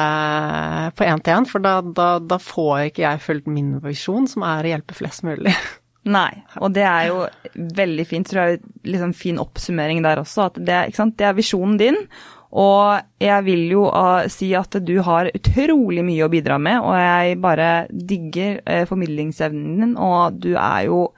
på 0.96 1.06
én-til-én, 1.06 1.48
for 1.50 1.64
da, 1.64 1.78
da, 1.84 2.10
da 2.22 2.38
får 2.40 2.90
ikke 2.90 3.04
jeg 3.04 3.24
fulgt 3.24 3.50
min 3.50 3.74
visjon, 3.84 4.28
som 4.30 4.46
er 4.46 4.64
å 4.64 4.72
hjelpe 4.74 4.96
flest 4.96 5.26
mulig. 5.26 5.56
Nei, 6.16 6.44
og 6.60 6.74
det 6.76 6.84
er 6.84 7.08
jo 7.08 7.24
veldig 7.54 8.04
fint, 8.08 8.28
tror 8.28 8.52
jeg, 8.52 8.62
liksom 8.84 9.14
fin 9.16 9.40
oppsummering 9.40 10.02
der 10.04 10.20
også, 10.20 10.50
at 10.50 10.58
det, 10.60 10.80
det 11.16 11.26
er 11.26 11.36
visjonen 11.36 11.78
din, 11.80 12.00
og 12.54 13.22
jeg 13.22 13.44
vil 13.48 13.64
jo 13.72 13.86
uh, 13.90 14.26
si 14.30 14.52
at 14.54 14.78
du 14.86 14.96
har 15.02 15.30
utrolig 15.34 16.04
mye 16.06 16.26
å 16.26 16.32
bidra 16.32 16.58
med, 16.62 16.80
og 16.80 16.98
jeg 16.98 17.38
bare 17.42 17.70
digger 17.90 18.60
uh, 18.62 18.84
formidlingsevnen 18.90 19.80
din, 19.82 19.96
og 19.98 20.38
du 20.42 20.52
er 20.54 20.86
jo 20.88 21.08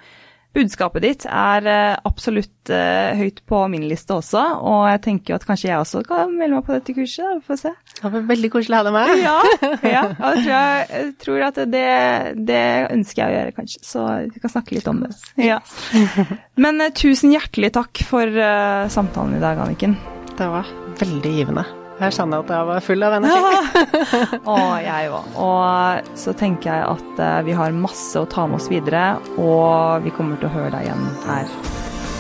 Budskapet 0.57 1.05
ditt 1.05 1.25
er 1.29 1.67
eh, 1.69 1.99
absolutt 2.09 2.71
eh, 2.73 3.17
høyt 3.19 3.43
på 3.49 3.59
min 3.69 3.85
liste 3.91 4.15
også, 4.17 4.41
og 4.65 4.87
jeg 4.89 5.03
tenker 5.05 5.35
jo 5.35 5.37
at 5.37 5.45
kanskje 5.49 5.69
jeg 5.69 5.83
også 5.83 6.03
kan 6.07 6.33
melde 6.33 6.57
meg 6.57 6.65
på 6.65 6.73
dette 6.73 6.95
kurset, 6.97 7.27
vi 7.35 7.45
får 7.51 7.61
se. 7.61 7.73
Det 7.99 8.13
var 8.15 8.25
veldig 8.31 8.51
koselig 8.55 8.79
å 8.79 8.81
ha 8.81 8.87
deg 8.87 8.97
med. 8.97 9.13
Ja, 9.21 9.37
ja 9.97 10.03
og 10.15 10.41
jeg 10.41 10.47
tror 10.47 10.55
jeg, 10.55 10.89
jeg 10.95 11.13
tror 11.27 11.47
at 11.51 11.61
det, 11.75 11.85
det 12.49 12.65
ønsker 12.97 13.23
jeg 13.23 13.29
å 13.29 13.37
gjøre, 13.37 13.55
kanskje. 13.61 13.85
Så 13.91 14.09
vi 14.33 14.45
kan 14.47 14.57
snakke 14.57 14.79
litt 14.79 14.91
om 14.93 15.05
det. 15.05 15.13
Ja. 15.45 15.61
Men 16.65 16.81
eh, 16.81 16.95
tusen 16.97 17.37
hjertelig 17.37 17.75
takk 17.77 18.07
for 18.09 18.25
eh, 18.49 18.89
samtalen 18.97 19.37
i 19.37 19.45
dag, 19.45 19.61
Anniken. 19.67 20.01
Det 20.37 20.53
var 20.53 20.86
veldig 21.01 21.33
givende. 21.39 21.65
Jeg 21.97 22.13
skjønner 22.13 22.43
at 22.43 22.51
jeg 22.53 22.69
var 22.69 22.83
full 22.85 23.05
av 23.07 23.15
energi. 23.17 23.71
Og 24.53 24.73
jeg 24.85 25.13
òg. 25.17 25.39
Og 25.41 26.11
så 26.21 26.35
tenker 26.37 26.69
jeg 26.69 26.89
at 26.91 27.23
eh, 27.25 27.39
vi 27.47 27.57
har 27.57 27.77
masse 27.77 28.21
å 28.21 28.29
ta 28.29 28.45
med 28.49 28.61
oss 28.61 28.69
videre, 28.73 29.17
og 29.41 30.05
vi 30.05 30.13
kommer 30.17 30.37
til 30.41 30.51
å 30.51 30.55
høre 30.59 30.75
deg 30.77 30.91
igjen 30.91 31.07
her. 31.25 31.49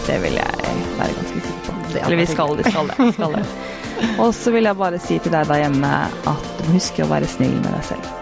Det 0.06 0.16
vil 0.22 0.38
jeg 0.38 0.80
være 0.96 1.18
ganske 1.18 1.44
sikker 1.44 1.62
på. 1.66 1.76
Er 1.96 2.06
Eller 2.06 2.20
vi 2.22 2.28
skal 2.30 2.56
vi 2.56 2.68
skal 2.70 2.88
det. 2.92 2.98
vi 3.02 3.12
Skal 3.18 3.36
det. 3.36 3.46
Og 4.22 4.34
så 4.36 4.52
vil 4.52 4.68
jeg 4.68 4.76
bare 4.76 5.00
si 5.00 5.16
til 5.24 5.32
deg 5.32 5.48
der 5.48 5.62
hjemme 5.64 5.92
at 6.32 6.66
huske 6.72 7.04
å 7.04 7.12
være 7.12 7.28
snill 7.32 7.56
med 7.62 7.72
deg 7.72 7.88
selv. 7.94 8.12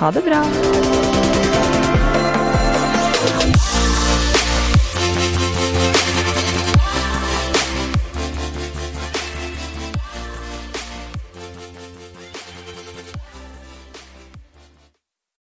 Ha 0.00 0.12
det 0.14 0.22
bra. 0.26 0.44